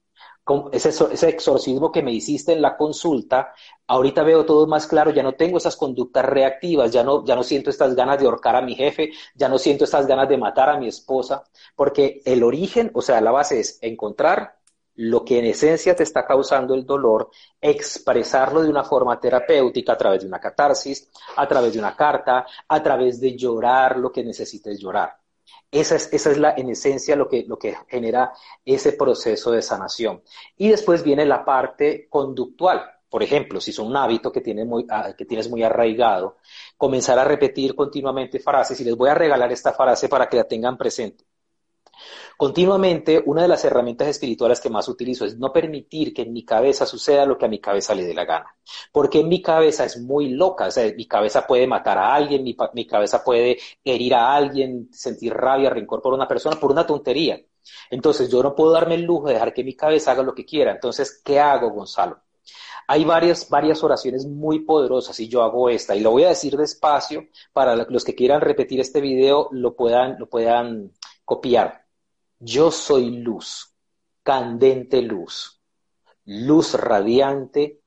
Ese, 0.73 0.89
ese 0.89 1.29
exorcismo 1.29 1.91
que 1.91 2.01
me 2.01 2.11
hiciste 2.11 2.51
en 2.53 2.61
la 2.61 2.75
consulta, 2.75 3.53
ahorita 3.87 4.23
veo 4.23 4.45
todo 4.45 4.65
más 4.67 4.87
claro, 4.87 5.11
ya 5.11 5.21
no 5.23 5.33
tengo 5.35 5.57
esas 5.59 5.75
conductas 5.75 6.25
reactivas, 6.25 6.91
ya 6.91 7.03
no, 7.03 7.23
ya 7.23 7.35
no 7.35 7.43
siento 7.43 7.69
estas 7.69 7.95
ganas 7.95 8.19
de 8.19 8.25
ahorcar 8.25 8.55
a 8.55 8.61
mi 8.61 8.75
jefe, 8.75 9.11
ya 9.35 9.47
no 9.47 9.59
siento 9.59 9.83
estas 9.83 10.07
ganas 10.07 10.27
de 10.27 10.37
matar 10.37 10.69
a 10.69 10.79
mi 10.79 10.87
esposa, 10.87 11.43
porque 11.75 12.21
el 12.25 12.43
origen, 12.43 12.89
o 12.95 13.01
sea, 13.01 13.21
la 13.21 13.31
base 13.31 13.59
es 13.59 13.77
encontrar 13.81 14.58
lo 15.01 15.23
que 15.23 15.39
en 15.39 15.45
esencia 15.45 15.95
te 15.95 16.03
está 16.03 16.25
causando 16.25 16.75
el 16.75 16.85
dolor, 16.85 17.29
expresarlo 17.61 18.61
de 18.61 18.69
una 18.69 18.83
forma 18.83 19.17
terapéutica 19.17 19.93
a 19.93 19.97
través 19.97 20.21
de 20.21 20.27
una 20.27 20.41
catarsis, 20.41 21.09
a 21.37 21.47
través 21.47 21.71
de 21.71 21.79
una 21.79 21.95
carta, 21.95 22.45
a 22.67 22.83
través 22.83 23.17
de 23.21 23.37
llorar 23.37 23.97
lo 23.97 24.11
que 24.11 24.25
necesites 24.25 24.77
llorar. 24.77 25.15
Esa 25.71 25.95
es, 25.95 26.11
esa 26.11 26.31
es 26.31 26.37
la, 26.37 26.53
en 26.57 26.69
esencia 26.69 27.15
lo 27.15 27.29
que, 27.29 27.45
lo 27.47 27.57
que 27.57 27.77
genera 27.87 28.33
ese 28.65 28.91
proceso 28.91 29.51
de 29.51 29.61
sanación. 29.61 30.21
Y 30.57 30.67
después 30.67 31.01
viene 31.01 31.25
la 31.25 31.45
parte 31.45 32.09
conductual. 32.09 32.83
Por 33.09 33.23
ejemplo, 33.23 33.61
si 33.61 33.71
es 33.71 33.79
un 33.79 33.95
hábito 33.95 34.33
que, 34.33 34.41
tiene 34.41 34.65
muy, 34.65 34.85
ah, 34.89 35.13
que 35.17 35.23
tienes 35.23 35.49
muy 35.49 35.63
arraigado, 35.63 36.39
comenzar 36.75 37.17
a 37.17 37.23
repetir 37.23 37.73
continuamente 37.73 38.39
frases 38.39 38.77
y 38.81 38.83
les 38.83 38.97
voy 38.97 39.07
a 39.09 39.13
regalar 39.13 39.49
esta 39.49 39.71
frase 39.71 40.09
para 40.09 40.27
que 40.27 40.35
la 40.35 40.43
tengan 40.43 40.77
presente. 40.77 41.23
Continuamente, 42.39 43.21
una 43.25 43.41
de 43.41 43.49
las 43.49 43.65
herramientas 43.65 44.07
espirituales 44.07 44.61
que 44.61 44.69
más 44.69 44.87
utilizo 44.87 45.25
es 45.25 45.37
no 45.37 45.51
permitir 45.51 46.13
que 46.13 46.21
en 46.21 46.31
mi 46.31 46.45
cabeza 46.45 46.85
suceda 46.85 47.25
lo 47.25 47.37
que 47.37 47.43
a 47.43 47.49
mi 47.49 47.59
cabeza 47.59 47.93
le 47.93 48.05
dé 48.05 48.13
la 48.13 48.23
gana. 48.23 48.55
Porque 48.93 49.25
mi 49.25 49.41
cabeza 49.41 49.83
es 49.83 49.99
muy 49.99 50.29
loca, 50.29 50.67
o 50.67 50.71
sea, 50.71 50.89
mi 50.95 51.05
cabeza 51.05 51.45
puede 51.45 51.67
matar 51.67 51.97
a 51.97 52.15
alguien, 52.15 52.45
mi, 52.45 52.55
mi 52.75 52.87
cabeza 52.87 53.25
puede 53.25 53.57
herir 53.83 54.13
a 54.15 54.33
alguien, 54.33 54.87
sentir 54.93 55.33
rabia, 55.33 55.69
rencor 55.69 56.01
por 56.01 56.13
una 56.13 56.29
persona, 56.29 56.57
por 56.57 56.71
una 56.71 56.87
tontería. 56.87 57.41
Entonces, 57.89 58.31
yo 58.31 58.41
no 58.41 58.55
puedo 58.55 58.71
darme 58.71 58.95
el 58.95 59.01
lujo 59.01 59.27
de 59.27 59.33
dejar 59.33 59.53
que 59.53 59.65
mi 59.65 59.75
cabeza 59.75 60.13
haga 60.13 60.23
lo 60.23 60.33
que 60.33 60.45
quiera. 60.45 60.71
Entonces, 60.71 61.21
¿qué 61.21 61.41
hago, 61.41 61.71
Gonzalo? 61.71 62.21
Hay 62.87 63.03
varias, 63.03 63.49
varias 63.49 63.83
oraciones 63.83 64.25
muy 64.25 64.59
poderosas 64.59 65.19
y 65.19 65.27
yo 65.27 65.43
hago 65.43 65.69
esta 65.69 65.93
y 65.93 65.99
lo 65.99 66.11
voy 66.11 66.23
a 66.23 66.29
decir 66.29 66.55
despacio 66.55 67.27
para 67.51 67.75
los 67.75 68.05
que 68.05 68.15
quieran 68.15 68.39
repetir 68.39 68.79
este 68.79 69.01
video 69.01 69.49
lo 69.51 69.75
puedan, 69.75 70.17
lo 70.17 70.29
puedan 70.29 70.93
copiar. 71.25 71.88
Yo 72.41 72.71
soy 72.71 73.09
luz, 73.09 73.75
candente 74.23 75.01
luz, 75.01 75.61
luz 76.23 76.73
radiante, 76.73 77.81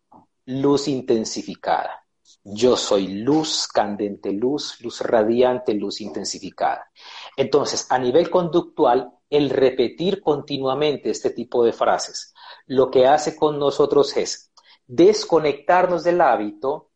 luz 0.44 0.88
intensificada. 0.88 2.06
Yo 2.44 2.76
soy 2.76 3.08
luz, 3.08 3.66
candente 3.66 4.30
luz, 4.30 4.78
luz 4.82 5.00
radiante, 5.00 5.72
luz 5.72 6.02
intensificada. 6.02 6.90
Entonces, 7.34 7.86
a 7.90 7.98
nivel 7.98 8.28
conductual, 8.28 9.10
el 9.30 9.48
repetir 9.48 10.20
continuamente 10.20 11.08
este 11.08 11.30
tipo 11.30 11.64
de 11.64 11.72
frases, 11.72 12.34
lo 12.66 12.90
que 12.90 13.06
hace 13.06 13.34
con 13.34 13.58
nosotros 13.58 14.14
es 14.18 14.52
desconectarnos 14.86 16.04
del 16.04 16.20
hábito 16.20 16.90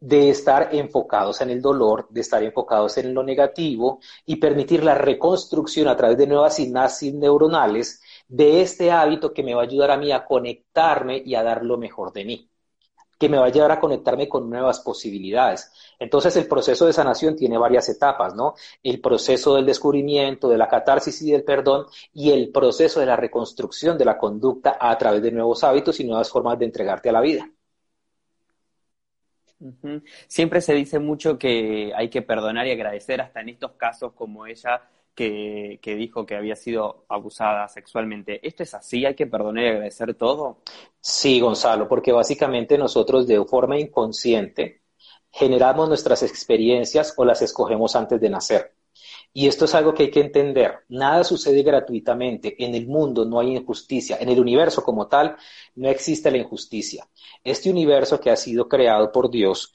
de 0.00 0.30
estar 0.30 0.74
enfocados 0.74 1.40
en 1.40 1.50
el 1.50 1.62
dolor, 1.62 2.06
de 2.10 2.20
estar 2.20 2.42
enfocados 2.42 2.98
en 2.98 3.14
lo 3.14 3.22
negativo 3.22 4.00
y 4.26 4.36
permitir 4.36 4.84
la 4.84 4.94
reconstrucción 4.94 5.88
a 5.88 5.96
través 5.96 6.18
de 6.18 6.26
nuevas 6.26 6.56
sinapsis 6.56 7.14
neuronales 7.14 8.02
de 8.28 8.60
este 8.62 8.90
hábito 8.90 9.32
que 9.32 9.42
me 9.42 9.54
va 9.54 9.62
a 9.62 9.64
ayudar 9.64 9.90
a 9.90 9.96
mí 9.96 10.12
a 10.12 10.24
conectarme 10.24 11.22
y 11.24 11.34
a 11.34 11.42
dar 11.42 11.64
lo 11.64 11.78
mejor 11.78 12.12
de 12.12 12.24
mí 12.24 12.50
que 13.18 13.28
me 13.28 13.38
va 13.38 13.46
a 13.46 13.50
llevar 13.50 13.72
a 13.72 13.80
conectarme 13.80 14.28
con 14.28 14.50
nuevas 14.50 14.80
posibilidades. 14.80 15.72
Entonces 15.98 16.36
el 16.36 16.46
proceso 16.46 16.86
de 16.86 16.92
sanación 16.92 17.36
tiene 17.36 17.56
varias 17.58 17.88
etapas, 17.88 18.34
¿no? 18.34 18.54
El 18.82 19.00
proceso 19.00 19.54
del 19.54 19.66
descubrimiento, 19.66 20.48
de 20.48 20.58
la 20.58 20.68
catarsis 20.68 21.22
y 21.22 21.30
del 21.30 21.44
perdón 21.44 21.86
y 22.12 22.32
el 22.32 22.50
proceso 22.50 23.00
de 23.00 23.06
la 23.06 23.16
reconstrucción 23.16 23.96
de 23.96 24.04
la 24.04 24.18
conducta 24.18 24.76
a 24.80 24.96
través 24.98 25.22
de 25.22 25.32
nuevos 25.32 25.64
hábitos 25.64 26.00
y 26.00 26.04
nuevas 26.04 26.28
formas 26.28 26.58
de 26.58 26.66
entregarte 26.66 27.08
a 27.08 27.12
la 27.12 27.20
vida. 27.20 27.48
Siempre 30.26 30.60
se 30.60 30.74
dice 30.74 30.98
mucho 30.98 31.38
que 31.38 31.92
hay 31.94 32.10
que 32.10 32.22
perdonar 32.22 32.66
y 32.66 32.72
agradecer 32.72 33.20
hasta 33.20 33.40
en 33.40 33.50
estos 33.50 33.72
casos 33.72 34.12
como 34.12 34.46
ella 34.46 34.82
que, 35.14 35.78
dijo 35.84 36.26
que 36.26 36.36
había 36.36 36.56
sido 36.56 37.04
abusada 37.08 37.68
sexualmente. 37.68 38.46
¿Esto 38.46 38.62
es 38.62 38.74
así? 38.74 39.06
¿Hay 39.06 39.14
que 39.14 39.26
perdonar 39.26 39.64
y 39.64 39.68
agradecer 39.68 40.14
todo? 40.14 40.58
Sí, 41.00 41.40
Gonzalo, 41.40 41.88
porque 41.88 42.12
básicamente 42.12 42.76
nosotros 42.76 43.26
de 43.26 43.42
forma 43.44 43.78
inconsciente 43.78 44.82
generamos 45.30 45.88
nuestras 45.88 46.22
experiencias 46.22 47.14
o 47.16 47.24
las 47.24 47.42
escogemos 47.42 47.96
antes 47.96 48.20
de 48.20 48.30
nacer. 48.30 48.74
Y 49.36 49.48
esto 49.48 49.64
es 49.64 49.74
algo 49.74 49.92
que 49.92 50.04
hay 50.04 50.10
que 50.12 50.20
entender. 50.20 50.84
Nada 50.88 51.24
sucede 51.24 51.64
gratuitamente. 51.64 52.54
En 52.64 52.74
el 52.76 52.86
mundo 52.86 53.24
no 53.24 53.40
hay 53.40 53.56
injusticia. 53.56 54.16
En 54.20 54.28
el 54.28 54.38
universo 54.38 54.84
como 54.84 55.08
tal 55.08 55.36
no 55.74 55.88
existe 55.88 56.30
la 56.30 56.38
injusticia. 56.38 57.08
Este 57.42 57.68
universo 57.68 58.20
que 58.20 58.30
ha 58.30 58.36
sido 58.36 58.68
creado 58.68 59.10
por 59.10 59.28
Dios 59.28 59.74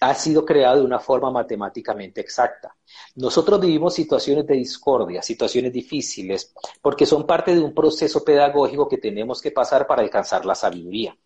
ha 0.00 0.14
sido 0.14 0.44
creado 0.44 0.80
de 0.80 0.84
una 0.84 0.98
forma 0.98 1.30
matemáticamente 1.30 2.20
exacta. 2.20 2.76
Nosotros 3.16 3.58
vivimos 3.60 3.94
situaciones 3.94 4.46
de 4.46 4.54
discordia, 4.54 5.22
situaciones 5.22 5.72
difíciles, 5.72 6.52
porque 6.82 7.06
son 7.06 7.26
parte 7.26 7.54
de 7.54 7.60
un 7.60 7.74
proceso 7.74 8.22
pedagógico 8.22 8.88
que 8.88 8.98
tenemos 8.98 9.40
que 9.40 9.50
pasar 9.50 9.86
para 9.86 10.02
alcanzar 10.02 10.44
la 10.44 10.54
sabiduría. 10.54 11.16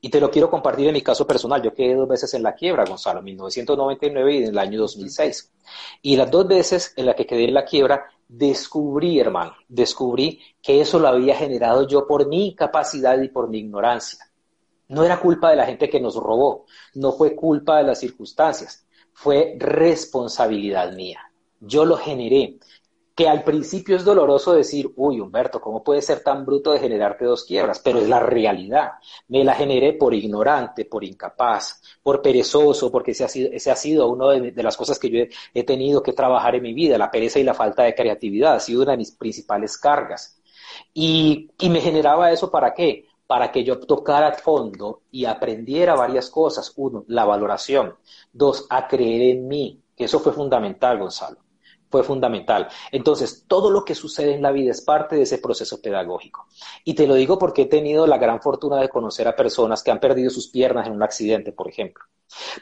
Y 0.00 0.08
te 0.08 0.20
lo 0.20 0.30
quiero 0.30 0.50
compartir 0.50 0.88
en 0.88 0.94
mi 0.94 1.02
caso 1.02 1.26
personal. 1.26 1.62
Yo 1.62 1.72
quedé 1.72 1.94
dos 1.94 2.08
veces 2.08 2.32
en 2.34 2.42
la 2.42 2.54
quiebra, 2.54 2.84
Gonzalo, 2.84 3.20
en 3.20 3.24
1999 3.26 4.34
y 4.34 4.38
en 4.38 4.48
el 4.48 4.58
año 4.58 4.80
2006. 4.80 5.52
Y 6.02 6.16
las 6.16 6.30
dos 6.30 6.46
veces 6.46 6.92
en 6.96 7.06
las 7.06 7.14
que 7.14 7.26
quedé 7.26 7.44
en 7.44 7.54
la 7.54 7.64
quiebra, 7.64 8.06
descubrí, 8.28 9.20
hermano, 9.20 9.54
descubrí 9.68 10.40
que 10.62 10.80
eso 10.80 10.98
lo 10.98 11.08
había 11.08 11.36
generado 11.36 11.86
yo 11.86 12.06
por 12.06 12.28
mi 12.28 12.54
capacidad 12.54 13.20
y 13.20 13.28
por 13.28 13.48
mi 13.48 13.58
ignorancia. 13.58 14.26
No 14.88 15.04
era 15.04 15.20
culpa 15.20 15.50
de 15.50 15.56
la 15.56 15.66
gente 15.66 15.88
que 15.88 16.00
nos 16.00 16.16
robó, 16.16 16.66
no 16.94 17.12
fue 17.12 17.34
culpa 17.34 17.78
de 17.78 17.84
las 17.84 17.98
circunstancias, 17.98 18.86
fue 19.12 19.56
responsabilidad 19.58 20.92
mía. 20.92 21.20
Yo 21.60 21.84
lo 21.84 21.96
generé. 21.96 22.58
Que 23.16 23.28
al 23.28 23.42
principio 23.44 23.96
es 23.96 24.04
doloroso 24.04 24.52
decir, 24.52 24.92
uy, 24.94 25.20
Humberto, 25.20 25.58
¿cómo 25.58 25.82
puede 25.82 26.02
ser 26.02 26.20
tan 26.22 26.44
bruto 26.44 26.72
de 26.72 26.78
generarte 26.78 27.24
dos 27.24 27.44
quiebras? 27.44 27.80
Pero 27.80 27.98
es 27.98 28.08
la 28.08 28.20
realidad. 28.20 28.92
Me 29.28 29.42
la 29.42 29.54
generé 29.54 29.94
por 29.94 30.12
ignorante, 30.12 30.84
por 30.84 31.02
incapaz, 31.02 31.80
por 32.02 32.20
perezoso, 32.20 32.92
porque 32.92 33.12
ese 33.12 33.24
ha 33.24 33.28
sido, 33.28 33.50
ese 33.52 34.02
una 34.02 34.32
de, 34.32 34.62
las 34.62 34.76
cosas 34.76 34.98
que 34.98 35.08
yo 35.08 35.24
he, 35.54 35.64
tenido 35.64 36.02
que 36.02 36.12
trabajar 36.12 36.56
en 36.56 36.62
mi 36.62 36.74
vida. 36.74 36.98
La 36.98 37.10
pereza 37.10 37.38
y 37.38 37.44
la 37.44 37.54
falta 37.54 37.84
de 37.84 37.94
creatividad 37.94 38.56
ha 38.56 38.60
sido 38.60 38.82
una 38.82 38.92
de 38.92 38.98
mis 38.98 39.12
principales 39.12 39.78
cargas. 39.78 40.38
Y, 40.92 41.50
y 41.58 41.70
me 41.70 41.80
generaba 41.80 42.30
eso 42.30 42.50
para 42.50 42.74
qué? 42.74 43.06
para 43.26 43.50
que 43.50 43.64
yo 43.64 43.80
tocara 43.80 44.32
fondo 44.34 45.02
y 45.10 45.24
aprendiera 45.24 45.94
varias 45.94 46.30
cosas. 46.30 46.72
Uno, 46.76 47.04
la 47.08 47.24
valoración. 47.24 47.96
Dos, 48.32 48.66
a 48.70 48.86
creer 48.86 49.36
en 49.36 49.48
mí, 49.48 49.82
eso 49.96 50.20
fue 50.20 50.32
fundamental, 50.32 50.98
Gonzalo. 50.98 51.45
Fue 51.96 52.04
fundamental. 52.04 52.68
Entonces, 52.92 53.46
todo 53.48 53.70
lo 53.70 53.82
que 53.82 53.94
sucede 53.94 54.34
en 54.34 54.42
la 54.42 54.52
vida 54.52 54.70
es 54.70 54.82
parte 54.82 55.16
de 55.16 55.22
ese 55.22 55.38
proceso 55.38 55.80
pedagógico. 55.80 56.46
Y 56.84 56.92
te 56.92 57.06
lo 57.06 57.14
digo 57.14 57.38
porque 57.38 57.62
he 57.62 57.66
tenido 57.66 58.06
la 58.06 58.18
gran 58.18 58.42
fortuna 58.42 58.78
de 58.78 58.90
conocer 58.90 59.26
a 59.26 59.34
personas 59.34 59.82
que 59.82 59.90
han 59.90 59.98
perdido 59.98 60.28
sus 60.28 60.48
piernas 60.48 60.86
en 60.86 60.92
un 60.92 61.02
accidente, 61.02 61.52
por 61.52 61.70
ejemplo. 61.70 62.04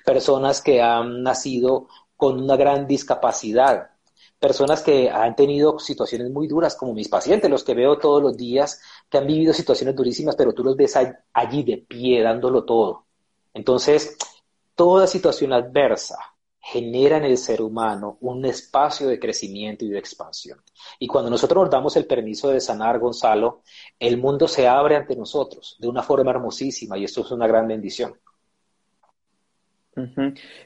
Personas 0.04 0.62
que 0.62 0.80
han 0.80 1.24
nacido 1.24 1.88
con 2.16 2.40
una 2.40 2.54
gran 2.54 2.86
discapacidad, 2.86 3.90
personas 4.38 4.82
que 4.82 5.10
han 5.10 5.34
tenido 5.34 5.80
situaciones 5.80 6.30
muy 6.30 6.46
duras, 6.46 6.76
como 6.76 6.94
mis 6.94 7.08
pacientes, 7.08 7.50
los 7.50 7.64
que 7.64 7.74
veo 7.74 7.98
todos 7.98 8.22
los 8.22 8.36
días, 8.36 8.80
que 9.10 9.18
han 9.18 9.26
vivido 9.26 9.52
situaciones 9.52 9.96
durísimas, 9.96 10.36
pero 10.36 10.52
tú 10.52 10.62
los 10.62 10.76
ves 10.76 10.96
allí 11.32 11.64
de 11.64 11.78
pie, 11.78 12.22
dándolo 12.22 12.62
todo. 12.62 13.06
Entonces, 13.52 14.16
toda 14.76 15.08
situación 15.08 15.52
adversa 15.52 16.33
genera 16.66 17.18
en 17.18 17.24
el 17.24 17.36
ser 17.36 17.60
humano 17.60 18.16
un 18.22 18.42
espacio 18.46 19.06
de 19.06 19.18
crecimiento 19.18 19.84
y 19.84 19.90
de 19.90 19.98
expansión. 19.98 20.62
Y 20.98 21.06
cuando 21.06 21.30
nosotros 21.30 21.64
nos 21.64 21.70
damos 21.70 21.94
el 21.96 22.06
permiso 22.06 22.48
de 22.48 22.58
sanar, 22.58 22.98
Gonzalo, 22.98 23.62
el 23.98 24.16
mundo 24.16 24.48
se 24.48 24.66
abre 24.66 24.96
ante 24.96 25.14
nosotros 25.14 25.76
de 25.78 25.88
una 25.88 26.02
forma 26.02 26.30
hermosísima 26.30 26.96
y 26.96 27.04
esto 27.04 27.20
es 27.20 27.30
una 27.32 27.46
gran 27.46 27.68
bendición. 27.68 28.14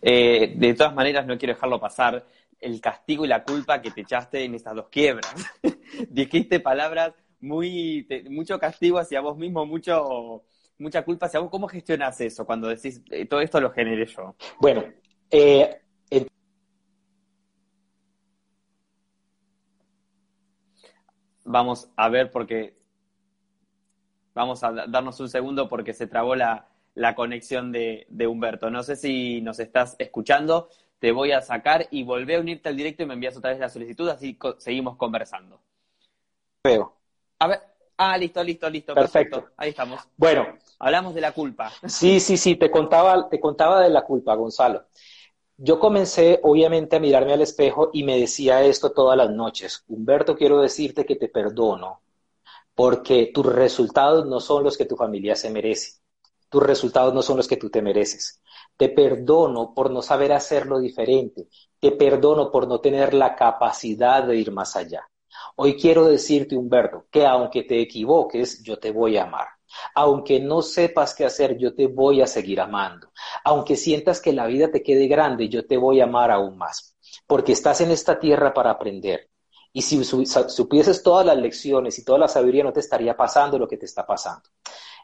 Eh, 0.01 0.55
de 0.57 0.75
todas 0.75 0.95
maneras, 0.95 1.27
no 1.27 1.37
quiero 1.37 1.55
dejarlo 1.55 1.81
pasar 1.81 2.25
el 2.61 2.81
castigo 2.81 3.25
y 3.25 3.29
la 3.29 3.43
culpa 3.43 3.83
que 3.83 3.91
te 3.91 4.03
echaste 4.03 4.45
en 4.45 4.55
estas 4.55 4.77
dos 4.77 4.89
quiebras. 4.91 5.35
Dijiste 6.09 6.61
palabras 6.61 7.13
muy, 7.41 8.07
mucho 8.31 8.57
castigo 8.61 8.99
hacia 8.99 9.21
vos 9.21 9.37
mismo, 9.37 9.67
mucho, 9.67 10.45
mucha 10.79 11.05
culpa 11.05 11.27
hacia 11.27 11.41
vos. 11.41 11.51
¿Cómo 11.51 11.67
gestionas 11.67 12.21
eso 12.21 12.47
cuando 12.47 12.69
decís, 12.69 13.03
eh, 13.11 13.27
todo 13.27 13.41
esto 13.41 13.61
lo 13.61 13.73
generé 13.73 14.07
yo? 14.07 14.37
Bueno, 14.61 14.85
eh, 15.29 15.83
Vamos 21.45 21.89
a 21.97 22.09
ver 22.11 22.31
porque 22.31 22.77
vamos 24.35 24.63
a 24.63 24.71
darnos 24.71 25.19
un 25.21 25.31
segundo 25.31 25.69
porque 25.69 25.95
se 25.95 26.07
trabó 26.07 26.35
la, 26.35 26.69
la 26.95 27.15
conexión 27.15 27.73
de, 27.73 28.07
de 28.11 28.27
Humberto. 28.27 28.71
No 28.71 28.83
sé 28.83 28.97
si 28.97 29.41
nos 29.41 29.59
estás 29.59 29.97
escuchando 29.99 30.69
te 30.99 31.13
voy 31.13 31.33
a 31.33 31.41
sacar 31.41 31.87
y 31.91 32.03
volvé 32.03 32.37
a 32.37 32.41
unirte 32.41 32.69
al 32.69 32.77
directo 32.77 33.03
y 33.03 33.07
me 33.07 33.15
envías 33.15 33.37
otra 33.37 33.51
vez 33.51 33.59
la 33.59 33.69
solicitud, 33.69 34.09
así 34.09 34.39
seguimos 34.59 34.97
conversando. 34.97 35.61
Veo. 36.65 36.97
A 37.39 37.47
ver, 37.47 37.61
ah, 37.97 38.19
listo, 38.19 38.43
listo, 38.43 38.69
listo. 38.69 38.95
Perfecto. 38.95 39.49
Ahí 39.57 39.71
estamos. 39.71 40.01
Bueno. 40.17 40.47
Hablamos 40.81 41.15
de 41.15 41.21
la 41.21 41.33
culpa. 41.33 41.73
Sí, 41.87 42.21
sí, 42.21 42.37
sí, 42.37 42.57
te 42.57 42.71
contaba, 42.71 43.29
te 43.29 43.41
contaba 43.41 43.81
de 43.81 43.91
la 43.91 44.03
culpa, 44.03 44.35
Gonzalo. 44.35 44.87
Yo 45.61 45.81
comencé, 45.81 46.39
obviamente, 46.45 46.97
a 46.97 47.01
mirarme 47.01 47.33
al 47.33 47.41
espejo 47.43 47.91
y 47.93 48.05
me 48.05 48.17
decía 48.19 48.63
esto 48.63 48.93
todas 48.93 49.17
las 49.17 49.31
noches. 49.31 49.85
Humberto, 49.89 50.37
quiero 50.37 50.61
decirte 50.61 51.05
que 51.05 51.17
te 51.17 51.29
perdono, 51.29 52.01
porque 52.75 53.31
tus 53.35 53.45
resultados 53.45 54.27
no 54.27 54.41
son 54.41 54.63
los 54.65 54.79
que 54.79 54.85
tu 54.85 54.97
familia 54.97 55.35
se 55.35 55.51
merece. 55.51 56.01
Tus 56.49 56.63
resultados 56.63 57.13
no 57.13 57.23
son 57.23 57.39
los 57.39 57.49
que 57.49 57.57
tú 57.57 57.71
te 57.71 57.83
mereces. 57.83 58.41
Te 58.77 58.89
perdono 58.89 59.75
por 59.75 59.91
no 59.91 60.01
saber 60.01 60.33
hacerlo 60.33 60.79
diferente. 60.79 61.49
Te 61.81 61.91
perdono 61.93 62.53
por 62.53 62.69
no 62.69 62.81
tener 62.81 63.13
la 63.13 63.35
capacidad 63.35 64.23
de 64.23 64.37
ir 64.37 64.53
más 64.53 64.77
allá. 64.77 65.11
Hoy 65.57 65.77
quiero 65.77 66.07
decirte, 66.07 66.57
Humberto, 66.57 67.07
que 67.11 67.27
aunque 67.27 67.65
te 67.65 67.81
equivoques, 67.81 68.63
yo 68.63 68.79
te 68.79 68.93
voy 68.93 69.17
a 69.17 69.25
amar. 69.25 69.49
Aunque 69.95 70.41
no 70.41 70.63
sepas 70.63 71.15
qué 71.15 71.25
hacer, 71.25 71.57
yo 71.59 71.75
te 71.75 71.87
voy 71.87 72.21
a 72.23 72.27
seguir 72.27 72.61
amando. 72.61 73.13
Aunque 73.45 73.77
sientas 73.77 74.21
que 74.21 74.33
la 74.33 74.47
vida 74.47 74.71
te 74.71 74.83
quede 74.83 75.07
grande, 75.07 75.49
yo 75.49 75.67
te 75.67 75.77
voy 75.77 76.01
a 76.01 76.05
amar 76.05 76.31
aún 76.31 76.57
más. 76.57 76.97
Porque 77.27 77.53
estás 77.53 77.81
en 77.81 77.91
esta 77.91 78.19
tierra 78.19 78.55
para 78.55 78.71
aprender. 78.71 79.31
Y 79.73 79.83
si 79.83 80.03
supieses 80.05 81.03
todas 81.03 81.27
las 81.27 81.37
lecciones 81.37 81.99
y 81.99 82.05
toda 82.05 82.19
la 82.19 82.29
sabiduría, 82.29 82.65
no 82.65 82.73
te 82.73 82.81
estaría 82.81 83.17
pasando 83.17 83.59
lo 83.59 83.69
que 83.69 83.77
te 83.77 83.87
está 83.87 84.07
pasando. 84.07 84.49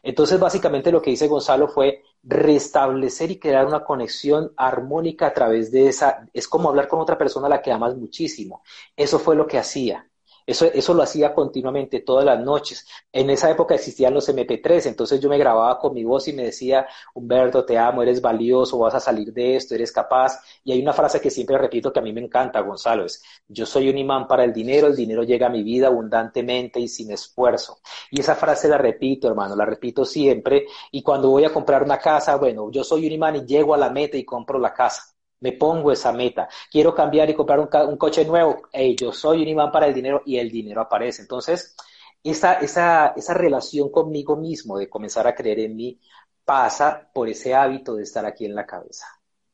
Entonces, 0.01 0.39
básicamente 0.39 0.91
lo 0.91 1.01
que 1.01 1.11
dice 1.11 1.27
Gonzalo 1.27 1.67
fue 1.67 2.03
restablecer 2.23 3.31
y 3.31 3.39
crear 3.39 3.65
una 3.65 3.83
conexión 3.83 4.53
armónica 4.57 5.27
a 5.27 5.33
través 5.33 5.71
de 5.71 5.87
esa, 5.87 6.27
es 6.33 6.47
como 6.47 6.69
hablar 6.69 6.87
con 6.87 6.99
otra 6.99 7.17
persona 7.17 7.47
a 7.47 7.49
la 7.49 7.61
que 7.61 7.71
amas 7.71 7.95
muchísimo. 7.95 8.63
Eso 8.95 9.19
fue 9.19 9.35
lo 9.35 9.47
que 9.47 9.57
hacía. 9.57 10.09
Eso, 10.47 10.65
eso 10.65 10.93
lo 10.93 11.01
hacía 11.01 11.33
continuamente, 11.33 12.01
todas 12.01 12.23
las 12.23 12.39
noches. 12.39 12.87
En 13.11 13.29
esa 13.31 13.49
época 13.49 13.73
existían 13.75 14.13
los 14.13 14.29
MP3, 14.29 14.85
entonces 14.85 15.19
yo 15.19 15.27
me 15.27 15.39
grababa 15.39 15.79
con 15.79 15.93
mi 15.93 16.03
voz 16.03 16.27
y 16.27 16.33
me 16.33 16.43
decía, 16.43 16.85
Humberto, 17.15 17.65
te 17.65 17.77
amo, 17.79 18.03
eres 18.03 18.21
valioso, 18.21 18.77
vas 18.77 18.93
a 18.93 18.99
salir 18.99 19.33
de 19.33 19.55
esto, 19.55 19.73
eres 19.73 19.91
capaz. 19.91 20.39
Y 20.63 20.71
hay 20.71 20.81
una 20.81 20.93
frase 20.93 21.19
que 21.19 21.31
siempre 21.31 21.57
repito 21.57 21.91
que 21.91 21.99
a 21.99 22.01
mí 22.03 22.13
me 22.13 22.21
encanta, 22.21 22.61
Gonzalo, 22.61 23.05
es, 23.05 23.23
yo 23.47 23.65
soy 23.65 23.89
un 23.89 23.97
imán 23.97 24.27
para 24.27 24.43
el 24.43 24.53
dinero, 24.53 24.87
el 24.87 24.95
dinero 24.95 25.23
llega 25.23 25.47
a 25.47 25.49
mi 25.49 25.63
vida 25.63 25.87
abundantemente 25.87 26.79
y 26.79 26.87
sin 26.87 27.11
esfuerzo. 27.11 27.79
Y 28.11 28.19
esa 28.19 28.35
frase 28.35 28.67
la 28.67 28.77
repito, 28.77 29.27
hermano, 29.27 29.55
la 29.55 29.65
repito 29.65 30.05
siempre. 30.05 30.67
Y 30.91 31.01
cuando 31.01 31.29
voy 31.29 31.45
a 31.45 31.53
comprar 31.53 31.83
una 31.83 31.97
casa, 31.97 32.35
bueno, 32.35 32.69
yo 32.71 32.83
soy 32.83 33.07
un 33.07 33.13
imán 33.13 33.35
y 33.37 33.45
llego 33.45 33.73
a 33.73 33.77
la 33.77 33.89
meta 33.89 34.17
y 34.17 34.23
compro 34.25 34.59
la 34.59 34.73
casa 34.73 35.14
me 35.39 35.51
pongo 35.53 35.91
esa 35.91 36.11
meta, 36.11 36.47
quiero 36.71 36.93
cambiar 36.95 37.29
y 37.29 37.33
comprar 37.33 37.59
un, 37.59 37.97
coche 37.97 38.25
nuevo, 38.25 38.63
yo 38.97 39.11
soy 39.11 39.41
un 39.41 39.47
imán 39.49 39.71
para 39.71 39.87
el 39.87 39.93
dinero 39.93 40.21
y 40.25 40.37
el 40.37 40.49
dinero 40.49 40.81
aparece. 40.81 41.21
Entonces, 41.21 41.75
esa, 42.23 42.53
esa, 42.55 43.13
esa 43.15 43.33
relación 43.33 43.89
conmigo 43.89 44.35
mismo, 44.35 44.77
de 44.77 44.89
comenzar 44.89 45.27
a 45.27 45.35
creer 45.35 45.59
en 45.59 45.75
mí, 45.75 45.99
pasa 46.43 47.09
por 47.13 47.27
ese 47.29 47.53
hábito 47.53 47.95
de 47.95 48.03
estar 48.03 48.25
aquí 48.25 48.45
en 48.45 48.55
la 48.55 48.65
cabeza, 48.65 49.05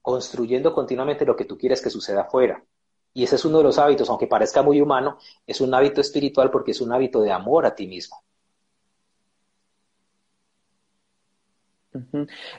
construyendo 0.02 0.74
continuamente 0.74 1.26
lo 1.26 1.36
que 1.36 1.46
tú 1.46 1.58
quieres 1.58 1.82
que 1.82 1.90
suceda 1.90 2.22
afuera. 2.22 2.64
Y 3.14 3.24
ese 3.24 3.36
es 3.36 3.46
uno 3.46 3.58
de 3.58 3.66
los 3.66 3.78
hábitos, 3.78 4.10
aunque 4.10 4.28
parezca 4.28 4.62
muy 4.62 4.80
humano, 4.80 5.18
es 5.46 5.60
un 5.62 5.74
hábito 5.74 6.00
espiritual 6.02 6.50
porque 6.50 6.72
es 6.72 6.82
un 6.82 6.94
hábito 6.94 7.22
de 7.22 7.32
amor 7.32 7.66
a 7.66 7.76
ti 7.76 7.88
mismo. 7.88 8.24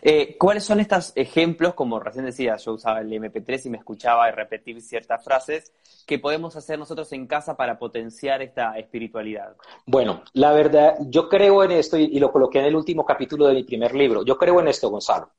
Eh, 0.02 0.36
¿Cuáles 0.38 0.64
son 0.64 0.80
estos 0.80 1.12
ejemplos, 1.14 1.74
como 1.74 1.98
recién 1.98 2.26
decía, 2.26 2.56
yo 2.56 2.74
usaba 2.74 3.00
el 3.00 3.10
MP3 3.10 3.66
y 3.66 3.70
me 3.70 3.78
escuchaba 3.78 4.30
repetir 4.30 4.80
ciertas 4.80 5.24
frases, 5.24 5.72
que 6.06 6.18
podemos 6.18 6.56
hacer 6.56 6.78
nosotros 6.78 7.12
en 7.12 7.26
casa 7.26 7.56
para 7.56 7.78
potenciar 7.78 8.42
esta 8.42 8.78
espiritualidad? 8.78 9.56
Bueno, 9.86 10.22
la 10.34 10.52
verdad, 10.52 10.96
yo 11.08 11.28
creo 11.28 11.64
en 11.64 11.72
esto 11.72 11.96
y 11.96 12.18
lo 12.18 12.30
coloqué 12.30 12.58
en 12.58 12.66
el 12.66 12.76
último 12.76 13.04
capítulo 13.04 13.46
de 13.46 13.54
mi 13.54 13.64
primer 13.64 13.94
libro. 13.94 14.24
Yo 14.24 14.36
creo 14.36 14.60
en 14.60 14.68
esto, 14.68 14.90
Gonzalo. 14.90 15.30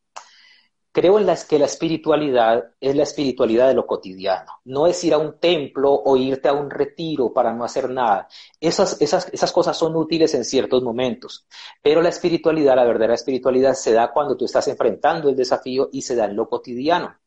Creo 0.94 1.18
en 1.18 1.26
las 1.26 1.44
que 1.44 1.58
la 1.58 1.66
espiritualidad 1.66 2.66
es 2.80 2.96
la 2.96 3.02
espiritualidad 3.02 3.68
de 3.68 3.74
lo 3.74 3.88
cotidiano. 3.88 4.60
No 4.66 4.86
es 4.86 5.04
ir 5.04 5.16
a 5.16 5.18
un 5.18 5.40
templo 5.40 5.92
o 5.92 6.16
irte 6.18 6.48
a 6.48 6.54
un 6.54 6.70
retiro 6.70 7.34
para 7.34 7.52
no 7.52 7.64
hacer 7.64 7.90
nada. 7.90 8.28
Esas, 8.60 9.02
esas, 9.02 9.28
esas 9.34 9.52
cosas 9.52 9.76
son 9.76 9.96
útiles 9.96 10.36
en 10.36 10.46
ciertos 10.46 10.84
momentos. 10.84 11.48
Pero 11.82 12.04
la 12.04 12.10
espiritualidad, 12.10 12.76
la 12.76 12.86
verdadera 12.86 13.16
espiritualidad, 13.16 13.74
se 13.74 13.92
da 13.92 14.12
cuando 14.14 14.38
tú 14.38 14.46
estás 14.46 14.68
enfrentando 14.68 15.30
el 15.30 15.36
desafío 15.36 15.90
y 15.92 16.04
se 16.04 16.16
da 16.16 16.26
en 16.26 16.36
lo 16.36 16.48
cotidiano. 16.48 17.18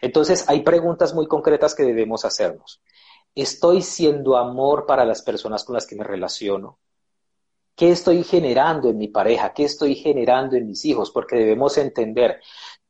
Entonces, 0.00 0.48
hay 0.48 0.60
preguntas 0.60 1.12
muy 1.12 1.26
concretas 1.26 1.74
que 1.74 1.82
debemos 1.82 2.24
hacernos. 2.24 2.80
¿Estoy 3.34 3.82
siendo 3.82 4.36
amor 4.36 4.86
para 4.86 5.04
las 5.04 5.22
personas 5.22 5.64
con 5.64 5.74
las 5.74 5.84
que 5.84 5.96
me 5.96 6.04
relaciono? 6.04 6.78
¿Qué 7.76 7.90
estoy 7.90 8.24
generando 8.24 8.88
en 8.88 8.96
mi 8.96 9.08
pareja? 9.08 9.52
¿Qué 9.52 9.64
estoy 9.64 9.94
generando 9.94 10.56
en 10.56 10.66
mis 10.66 10.86
hijos? 10.86 11.10
Porque 11.10 11.36
debemos 11.36 11.76
entender, 11.76 12.40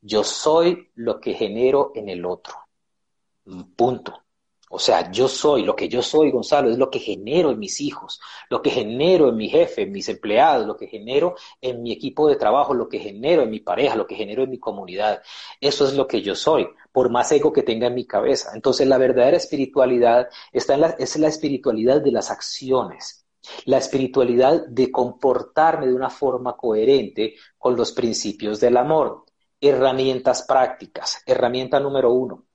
yo 0.07 0.23
soy 0.23 0.89
lo 0.95 1.21
que 1.21 1.35
genero 1.35 1.91
en 1.95 2.09
el 2.09 2.25
otro. 2.25 2.55
Punto. 3.75 4.23
O 4.69 4.79
sea, 4.79 5.11
yo 5.13 5.29
soy, 5.29 5.63
lo 5.63 5.77
que 5.77 5.89
yo 5.89 6.03
soy, 6.03 6.31
Gonzalo, 6.31 6.71
es 6.71 6.79
lo 6.79 6.91
que 6.91 6.99
genero 6.99 7.51
en 7.51 7.59
mis 7.59 7.81
hijos, 7.81 8.21
lo 8.51 8.63
que 8.63 8.71
genero 8.71 9.29
en 9.29 9.37
mi 9.37 9.49
jefe, 9.49 9.83
en 9.83 9.93
mis 9.93 10.09
empleados, 10.09 10.67
lo 10.67 10.77
que 10.77 10.89
genero 10.89 11.37
en 11.61 11.83
mi 11.83 11.93
equipo 11.93 12.29
de 12.29 12.35
trabajo, 12.37 12.75
lo 12.75 12.89
que 12.89 12.99
genero 12.99 13.43
en 13.43 13.51
mi 13.51 13.61
pareja, 13.61 13.95
lo 13.95 14.07
que 14.07 14.17
genero 14.17 14.43
en 14.43 14.51
mi 14.51 14.59
comunidad. 14.59 15.23
Eso 15.61 15.87
es 15.87 15.95
lo 15.95 16.07
que 16.09 16.21
yo 16.21 16.35
soy, 16.35 16.69
por 16.91 17.11
más 17.11 17.31
ego 17.31 17.53
que 17.53 17.63
tenga 17.63 17.87
en 17.87 17.95
mi 17.95 18.07
cabeza. 18.07 18.51
Entonces, 18.55 18.89
la 18.89 18.99
verdadera 18.99 19.37
espiritualidad 19.37 20.29
está 20.53 20.75
en 20.75 20.81
la, 20.81 20.89
es 20.99 21.17
la 21.17 21.29
espiritualidad 21.29 22.01
de 22.01 22.13
las 22.13 22.31
acciones, 22.33 23.25
la 23.67 23.79
espiritualidad 23.79 24.67
de 24.67 24.91
comportarme 24.91 25.87
de 25.87 25.95
una 25.95 26.11
forma 26.11 26.57
coherente 26.57 27.37
con 27.57 27.77
los 27.77 27.93
principios 27.93 28.59
del 28.59 28.77
amor 28.77 29.26
herramientas 29.61 30.43
prácticas. 30.43 31.23
Herramienta 31.27 31.81
número 31.81 32.13
uno. 32.13 32.47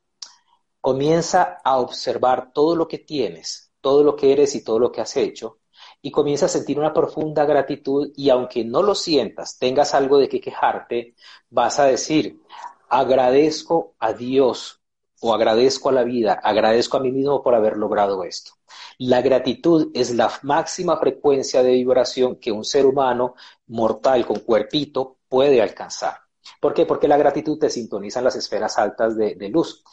Comienza 0.79 1.59
a 1.63 1.77
observar 1.77 2.51
todo 2.53 2.75
lo 2.75 2.87
que 2.87 2.99
tienes, 2.99 3.71
todo 3.81 4.03
lo 4.03 4.15
que 4.15 4.31
eres 4.33 4.55
y 4.55 4.63
todo 4.63 4.79
lo 4.79 4.91
que 4.91 5.01
has 5.01 5.15
hecho 5.17 5.61
y 6.01 6.11
comienza 6.11 6.47
a 6.47 6.49
sentir 6.49 6.79
una 6.79 6.93
profunda 6.93 7.45
gratitud 7.45 8.11
y 8.15 8.29
aunque 8.29 8.63
no 8.63 8.81
lo 8.81 8.95
sientas, 8.95 9.57
tengas 9.57 9.93
algo 9.93 10.17
de 10.17 10.27
que 10.27 10.41
quejarte, 10.41 11.15
vas 11.49 11.79
a 11.79 11.85
decir, 11.85 12.41
agradezco 12.89 13.95
a 13.99 14.13
Dios 14.13 14.81
o 15.21 15.33
agradezco 15.33 15.89
a 15.89 15.91
la 15.91 16.03
vida, 16.03 16.33
agradezco 16.33 16.97
a 16.97 16.99
mí 16.99 17.11
mismo 17.11 17.43
por 17.43 17.53
haber 17.53 17.77
logrado 17.77 18.23
esto. 18.23 18.53
La 18.97 19.21
gratitud 19.21 19.91
es 19.93 20.11
la 20.15 20.31
máxima 20.41 20.97
frecuencia 20.97 21.61
de 21.61 21.71
vibración 21.73 22.37
que 22.37 22.51
un 22.51 22.65
ser 22.65 22.85
humano 22.85 23.35
mortal 23.67 24.25
con 24.25 24.39
cuerpito 24.39 25.17
puede 25.29 25.61
alcanzar. 25.61 26.17
¿Por 26.59 26.73
qué? 26.73 26.85
Porque 26.85 27.07
la 27.07 27.17
gratitud 27.17 27.57
te 27.59 27.69
sintoniza 27.69 28.19
en 28.19 28.25
las 28.25 28.35
esferas 28.35 28.77
altas 28.77 29.15
de, 29.17 29.49
luz. 29.49 29.83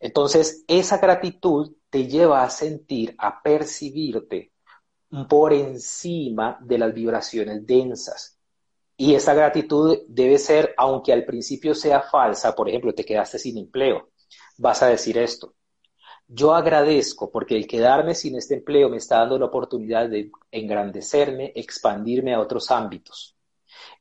Entonces, 0.00 0.64
esa 0.68 0.98
gratitud 0.98 1.76
te 1.90 2.06
lleva 2.06 2.42
a 2.42 2.50
sentir, 2.50 3.14
a 3.18 3.42
percibirte 3.42 4.52
por 5.28 5.52
encima 5.52 6.58
de 6.60 6.78
las 6.78 6.92
vibraciones 6.92 7.66
densas. 7.66 8.38
Y 8.96 9.14
esa 9.14 9.32
gratitud 9.32 9.98
debe 10.08 10.38
ser, 10.38 10.74
aunque 10.76 11.12
al 11.12 11.24
principio 11.24 11.74
sea 11.74 12.02
falsa, 12.02 12.54
por 12.54 12.68
ejemplo, 12.68 12.94
te 12.94 13.04
quedaste 13.04 13.38
sin 13.38 13.58
empleo, 13.58 14.10
vas 14.58 14.82
a 14.82 14.88
decir 14.88 15.16
esto. 15.18 15.54
Yo 16.26 16.54
agradezco 16.54 17.30
porque 17.30 17.56
el 17.56 17.66
quedarme 17.66 18.14
sin 18.14 18.36
este 18.36 18.54
empleo 18.56 18.90
me 18.90 18.98
está 18.98 19.20
dando 19.20 19.38
la 19.38 19.46
oportunidad 19.46 20.10
de 20.10 20.30
engrandecerme, 20.50 21.52
expandirme 21.54 22.34
a 22.34 22.40
otros 22.40 22.70
ámbitos. 22.70 23.37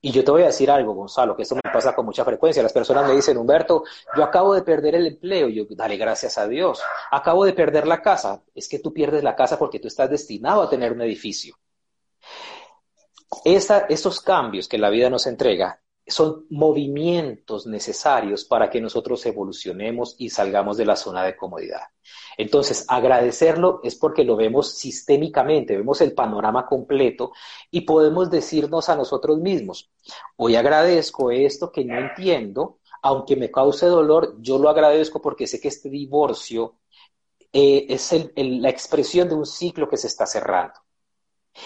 Y 0.01 0.11
yo 0.11 0.23
te 0.23 0.31
voy 0.31 0.43
a 0.43 0.47
decir 0.47 0.69
algo, 0.69 0.93
Gonzalo, 0.93 1.35
que 1.35 1.43
esto 1.43 1.55
me 1.55 1.61
pasa 1.71 1.95
con 1.95 2.05
mucha 2.05 2.23
frecuencia. 2.23 2.63
Las 2.63 2.73
personas 2.73 3.07
me 3.07 3.15
dicen, 3.15 3.37
Humberto, 3.37 3.83
yo 4.15 4.23
acabo 4.23 4.53
de 4.53 4.61
perder 4.61 4.95
el 4.95 5.07
empleo. 5.07 5.49
Yo, 5.49 5.65
dale 5.69 5.97
gracias 5.97 6.37
a 6.37 6.47
Dios. 6.47 6.81
Acabo 7.11 7.45
de 7.45 7.53
perder 7.53 7.87
la 7.87 8.01
casa. 8.01 8.43
Es 8.53 8.67
que 8.67 8.79
tú 8.79 8.93
pierdes 8.93 9.23
la 9.23 9.35
casa 9.35 9.57
porque 9.57 9.79
tú 9.79 9.87
estás 9.87 10.09
destinado 10.09 10.61
a 10.61 10.69
tener 10.69 10.91
un 10.91 11.01
edificio. 11.01 11.55
estos 13.43 14.21
cambios 14.21 14.67
que 14.67 14.77
la 14.77 14.89
vida 14.89 15.09
nos 15.09 15.27
entrega 15.27 15.81
son 16.07 16.45
movimientos 16.49 17.67
necesarios 17.67 18.45
para 18.45 18.69
que 18.69 18.79
nosotros 18.79 19.25
evolucionemos 19.25 20.15
y 20.17 20.29
salgamos 20.29 20.77
de 20.77 20.85
la 20.85 20.95
zona 20.95 21.23
de 21.23 21.35
comodidad. 21.35 21.81
Entonces, 22.37 22.85
agradecerlo 22.87 23.81
es 23.83 23.95
porque 23.95 24.23
lo 24.23 24.37
vemos 24.37 24.77
sistémicamente, 24.77 25.75
vemos 25.75 25.99
el 26.01 26.13
panorama 26.13 26.65
completo 26.65 27.33
y 27.69 27.81
podemos 27.81 28.31
decirnos 28.31 28.87
a 28.89 28.95
nosotros 28.95 29.39
mismos, 29.39 29.91
hoy 30.37 30.55
agradezco 30.55 31.31
esto 31.31 31.71
que 31.71 31.83
no 31.83 31.97
entiendo, 31.97 32.79
aunque 33.01 33.35
me 33.35 33.51
cause 33.51 33.85
dolor, 33.87 34.37
yo 34.39 34.57
lo 34.57 34.69
agradezco 34.69 35.21
porque 35.21 35.47
sé 35.47 35.59
que 35.59 35.67
este 35.67 35.89
divorcio 35.89 36.79
eh, 37.51 37.85
es 37.89 38.13
la 38.35 38.69
expresión 38.69 39.27
de 39.27 39.35
un 39.35 39.45
ciclo 39.45 39.89
que 39.89 39.97
se 39.97 40.07
está 40.07 40.25
cerrando 40.25 40.86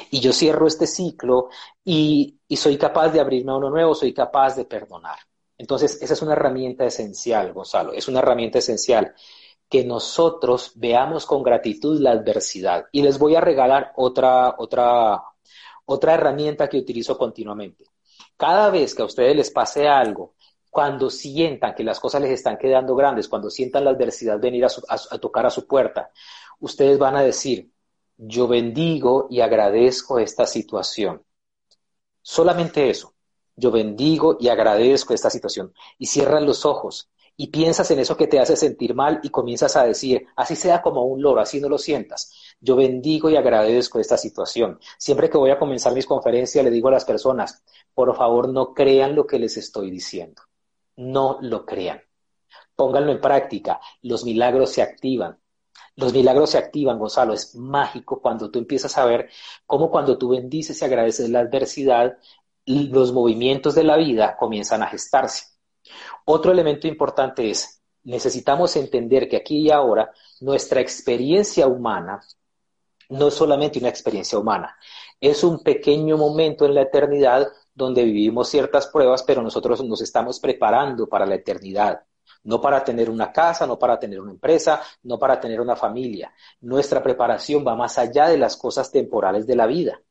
y 0.09 0.19
yo 0.19 0.33
cierro 0.33 0.67
este 0.67 0.87
ciclo 0.87 1.49
y, 1.83 2.39
soy 2.55 2.77
capaz 2.77 3.09
de 3.09 3.19
abrirme 3.19 3.51
a 3.51 3.55
uno 3.55 3.69
nuevo, 3.69 3.95
soy 3.95 4.13
capaz 4.13 4.55
de 4.55 4.65
perdonar. 4.65 5.17
Entonces, 5.57 6.01
esa 6.01 6.13
es 6.13 6.21
una 6.21 6.33
herramienta 6.33 6.85
esencial, 6.85 7.53
Gonzalo, 7.53 7.93
es 7.93 8.07
una 8.07 8.19
herramienta 8.19 8.59
esencial 8.59 9.13
que 9.69 9.85
nosotros 9.85 10.73
veamos 10.75 11.25
con 11.25 11.43
gratitud 11.43 11.99
la 12.01 12.11
adversidad. 12.11 12.85
Y 12.91 13.03
les 13.03 13.17
voy 13.17 13.35
a 13.35 13.41
regalar 13.41 13.93
otra, 13.95 14.55
otra, 14.57 15.23
otra 15.85 16.13
herramienta 16.13 16.67
que 16.67 16.77
utilizo 16.77 17.17
continuamente. 17.17 17.85
Cada 18.35 18.69
vez 18.69 18.93
que 18.93 19.03
a 19.03 19.05
ustedes 19.05 19.35
les 19.35 19.51
pase 19.51 19.87
algo, 19.87 20.35
cuando 20.69 21.09
sientan 21.09 21.75
que 21.75 21.83
las 21.83 21.99
cosas 21.99 22.21
les 22.21 22.31
están 22.31 22.57
quedando 22.57 22.95
grandes, 22.95 23.27
cuando 23.27 23.49
sientan 23.49 23.85
la 23.85 23.91
adversidad 23.91 24.39
venir 24.39 24.65
a 24.65 25.17
tocar 25.19 25.45
a 25.45 25.49
su 25.49 25.67
puerta, 25.67 26.11
ustedes 26.59 26.97
van 26.97 27.15
a 27.15 27.23
decir, 27.23 27.71
yo 28.23 28.47
bendigo 28.47 29.25
y 29.31 29.41
agradezco 29.41 30.19
esta 30.19 30.45
situación. 30.45 31.23
Solamente 32.21 32.87
eso. 32.87 33.15
Yo 33.55 33.71
bendigo 33.71 34.37
y 34.39 34.49
agradezco 34.49 35.15
esta 35.15 35.31
situación. 35.31 35.73
Y 35.97 36.05
cierras 36.05 36.43
los 36.43 36.63
ojos 36.63 37.09
y 37.35 37.47
piensas 37.47 37.89
en 37.89 37.97
eso 37.97 38.15
que 38.15 38.27
te 38.27 38.39
hace 38.39 38.55
sentir 38.55 38.93
mal 38.93 39.21
y 39.23 39.29
comienzas 39.29 39.75
a 39.75 39.85
decir, 39.85 40.27
así 40.35 40.55
sea 40.55 40.83
como 40.83 41.03
un 41.03 41.19
loro, 41.19 41.41
así 41.41 41.59
no 41.59 41.67
lo 41.67 41.79
sientas. 41.79 42.31
Yo 42.59 42.75
bendigo 42.75 43.27
y 43.31 43.37
agradezco 43.37 43.99
esta 43.99 44.17
situación. 44.17 44.79
Siempre 44.99 45.27
que 45.27 45.39
voy 45.39 45.49
a 45.49 45.57
comenzar 45.57 45.95
mis 45.95 46.05
conferencias 46.05 46.63
le 46.63 46.69
digo 46.69 46.89
a 46.89 46.91
las 46.91 47.05
personas, 47.05 47.63
por 47.95 48.15
favor 48.15 48.49
no 48.49 48.75
crean 48.75 49.15
lo 49.15 49.25
que 49.25 49.39
les 49.39 49.57
estoy 49.57 49.89
diciendo. 49.89 50.43
No 50.95 51.39
lo 51.41 51.65
crean. 51.65 52.03
Pónganlo 52.75 53.13
en 53.13 53.21
práctica. 53.21 53.79
Los 54.03 54.23
milagros 54.25 54.69
se 54.69 54.83
activan 54.83 55.40
Los 55.95 56.13
milagros 56.13 56.51
se 56.51 56.57
activan, 56.57 56.99
Gonzalo. 56.99 57.33
Es 57.33 57.55
mágico 57.55 58.21
cuando 58.21 58.49
tú 58.49 58.59
empiezas 58.59 58.97
a 58.97 59.05
ver 59.05 59.29
cómo 59.65 59.89
cuando 59.91 60.17
tú 60.17 60.29
bendices 60.29 60.81
y 60.81 60.85
agradeces 60.85 61.29
la 61.29 61.39
adversidad, 61.39 62.17
los 62.65 63.11
movimientos 63.11 63.75
de 63.75 63.83
la 63.83 63.97
vida 63.97 64.37
comienzan 64.37 64.83
a 64.83 64.87
gestarse. 64.87 65.45
Otro 66.25 66.51
elemento 66.51 66.87
importante 66.87 67.49
es, 67.49 67.81
necesitamos 68.03 68.75
entender 68.75 69.27
que 69.27 69.37
aquí 69.37 69.59
y 69.59 69.71
ahora 69.71 70.11
nuestra 70.39 70.81
experiencia 70.81 71.67
humana 71.67 72.21
no 73.09 73.27
es 73.27 73.33
solamente 73.33 73.79
una 73.79 73.89
experiencia 73.89 74.39
humana, 74.39 74.77
es 75.19 75.43
un 75.43 75.61
pequeño 75.61 76.17
momento 76.17 76.65
en 76.65 76.75
la 76.75 76.83
eternidad 76.83 77.47
donde 77.73 78.03
vivimos 78.03 78.49
ciertas 78.49 78.87
pruebas, 78.87 79.23
pero 79.23 79.41
nosotros 79.41 79.83
nos 79.83 80.01
estamos 80.01 80.39
preparando 80.39 81.07
para 81.07 81.25
la 81.25 81.35
eternidad. 81.35 82.01
No 82.43 82.59
para 82.59 82.83
tener 82.83 83.09
una 83.09 83.31
casa, 83.31 83.67
no 83.67 83.77
para 83.77 83.99
tener 83.99 84.19
una 84.19 84.31
empresa, 84.31 84.81
no 85.03 85.19
para 85.19 85.39
tener 85.39 85.61
una 85.61 85.75
familia. 85.75 86.33
Nuestra 86.61 87.01
preparación 87.03 87.65
va 87.65 87.75
más 87.75 87.97
allá 87.97 88.29
de 88.29 88.37
las 88.37 88.57
cosas 88.57 88.91
temporales 88.91 89.45
de 89.45 89.55
la 89.55 89.67
vida. 89.67 90.01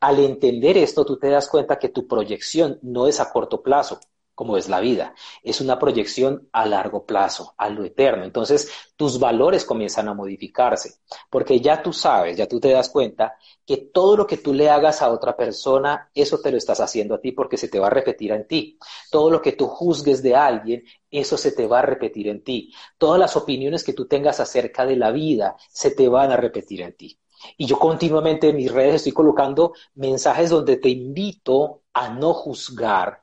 Al 0.00 0.18
entender 0.18 0.78
esto, 0.78 1.04
tú 1.04 1.18
te 1.18 1.28
das 1.28 1.48
cuenta 1.48 1.78
que 1.78 1.90
tu 1.90 2.06
proyección 2.06 2.78
no 2.82 3.06
es 3.06 3.20
a 3.20 3.30
corto 3.30 3.62
plazo, 3.62 4.00
como 4.40 4.56
es 4.56 4.70
la 4.70 4.80
vida. 4.80 5.14
Es 5.42 5.60
una 5.60 5.78
proyección 5.78 6.48
a 6.52 6.64
largo 6.64 7.04
plazo, 7.04 7.52
a 7.58 7.68
lo 7.68 7.84
eterno. 7.84 8.24
Entonces, 8.24 8.72
tus 8.96 9.20
valores 9.20 9.66
comienzan 9.66 10.08
a 10.08 10.14
modificarse, 10.14 10.94
porque 11.28 11.60
ya 11.60 11.82
tú 11.82 11.92
sabes, 11.92 12.38
ya 12.38 12.48
tú 12.48 12.58
te 12.58 12.70
das 12.70 12.88
cuenta 12.88 13.34
que 13.66 13.90
todo 13.92 14.16
lo 14.16 14.26
que 14.26 14.38
tú 14.38 14.54
le 14.54 14.70
hagas 14.70 15.02
a 15.02 15.10
otra 15.10 15.36
persona, 15.36 16.10
eso 16.14 16.40
te 16.40 16.50
lo 16.50 16.56
estás 16.56 16.80
haciendo 16.80 17.16
a 17.16 17.20
ti 17.20 17.32
porque 17.32 17.58
se 17.58 17.68
te 17.68 17.78
va 17.78 17.88
a 17.88 17.90
repetir 17.90 18.32
en 18.32 18.48
ti. 18.48 18.78
Todo 19.10 19.30
lo 19.30 19.42
que 19.42 19.52
tú 19.52 19.66
juzgues 19.66 20.22
de 20.22 20.34
alguien, 20.34 20.84
eso 21.10 21.36
se 21.36 21.52
te 21.52 21.66
va 21.66 21.80
a 21.80 21.82
repetir 21.82 22.26
en 22.28 22.42
ti. 22.42 22.72
Todas 22.96 23.20
las 23.20 23.36
opiniones 23.36 23.84
que 23.84 23.92
tú 23.92 24.06
tengas 24.06 24.40
acerca 24.40 24.86
de 24.86 24.96
la 24.96 25.10
vida, 25.10 25.54
se 25.68 25.90
te 25.90 26.08
van 26.08 26.32
a 26.32 26.38
repetir 26.38 26.80
en 26.80 26.96
ti. 26.96 27.18
Y 27.58 27.66
yo 27.66 27.78
continuamente 27.78 28.48
en 28.48 28.56
mis 28.56 28.72
redes 28.72 28.96
estoy 28.96 29.12
colocando 29.12 29.74
mensajes 29.96 30.48
donde 30.48 30.78
te 30.78 30.88
invito 30.88 31.82
a 31.92 32.08
no 32.08 32.32
juzgar, 32.32 33.20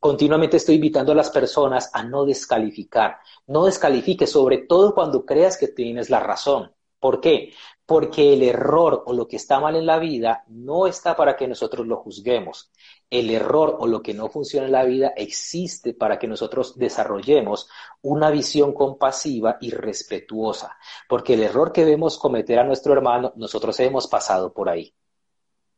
Continuamente 0.00 0.58
estoy 0.58 0.76
invitando 0.76 1.12
a 1.12 1.14
las 1.14 1.30
personas 1.30 1.90
a 1.92 2.02
no 2.04 2.24
descalificar. 2.24 3.18
No 3.46 3.64
descalifique, 3.64 4.26
sobre 4.26 4.58
todo 4.58 4.94
cuando 4.94 5.24
creas 5.24 5.56
que 5.56 5.68
tienes 5.68 6.10
la 6.10 6.20
razón. 6.20 6.72
¿Por 7.00 7.20
qué? 7.20 7.52
Porque 7.84 8.32
el 8.34 8.42
error 8.42 9.04
o 9.06 9.12
lo 9.12 9.28
que 9.28 9.36
está 9.36 9.60
mal 9.60 9.76
en 9.76 9.86
la 9.86 9.98
vida 9.98 10.44
no 10.48 10.86
está 10.86 11.14
para 11.14 11.36
que 11.36 11.46
nosotros 11.46 11.86
lo 11.86 11.96
juzguemos. 11.96 12.72
El 13.08 13.30
error 13.30 13.76
o 13.78 13.86
lo 13.86 14.02
que 14.02 14.14
no 14.14 14.28
funciona 14.28 14.66
en 14.66 14.72
la 14.72 14.84
vida 14.84 15.12
existe 15.16 15.94
para 15.94 16.18
que 16.18 16.26
nosotros 16.26 16.76
desarrollemos 16.76 17.68
una 18.02 18.30
visión 18.30 18.72
compasiva 18.72 19.58
y 19.60 19.70
respetuosa. 19.70 20.76
Porque 21.08 21.34
el 21.34 21.44
error 21.44 21.72
que 21.72 21.84
vemos 21.84 22.18
cometer 22.18 22.58
a 22.58 22.64
nuestro 22.64 22.92
hermano, 22.92 23.32
nosotros 23.36 23.78
hemos 23.80 24.08
pasado 24.08 24.52
por 24.52 24.68
ahí. 24.68 24.92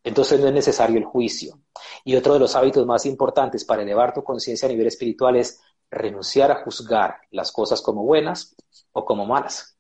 Entonces 0.09 0.41
no 0.41 0.49
es 0.49 0.55
necesario 0.55 0.97
el 0.97 1.05
juicio. 1.05 1.61
Y 2.03 2.17
otro 2.17 2.33
de 2.33 2.41
los 2.41 2.57
hábitos 2.57 2.87
más 2.87 3.05
importantes 3.05 3.67
para 3.67 3.83
elevar 3.83 4.15
tu 4.15 4.25
conciencia 4.25 4.67
a 4.67 4.71
nivel 4.71 4.87
espiritual 4.87 5.37
es 5.37 5.61
renunciar 5.91 6.51
a 6.51 6.65
juzgar 6.65 7.19
las 7.31 7.53
cosas 7.53 7.83
como 7.83 8.05
buenas 8.05 8.57
o 8.93 9.05
como 9.05 9.27
malas. 9.27 9.77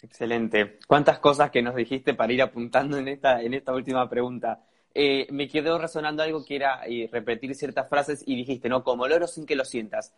Excelente. 0.00 0.78
¿Cuántas 0.88 1.18
cosas 1.18 1.50
que 1.50 1.60
nos 1.60 1.74
dijiste 1.74 2.14
para 2.14 2.32
ir 2.32 2.40
apuntando 2.40 2.96
en 2.96 3.08
esta, 3.08 3.74
última 3.74 4.08
pregunta? 4.08 4.64
Eh, 4.94 5.26
me 5.30 5.46
quedó 5.46 5.76
resonando 5.78 6.22
algo 6.22 6.42
que 6.46 6.56
era 6.56 6.80
eh, 6.86 7.10
repetir 7.12 7.54
ciertas 7.54 7.90
frases 7.90 8.22
y 8.26 8.36
dijiste, 8.36 8.70
¿no? 8.70 8.82
Como 8.82 9.04
el 9.04 9.12
oro 9.12 9.26
sin 9.26 9.44
que 9.44 9.54
lo 9.54 9.66
sientas. 9.66 10.14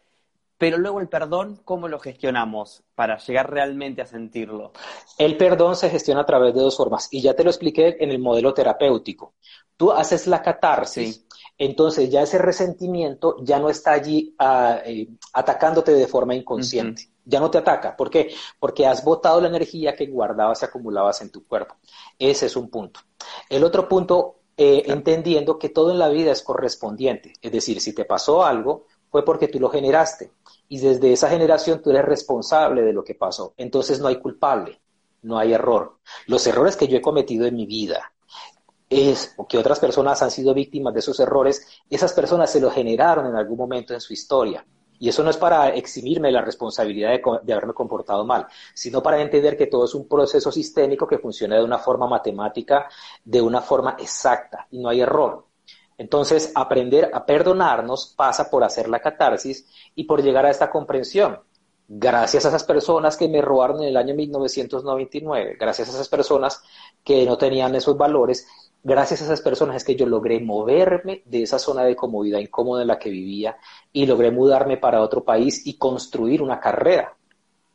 Pero 0.59 0.78
luego 0.78 1.00
el 1.00 1.09
perdón, 1.09 1.61
¿cómo 1.64 1.86
lo 1.86 1.98
gestionamos 1.98 2.82
para 2.94 3.18
llegar 3.18 3.50
realmente 3.50 4.00
a 4.00 4.07
sentirlo? 4.07 4.72
El 5.18 5.36
perdón 5.36 5.76
se 5.76 5.90
gestiona 5.90 6.22
a 6.22 6.26
través 6.26 6.54
de 6.54 6.61
dos 6.61 6.76
formas 6.76 7.09
y 7.11 7.20
ya 7.20 7.34
te 7.34 7.44
lo 7.44 7.50
expliqué 7.50 7.96
en 8.00 8.11
el 8.11 8.18
modelo 8.18 8.54
terapéutico. 8.54 9.34
Tú 9.76 9.92
haces 9.92 10.26
la 10.26 10.40
catarsis, 10.40 11.26
entonces 11.59 12.11
ya 12.11 12.22
ese 12.22 12.38
resentimiento 12.38 13.36
ya 13.42 13.59
no 13.59 13.68
está 13.68 13.92
allí 13.92 14.34
ah, 14.38 14.80
eh, 14.84 15.09
atacándote 15.34 15.92
de 15.92 16.07
forma 16.07 16.34
inconsciente. 16.34 17.11
Ya 17.24 17.40
no 17.40 17.50
te 17.50 17.59
ataca. 17.59 17.96
¿Por 17.96 18.09
qué? 18.09 18.32
Porque 18.59 18.86
has 18.86 19.04
botado 19.04 19.40
la 19.40 19.48
energía 19.48 19.94
que 19.94 20.07
guardabas 20.07 20.62
y 20.62 20.64
acumulabas 20.64 21.20
en 21.20 21.30
tu 21.30 21.44
cuerpo. 21.46 21.76
Ese 22.18 22.46
es 22.46 22.57
un 22.57 22.70
punto. 22.70 23.00
El 23.50 23.64
otro 23.64 23.88
punto, 23.88 24.36
eh, 24.57 24.84
entendiendo 24.86 25.59
que 25.59 25.68
todo 25.68 25.90
en 25.90 25.98
la 25.98 26.09
vida 26.09 26.32
es 26.32 26.42
correspondiente. 26.42 27.34
Es 27.42 27.52
decir, 27.52 27.80
si 27.80 27.94
te 27.94 28.04
pasó 28.04 28.44
algo, 28.44 28.86
fue 29.16 29.24
porque 29.24 29.48
tú 29.48 29.58
lo 29.58 29.70
generaste 29.70 30.30
y 30.68 30.78
desde 30.78 31.10
esa 31.10 31.30
generación 31.30 31.80
tú 31.80 31.88
eres 31.88 32.04
responsable 32.04 32.82
de 32.82 32.92
lo 32.92 33.02
que 33.02 33.14
pasó. 33.14 33.54
Entonces 33.56 33.98
no 33.98 34.08
hay 34.08 34.16
culpable, 34.16 34.78
no 35.22 35.38
hay 35.38 35.54
error. 35.54 36.00
Los 36.26 36.46
errores 36.46 36.76
que 36.76 36.86
yo 36.86 36.98
he 36.98 37.00
cometido 37.00 37.46
en 37.46 37.56
mi 37.56 37.64
vida 37.64 38.12
es 38.90 39.32
o 39.38 39.48
que 39.48 39.56
otras 39.56 39.80
personas 39.80 40.20
han 40.20 40.30
sido 40.30 40.52
víctimas 40.52 40.92
de 40.92 41.00
esos 41.00 41.18
errores, 41.18 41.66
esas 41.88 42.12
personas 42.12 42.50
se 42.52 42.60
lo 42.60 42.70
generaron 42.70 43.24
en 43.24 43.36
algún 43.36 43.56
momento 43.56 43.94
en 43.94 44.02
su 44.02 44.12
historia. 44.12 44.66
Y 44.98 45.08
eso 45.08 45.22
no 45.22 45.30
es 45.30 45.38
para 45.38 45.70
eximirme 45.70 46.28
de 46.28 46.32
la 46.32 46.42
responsabilidad 46.42 47.12
de, 47.42 47.52
haberme 47.54 47.72
comportado 47.72 48.26
mal, 48.26 48.46
sino 48.74 49.02
para 49.02 49.22
entender 49.22 49.56
que 49.56 49.68
todo 49.68 49.86
es 49.86 49.94
un 49.94 50.06
proceso 50.06 50.52
sistémico 50.52 51.06
que 51.06 51.16
funciona 51.16 51.56
de 51.56 51.64
una 51.64 51.78
forma 51.78 52.06
matemática, 52.06 52.86
de 53.24 53.40
una 53.40 53.62
forma 53.62 53.96
exacta, 53.98 54.66
y 54.70 54.78
no 54.78 54.90
hay 54.90 55.00
error. 55.00 55.45
Entonces, 55.99 56.53
aprender 56.55 57.11
a 57.12 57.24
perdonarnos 57.24 58.12
pasa 58.16 58.51
por 58.51 58.64
hacer 58.64 58.88
la 58.88 59.01
catarsis 59.01 59.66
y 59.94 60.05
por 60.05 60.22
llegar 60.22 60.44
a 60.44 60.51
esta 60.51 60.70
comprensión. 60.70 61.38
Gracias 61.88 62.44
a 62.44 62.49
esas 62.49 62.64
personas 62.64 63.16
que 63.16 63.28
me 63.28 63.40
robaron 63.40 63.80
en 63.80 63.88
el 63.88 63.97
año 63.97 64.14
1999, 64.14 65.57
gracias 65.59 65.88
a 65.88 65.92
esas 65.92 66.09
personas 66.09 66.61
que 67.05 67.24
no 67.24 67.38
tenían 67.38 67.76
esos 67.76 67.97
valores, 67.97 68.49
gracias 68.82 69.22
a 69.22 69.24
esas 69.26 69.40
personas 69.40 69.76
es 69.76 69.84
que 69.84 69.94
yo 69.94 70.05
logré 70.05 70.40
moverme 70.40 71.22
de 71.24 71.44
esa 71.44 71.61
zona 71.61 71.84
de 71.84 71.94
comodidad 71.94 72.40
incómoda 72.40 72.82
en 72.82 72.88
la 72.88 72.99
que 72.99 73.09
vivía 73.09 73.57
y 73.92 74.05
logré 74.05 74.32
mudarme 74.32 74.78
para 74.78 75.01
otro 75.01 75.22
país 75.22 75.64
y 75.64 75.78
construir 75.78 76.42
una 76.42 76.59
carrera, 76.59 77.16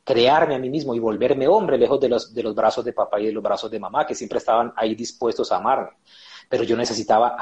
crearme 0.03 0.55
a 0.55 0.59
mí 0.59 0.69
mismo 0.69 0.93
y 0.93 0.99
volverme 0.99 1.47
hombre 1.47 1.77
lejos 1.77 1.99
de 2.01 2.09
los, 2.09 2.33
de 2.33 2.43
los 2.43 2.53
brazos 2.53 2.83
de 2.83 2.91
papá 2.91 3.17
y 3.21 3.27
de 3.27 3.31
los 3.31 3.41
brazos 3.41 3.71
de 3.71 3.79
mamá 3.79 4.05
que 4.05 4.13
siempre 4.13 4.39
estaban 4.39 4.73
ahí 4.75 4.93
dispuestos 4.93 5.53
a 5.53 5.57
amarme. 5.57 5.91
Pero 6.49 6.65
yo 6.65 6.75
necesitaba 6.75 7.37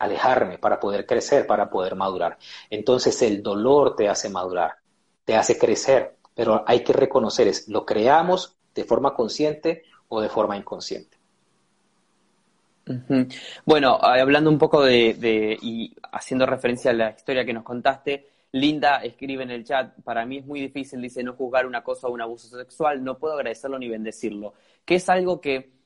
alejarme 0.00 0.58
para 0.58 0.80
poder 0.80 1.06
crecer, 1.06 1.46
para 1.46 1.70
poder 1.70 1.94
madurar. 1.94 2.38
Entonces 2.68 3.20
el 3.22 3.42
dolor 3.42 3.94
te 3.94 4.08
hace 4.08 4.28
madurar, 4.28 4.76
te 5.24 5.36
hace 5.36 5.58
crecer, 5.58 6.16
pero 6.34 6.64
hay 6.66 6.82
que 6.82 6.92
reconocer 6.92 7.46
es, 7.46 7.68
lo 7.68 7.84
creamos 7.86 8.56
de 8.74 8.84
forma 8.84 9.14
consciente 9.14 9.84
o 10.08 10.20
de 10.20 10.28
forma 10.28 10.56
inconsciente. 10.56 11.18
Bueno, 13.64 13.98
hablando 14.02 14.50
un 14.50 14.58
poco 14.58 14.82
de, 14.82 15.58
y 15.62 15.94
haciendo 16.12 16.46
referencia 16.46 16.90
a 16.90 16.94
la 16.94 17.10
historia 17.10 17.44
que 17.44 17.52
nos 17.52 17.62
contaste, 17.62 18.26
Linda 18.52 18.96
escribe 19.04 19.44
en 19.44 19.50
el 19.50 19.64
chat, 19.64 19.94
para 20.02 20.26
mí 20.26 20.38
es 20.38 20.46
muy 20.46 20.60
difícil, 20.60 21.00
dice, 21.00 21.22
no 21.22 21.34
juzgar 21.34 21.66
una 21.66 21.84
cosa 21.84 22.08
o 22.08 22.10
un 22.10 22.20
abuso 22.20 22.48
sexual, 22.48 23.04
no 23.04 23.16
puedo 23.16 23.34
agradecerlo 23.34 23.78
ni 23.78 23.88
bendecirlo, 23.88 24.54
que 24.84 24.96
es 24.96 25.08
algo 25.08 25.40
que 25.40 25.79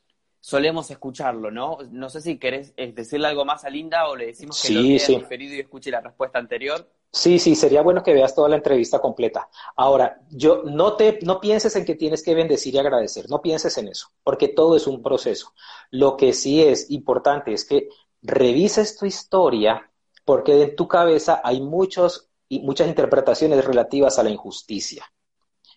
solemos 0.45 0.91
escucharlo, 0.91 1.51
¿no? 1.51 1.79
No 1.91 2.11
sé 2.11 2.21
si 2.21 2.37
querés 2.37 2.75
eh, 2.77 2.93
decirle 2.93 3.29
algo 3.29 3.47
más 3.47 3.65
a 3.65 3.71
Linda 3.71 4.09
o 4.11 4.15
le 4.15 4.27
decimos 4.27 4.61
que 4.61 4.75
lo 4.75 4.83
vea 4.83 5.07
diferido 5.07 5.55
y 5.55 5.61
escuche 5.61 5.91
la 5.91 6.03
respuesta 6.03 6.39
anterior. 6.39 6.87
Sí, 7.11 7.39
sí, 7.39 7.55
sería 7.55 7.81
bueno 7.81 8.03
que 8.03 8.13
veas 8.13 8.35
toda 8.35 8.51
la 8.51 8.57
entrevista 8.57 8.99
completa. 8.99 9.49
Ahora, 9.75 10.21
yo 10.29 10.63
no 10.65 10.97
te 10.97 11.19
no 11.23 11.41
pienses 11.41 11.75
en 11.77 11.87
que 11.87 11.95
tienes 11.95 12.23
que 12.23 12.35
bendecir 12.35 12.75
y 12.75 12.79
agradecer, 12.79 13.31
no 13.31 13.41
pienses 13.41 13.79
en 13.79 13.89
eso, 13.89 14.09
porque 14.23 14.49
todo 14.49 14.77
es 14.77 14.87
un 14.87 15.03
proceso. 15.03 15.55
Lo 15.91 16.19
que 16.19 16.35
sí 16.35 16.63
es 16.63 16.91
importante 16.91 17.55
es 17.55 17.65
que 17.65 17.89
revises 18.21 18.99
tu 18.99 19.07
historia, 19.07 19.91
porque 20.27 20.63
en 20.63 20.77
tu 20.77 20.87
cabeza 20.89 21.41
hay 21.43 21.63
muchos 21.63 22.29
y 22.51 22.61
muchas 22.61 22.89
interpretaciones 22.89 23.65
relativas 23.65 24.19
a 24.19 24.23
la 24.23 24.29
injusticia. 24.29 25.07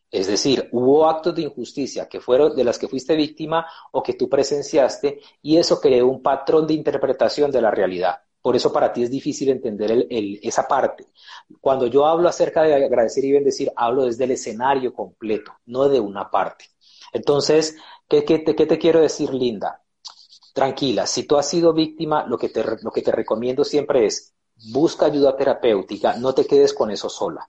Es 0.10 0.28
decir, 0.28 0.70
hubo 0.72 1.10
actos 1.10 1.36
de 1.36 1.41
injusticia 1.43 2.08
que 2.08 2.22
fueron 2.22 2.55
de 2.55 2.64
las 2.64 2.80
que 2.80 2.88
fuiste 2.88 3.16
víctima 3.16 3.68
o 3.91 4.01
que 4.01 4.14
tú 4.14 4.30
presenciaste 4.30 5.20
y 5.41 5.58
eso 5.58 5.82
creó 5.82 6.08
un 6.08 6.22
patrón 6.22 6.66
de 6.66 6.74
interpretación 6.74 7.51
de 7.51 7.62
la 7.62 7.72
realidad. 7.72 8.22
Por 8.41 8.55
eso 8.55 8.72
para 8.72 8.93
ti 8.93 9.03
es 9.03 9.12
difícil 9.12 9.49
entender 9.49 10.08
esa 10.10 10.68
parte. 10.68 11.08
Cuando 11.60 11.88
yo 11.88 12.05
hablo 12.05 12.30
acerca 12.30 12.64
de 12.64 12.76
agradecer 12.76 13.26
y 13.26 13.34
bendecir, 13.34 13.72
hablo 13.76 14.05
desde 14.05 14.24
el 14.24 14.32
escenario 14.32 14.93
completo, 14.93 15.51
no 15.66 15.89
de 15.89 15.99
una 15.99 16.32
parte. 16.32 16.66
Entonces, 17.12 17.76
¿qué, 18.08 18.22
te, 18.22 18.78
quiero 18.78 19.01
decir, 19.01 19.34
Linda? 19.34 19.84
Tranquila, 20.53 21.05
si 21.05 21.24
tú 21.24 21.38
has 21.38 21.49
sido 21.49 21.74
víctima, 21.74 22.26
lo 22.26 22.38
que, 22.38 22.49
te, 22.49 22.64
lo 22.82 22.91
que 22.91 23.01
te 23.01 23.12
recomiendo 23.12 23.66
siempre 23.66 24.05
es 24.05 24.34
busca 24.72 25.08
ayuda 25.08 25.36
terapéutica, 25.36 26.16
no 26.16 26.34
te 26.34 26.45
quedes 26.45 26.74
con 26.74 26.89
eso 26.89 27.10
sola 27.10 27.47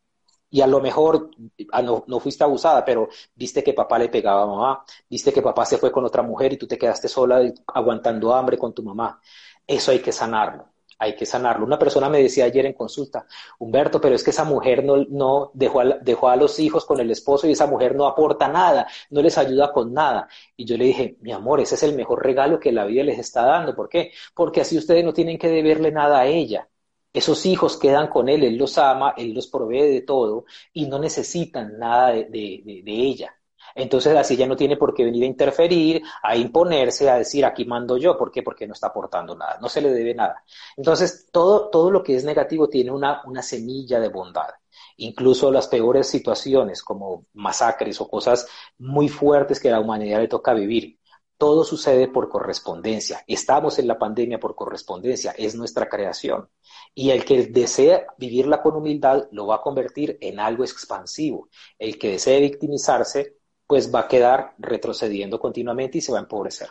y 0.50 0.60
a 0.60 0.66
lo 0.66 0.80
mejor 0.80 1.30
ah, 1.72 1.82
no, 1.82 2.20
fuiste 2.20 2.44
abusada, 2.44 2.84
pero 2.84 3.08
viste 3.34 3.62
que 3.62 3.74
papá 3.74 3.98
le 3.98 4.08
pegaba 4.08 4.42
a 4.42 4.46
mamá, 4.46 4.84
viste 5.08 5.32
que 5.32 5.42
papá 5.42 5.64
se 5.66 5.78
fue 5.78 5.92
con 5.92 6.04
otra 6.04 6.22
mujer 6.22 6.52
y 6.52 6.56
tú 6.56 6.66
te 6.66 6.78
quedaste 6.78 7.08
sola 7.08 7.40
aguantando 7.66 8.34
hambre 8.34 8.58
con 8.58 8.72
tu 8.74 8.82
mamá. 8.82 9.20
Eso 9.66 9.90
hay 9.90 10.00
que 10.00 10.12
sanarlo. 10.12 10.66
hay 11.00 11.14
que 11.14 11.26
sanarlo. 11.26 11.64
Una 11.64 11.78
persona 11.78 12.08
me 12.08 12.20
decía 12.22 12.44
ayer 12.46 12.66
en 12.66 12.72
consulta, 12.72 13.26
Humberto, 13.58 14.00
pero 14.00 14.14
es 14.16 14.24
que 14.24 14.30
esa 14.30 14.44
mujer 14.44 14.84
no, 14.84 14.96
no 15.08 15.50
dejó, 15.54 15.80
a, 15.80 15.84
dejó 16.00 16.28
a 16.28 16.34
los 16.36 16.58
hijos 16.58 16.84
con 16.84 16.98
el 17.00 17.10
esposo 17.10 17.46
y 17.46 17.52
esa 17.52 17.66
mujer 17.66 17.94
no 17.94 18.06
aporta 18.06 18.48
nada, 18.48 18.86
no 19.10 19.22
les 19.22 19.38
ayuda 19.38 19.72
con 19.72 19.92
nada. 19.92 20.28
Y 20.56 20.64
yo 20.64 20.76
le 20.76 20.86
dije, 20.86 21.16
mi 21.20 21.30
amor, 21.32 21.60
ese 21.60 21.76
es 21.76 21.82
el 21.84 21.94
mejor 21.94 22.24
regalo 22.24 22.58
que 22.58 22.72
la 22.72 22.84
vida 22.84 23.04
les 23.04 23.18
está 23.18 23.44
dando. 23.44 23.74
¿Por 23.76 23.88
qué? 23.88 24.12
Porque 24.34 24.60
así 24.62 24.76
ustedes 24.76 25.04
no 25.04 25.12
tienen 25.12 25.38
que 25.38 25.48
deberle 25.48 25.92
nada 25.92 26.20
a 26.20 26.26
ella. 26.26 26.68
Esos 27.12 27.46
hijos 27.46 27.76
quedan 27.78 28.08
con 28.08 28.28
él, 28.28 28.44
él 28.44 28.56
los 28.56 28.76
ama, 28.78 29.14
él 29.16 29.32
los 29.32 29.46
provee 29.48 29.90
de 29.90 30.02
todo 30.02 30.44
y 30.72 30.86
no 30.86 30.98
necesitan 30.98 31.78
nada 31.78 32.12
de, 32.12 32.82
ella. 32.86 33.34
Entonces 33.74 34.16
así 34.16 34.36
ya 34.36 34.46
no 34.46 34.56
tiene 34.56 34.76
por 34.76 34.94
qué 34.94 35.04
venir 35.04 35.22
a 35.24 35.26
interferir, 35.26 36.02
a 36.22 36.36
imponerse, 36.36 37.08
a 37.08 37.18
decir 37.18 37.44
aquí 37.44 37.64
mando 37.64 37.96
yo. 37.96 38.16
¿Por 38.16 38.30
qué? 38.30 38.42
Porque 38.42 38.66
no 38.66 38.72
está 38.74 38.88
aportando 38.88 39.36
nada, 39.36 39.58
no 39.60 39.68
se 39.68 39.80
le 39.80 39.90
debe 39.90 40.14
nada. 40.14 40.44
Entonces 40.76 41.28
todo, 41.32 41.70
todo 41.70 41.90
lo 41.90 42.02
que 42.02 42.16
es 42.16 42.24
negativo 42.24 42.68
tiene 42.68 42.90
una, 42.90 43.22
una 43.24 43.42
semilla 43.42 44.00
de 44.00 44.08
bondad. 44.08 44.50
Incluso 44.96 45.50
las 45.52 45.68
peores 45.68 46.08
situaciones 46.08 46.82
como 46.82 47.26
masacres 47.34 48.00
o 48.00 48.08
cosas 48.08 48.48
muy 48.78 49.08
fuertes 49.08 49.60
que 49.60 49.70
la 49.70 49.80
humanidad 49.80 50.20
le 50.20 50.28
toca 50.28 50.52
vivir. 50.54 50.97
Todo 51.38 51.62
sucede 51.64 52.08
por 52.08 52.28
correspondencia. 52.28 53.24
Estamos 53.26 53.78
en 53.78 53.86
la 53.86 53.96
pandemia 53.96 54.40
por 54.40 54.56
correspondencia, 54.56 55.30
es 55.38 55.54
nuestra 55.54 55.88
creación. 55.88 56.48
Y 56.94 57.10
el 57.10 57.24
que 57.24 57.46
desea 57.46 58.06
vivirla 58.18 58.60
con 58.60 58.74
humildad 58.74 59.28
lo 59.30 59.46
va 59.46 59.56
a 59.56 59.60
convertir 59.62 60.18
en 60.20 60.40
algo 60.40 60.64
expansivo. 60.64 61.48
El 61.78 61.96
que 61.96 62.10
desee 62.12 62.40
victimizarse 62.40 63.36
pues 63.68 63.94
va 63.94 64.00
a 64.00 64.08
quedar 64.08 64.54
retrocediendo 64.58 65.38
continuamente 65.38 65.98
y 65.98 66.00
se 66.00 66.10
va 66.10 66.18
a 66.18 66.22
empobrecer. 66.22 66.70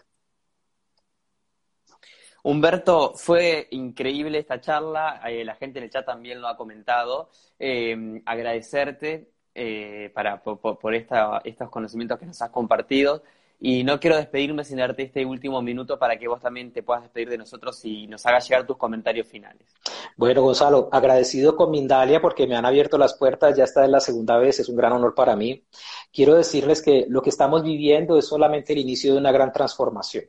Humberto, 2.43 3.13
fue 3.15 3.67
increíble 3.71 4.39
esta 4.39 4.59
charla, 4.59 5.21
eh, 5.27 5.43
la 5.45 5.55
gente 5.55 5.79
en 5.79 5.85
el 5.85 5.91
chat 5.91 6.05
también 6.05 6.41
lo 6.41 6.47
ha 6.47 6.57
comentado. 6.57 7.29
Eh, 7.59 8.21
agradecerte 8.25 9.31
eh, 9.53 10.11
para, 10.13 10.41
por, 10.41 10.95
estos 10.95 11.69
conocimientos 11.69 12.19
que 12.19 12.25
nos 12.25 12.41
has 12.41 12.49
compartido. 12.49 13.23
Y 13.59 13.83
no 13.83 13.99
quiero 13.99 14.17
despedirme 14.17 14.63
sin 14.63 14.77
darte 14.77 15.01
este 15.03 15.25
último 15.25 15.63
minuto 15.63 15.97
para 15.97 16.17
que 16.17 16.27
vos 16.27 16.39
también 16.39 16.71
te 16.71 16.83
puedas 16.83 17.03
despedir 17.03 17.29
de 17.29 17.39
nosotros 17.39 17.83
y 17.85 18.05
nos 18.05 18.23
hagas 18.27 18.47
llegar 18.47 18.67
tus 18.67 18.77
comentarios 18.77 19.27
finales. 19.27 19.73
Bueno, 20.15 20.43
Gonzalo, 20.43 20.89
agradecido 20.91 21.55
con 21.55 21.71
Mindalia 21.71 22.21
porque 22.21 22.45
me 22.45 22.55
han 22.55 22.65
abierto 22.65 22.99
las 22.99 23.15
puertas, 23.15 23.57
ya 23.57 23.63
esta 23.63 23.83
es 23.83 23.89
la 23.89 23.99
segunda 23.99 24.37
vez, 24.37 24.59
es 24.59 24.69
un 24.69 24.75
gran 24.75 24.93
honor 24.93 25.15
para 25.15 25.35
mí. 25.35 25.65
Quiero 26.13 26.35
decirles 26.35 26.83
que 26.83 27.07
lo 27.09 27.23
que 27.23 27.31
estamos 27.31 27.63
viviendo 27.63 28.17
es 28.19 28.27
solamente 28.27 28.73
el 28.73 28.79
inicio 28.79 29.13
de 29.13 29.19
una 29.19 29.31
gran 29.31 29.51
transformación. 29.51 30.25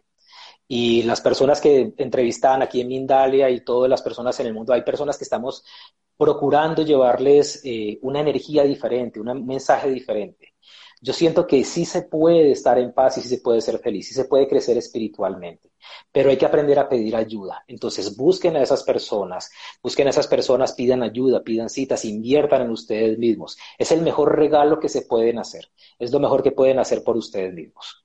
Y 0.67 1.03
las 1.03 1.21
personas 1.21 1.61
que 1.61 1.95
entrevistan 1.99 2.63
aquí 2.63 2.81
en 2.81 2.89
Mindalia 2.89 3.51
y 3.51 3.61
todas 3.61 3.91
las 3.91 4.01
personas 4.01 4.39
en 4.41 4.47
el 4.47 4.55
mundo, 4.55 4.73
hay 4.73 4.83
personas 4.83 5.19
que 5.19 5.25
estamos 5.25 5.65
procurando 6.17 6.83
llevarles 6.83 7.61
eh, 7.65 7.99
una 8.03 8.21
energía 8.21 8.65
diferente, 8.65 9.21
un 9.21 9.47
mensaje 9.47 9.91
diferente 9.91 10.55
yo 11.01 11.13
siento 11.13 11.47
que 11.47 11.65
sí 11.65 11.85
se 11.85 12.03
puede 12.03 12.53
estar 12.53 12.79
en 12.79 12.93
paz 12.93 13.19
y 13.19 13.21
sí 13.21 13.29
se 13.29 13.39
puede 13.39 13.61
ser 13.61 13.79
feliz, 13.79 14.09
sí 14.09 14.15
se 14.15 14.25
puede 14.25 14.49
crecer 14.49 14.77
espiritualmente, 14.77 15.71
pero 16.13 16.31
hay 16.31 16.37
que 16.37 16.47
aprender 16.47 16.79
a 16.79 16.89
pedir 16.89 17.15
ayuda. 17.15 17.65
Entonces 17.69 18.17
busquen 18.17 18.57
a 18.57 18.63
esas 18.63 18.83
personas, 18.83 19.51
busquen 19.83 20.07
a 20.07 20.11
esas 20.11 20.27
personas, 20.27 20.73
pidan 20.73 21.03
ayuda, 21.03 21.43
pidan 21.43 21.69
citas, 21.69 22.05
inviertan 22.05 22.63
en 22.63 22.71
ustedes 22.71 23.19
mismos. 23.19 23.59
Es 23.79 23.93
el 23.93 24.03
mejor 24.03 24.37
regalo 24.37 24.81
que 24.81 24.89
se 24.89 25.03
pueden 25.03 25.39
hacer, 25.39 25.71
es 25.99 26.13
lo 26.13 26.21
mejor 26.21 26.43
que 26.43 26.53
pueden 26.53 26.79
hacer 26.79 27.05
por 27.05 27.17
ustedes 27.17 27.55
mismos. 27.55 28.05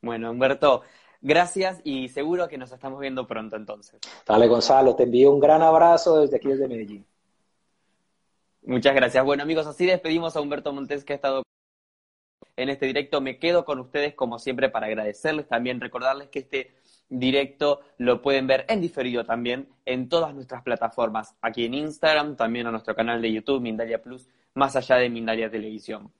Bueno, 0.00 0.30
Humberto, 0.30 0.82
gracias 1.20 1.80
y 1.84 2.08
seguro 2.08 2.48
que 2.48 2.58
nos 2.58 2.72
estamos 2.72 3.00
viendo 3.00 3.26
pronto 3.26 3.56
entonces. 3.56 4.00
Dale, 4.26 4.46
Gonzalo, 4.46 4.94
te 4.94 5.02
envío 5.02 5.32
un 5.32 5.40
gran 5.40 5.62
abrazo 5.62 6.20
desde 6.20 6.36
aquí, 6.36 6.48
desde 6.48 6.68
Medellín. 6.68 7.06
Muchas 8.66 8.96
gracias. 8.96 9.24
Bueno, 9.24 9.44
amigos, 9.44 9.64
así 9.68 9.86
despedimos 9.86 10.34
a 10.34 10.40
Humberto 10.40 10.72
Montes 10.72 11.04
que 11.04 11.12
ha 11.12 11.16
estado 11.16 11.44
en 12.56 12.68
este 12.68 12.86
directo. 12.86 13.20
Me 13.20 13.38
quedo 13.38 13.64
con 13.64 13.78
ustedes 13.78 14.14
como 14.14 14.40
siempre 14.40 14.68
para 14.70 14.88
agradecerles, 14.88 15.46
también 15.46 15.80
recordarles 15.80 16.30
que 16.30 16.40
este 16.40 16.74
directo 17.08 17.82
lo 17.96 18.20
pueden 18.20 18.48
ver 18.48 18.66
en 18.68 18.80
diferido 18.80 19.24
también 19.24 19.68
en 19.84 20.08
todas 20.08 20.34
nuestras 20.34 20.64
plataformas, 20.64 21.36
aquí 21.42 21.64
en 21.64 21.74
Instagram, 21.74 22.34
también 22.34 22.66
a 22.66 22.72
nuestro 22.72 22.96
canal 22.96 23.22
de 23.22 23.32
YouTube, 23.32 23.60
Mindalia 23.62 24.02
Plus, 24.02 24.28
más 24.54 24.74
allá 24.74 24.96
de 24.96 25.10
Mindalia 25.10 25.48
Televisión. 25.48 26.12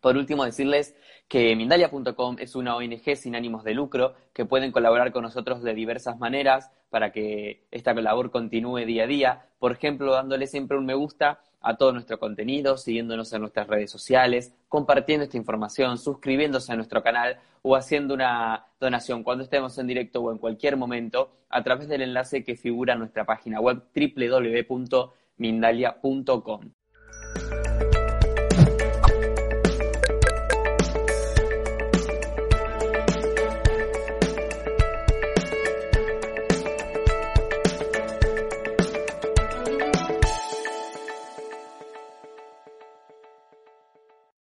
Por 0.00 0.16
último, 0.16 0.46
decirles 0.46 0.96
que 1.28 1.54
Mindalia.com 1.54 2.36
es 2.38 2.56
una 2.56 2.76
ONG 2.76 3.14
sin 3.14 3.36
ánimos 3.36 3.62
de 3.62 3.74
lucro 3.74 4.14
que 4.32 4.46
pueden 4.46 4.72
colaborar 4.72 5.12
con 5.12 5.22
nosotros 5.22 5.62
de 5.62 5.74
diversas 5.74 6.18
maneras 6.18 6.70
para 6.88 7.12
que 7.12 7.66
esta 7.70 7.92
labor 7.92 8.30
continúe 8.30 8.86
día 8.86 9.04
a 9.04 9.06
día. 9.06 9.46
Por 9.58 9.72
ejemplo, 9.72 10.12
dándole 10.12 10.46
siempre 10.46 10.78
un 10.78 10.86
me 10.86 10.94
gusta 10.94 11.40
a 11.64 11.76
todo 11.76 11.92
nuestro 11.92 12.18
contenido, 12.18 12.76
siguiéndonos 12.76 13.32
en 13.32 13.40
nuestras 13.40 13.66
redes 13.66 13.90
sociales, 13.90 14.52
compartiendo 14.68 15.24
esta 15.24 15.38
información, 15.38 15.98
suscribiéndose 15.98 16.72
a 16.72 16.76
nuestro 16.76 17.02
canal 17.02 17.40
o 17.62 17.74
haciendo 17.74 18.14
una 18.14 18.66
donación 18.78 19.24
cuando 19.24 19.44
estemos 19.44 19.78
en 19.78 19.86
directo 19.86 20.20
o 20.20 20.30
en 20.30 20.36
cualquier 20.38 20.76
momento 20.76 21.32
a 21.48 21.64
través 21.64 21.88
del 21.88 22.02
enlace 22.02 22.44
que 22.44 22.56
figura 22.56 22.92
en 22.92 22.98
nuestra 22.98 23.24
página 23.24 23.60
web 23.60 23.82
www.mindalia.com. 23.94 26.60